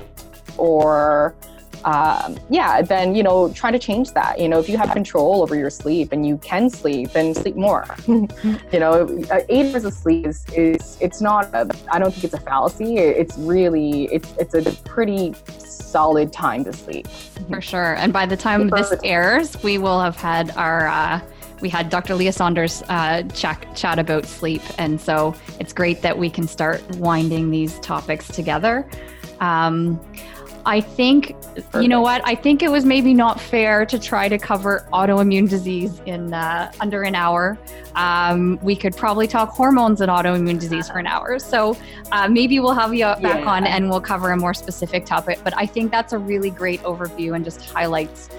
or 0.56 1.36
um, 1.84 2.38
yeah, 2.50 2.82
then 2.82 3.16
you 3.16 3.24
know 3.24 3.52
try 3.54 3.72
to 3.72 3.80
change 3.80 4.12
that. 4.12 4.40
You 4.40 4.50
know, 4.50 4.60
if 4.60 4.70
you 4.70 4.78
have 4.78 4.92
control 4.92 5.42
over 5.42 5.56
your 5.56 5.72
sleep 5.72 6.12
and 6.12 6.28
you 6.28 6.38
can 6.38 6.70
sleep, 6.70 7.12
then 7.12 7.34
sleep 7.34 7.56
more. 7.56 7.88
you 8.08 8.28
know, 8.74 9.24
uh, 9.32 9.40
eight 9.50 9.74
hours 9.74 9.86
of 9.86 9.94
sleep 9.94 10.28
is, 10.28 10.46
is 10.56 10.98
it's 11.02 11.22
not. 11.22 11.50
I 11.56 11.98
don't 11.98 12.12
think 12.12 12.26
it's 12.26 12.34
a 12.34 12.40
fallacy. 12.40 12.98
It's 12.98 13.36
really 13.38 14.06
it's 14.12 14.32
it's 14.38 14.54
a 14.54 14.64
pretty 14.84 15.34
solid 15.58 16.32
time 16.32 16.64
to 16.66 16.74
sleep. 16.74 17.08
For 17.50 17.62
sure. 17.62 17.96
And 17.96 18.14
by 18.14 18.28
the 18.28 18.38
time 18.38 18.70
this 18.70 18.94
airs, 19.04 19.62
we 19.64 19.80
will 19.80 20.00
have 20.00 20.18
had 20.18 20.52
our. 20.52 20.88
Uh, 20.88 21.22
we 21.62 21.70
had 21.70 21.90
Dr. 21.90 22.16
Leah 22.16 22.34
Saunders 22.34 22.84
uh, 22.90 23.24
chat, 23.34 23.66
chat 23.76 24.00
about 24.00 24.26
sleep. 24.26 24.62
And 24.78 25.00
so 25.00 25.36
it's 25.60 25.74
great 25.74 26.02
that 26.02 26.18
we 26.18 26.30
can 26.30 26.48
start 26.48 26.84
winding 26.98 27.52
these 27.52 27.80
topics 27.80 28.28
together. 28.28 28.90
Um, 29.40 30.00
I 30.66 30.82
think, 30.82 31.40
Perfect. 31.42 31.76
you 31.82 31.88
know 31.88 32.02
what? 32.02 32.22
I 32.26 32.36
think 32.36 32.62
it 32.62 32.70
was 32.70 32.86
maybe 32.86 33.14
not 33.14 33.40
fair 33.40 33.86
to 33.86 33.98
try 33.98 34.28
to 34.28 34.38
cover 34.38 34.88
autoimmune 34.92 35.50
disease 35.50 36.02
in 36.06 36.34
uh, 36.34 36.72
under 36.80 37.04
an 37.04 37.16
hour. 37.16 37.58
Um, 37.96 38.60
we 38.62 38.76
could 38.76 38.96
probably 38.96 39.28
talk 39.28 39.50
hormones 39.50 40.02
and 40.02 40.12
autoimmune 40.12 40.60
disease 40.60 40.90
for 40.90 41.00
an 41.00 41.08
hour. 41.08 41.40
So 41.40 41.78
uh, 42.12 42.28
maybe 42.28 42.60
we'll 42.60 42.74
have 42.74 42.94
you 42.94 43.06
back 43.06 43.22
yeah. 43.22 43.52
on 43.52 43.66
and 43.66 43.90
we'll 43.90 44.02
cover 44.02 44.32
a 44.32 44.38
more 44.38 44.54
specific 44.54 45.06
topic. 45.06 45.40
But 45.44 45.58
I 45.58 45.66
think 45.66 45.92
that's 45.92 46.14
a 46.14 46.18
really 46.18 46.50
great 46.50 46.82
overview 46.84 47.36
and 47.36 47.44
just 47.44 47.66
highlights, 47.66 48.30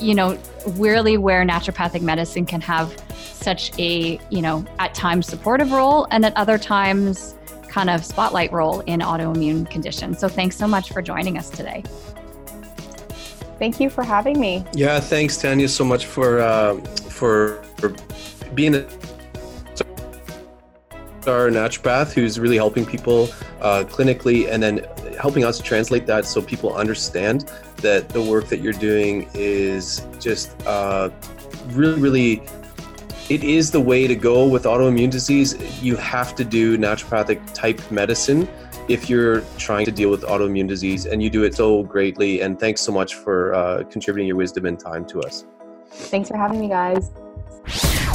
you 0.00 0.14
know, 0.14 0.38
really 0.68 1.16
where 1.16 1.44
naturopathic 1.44 2.02
medicine 2.02 2.46
can 2.46 2.60
have 2.60 2.94
such 3.14 3.76
a, 3.78 4.18
you 4.30 4.42
know, 4.42 4.64
at 4.78 4.94
times 4.94 5.26
supportive 5.26 5.72
role 5.72 6.06
and 6.10 6.24
at 6.24 6.36
other 6.36 6.58
times 6.58 7.34
kind 7.68 7.90
of 7.90 8.04
spotlight 8.04 8.52
role 8.52 8.80
in 8.80 9.00
autoimmune 9.00 9.68
conditions. 9.68 10.18
So 10.18 10.28
thanks 10.28 10.56
so 10.56 10.66
much 10.66 10.92
for 10.92 11.02
joining 11.02 11.36
us 11.36 11.50
today. 11.50 11.82
Thank 13.58 13.80
you 13.80 13.90
for 13.90 14.02
having 14.02 14.40
me. 14.40 14.64
Yeah, 14.74 15.00
thanks 15.00 15.36
Tanya 15.36 15.68
so 15.68 15.84
much 15.84 16.06
for 16.06 16.40
uh, 16.40 16.76
for, 17.08 17.62
for 17.76 17.94
being 18.54 18.74
a 18.74 18.86
our 21.26 21.48
naturopath 21.48 22.12
who's 22.12 22.38
really 22.38 22.56
helping 22.56 22.84
people 22.84 23.28
uh, 23.60 23.82
clinically 23.84 24.46
and 24.50 24.62
then 24.62 24.86
helping 25.18 25.42
us 25.42 25.58
translate 25.58 26.06
that 26.06 26.26
so 26.26 26.42
people 26.42 26.74
understand 26.74 27.50
that 27.84 28.08
the 28.08 28.22
work 28.22 28.46
that 28.48 28.60
you're 28.60 28.72
doing 28.72 29.28
is 29.34 30.06
just 30.18 30.50
uh, 30.66 31.10
really 31.68 32.00
really 32.00 32.42
it 33.30 33.42
is 33.42 33.70
the 33.70 33.80
way 33.80 34.06
to 34.06 34.14
go 34.14 34.46
with 34.46 34.64
autoimmune 34.64 35.10
disease. 35.10 35.56
You 35.82 35.96
have 35.96 36.34
to 36.34 36.44
do 36.44 36.76
naturopathic 36.76 37.54
type 37.54 37.80
medicine 37.90 38.46
if 38.88 39.08
you're 39.08 39.40
trying 39.56 39.86
to 39.86 39.92
deal 39.92 40.10
with 40.10 40.22
autoimmune 40.24 40.68
disease, 40.68 41.06
and 41.06 41.22
you 41.22 41.30
do 41.30 41.44
it 41.44 41.54
so 41.54 41.84
greatly. 41.84 42.42
And 42.42 42.60
thanks 42.60 42.82
so 42.82 42.92
much 42.92 43.14
for 43.14 43.54
uh, 43.54 43.84
contributing 43.84 44.26
your 44.26 44.36
wisdom 44.36 44.66
and 44.66 44.78
time 44.78 45.06
to 45.06 45.20
us. 45.22 45.46
Thanks 45.90 46.28
for 46.28 46.36
having 46.36 46.60
me, 46.60 46.68
guys. 46.68 47.10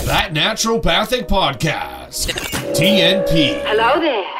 That 0.05 0.31
Naturopathic 0.33 1.27
Podcast, 1.27 2.31
TNP. 2.75 3.63
Hello 3.65 3.99
there. 3.99 4.38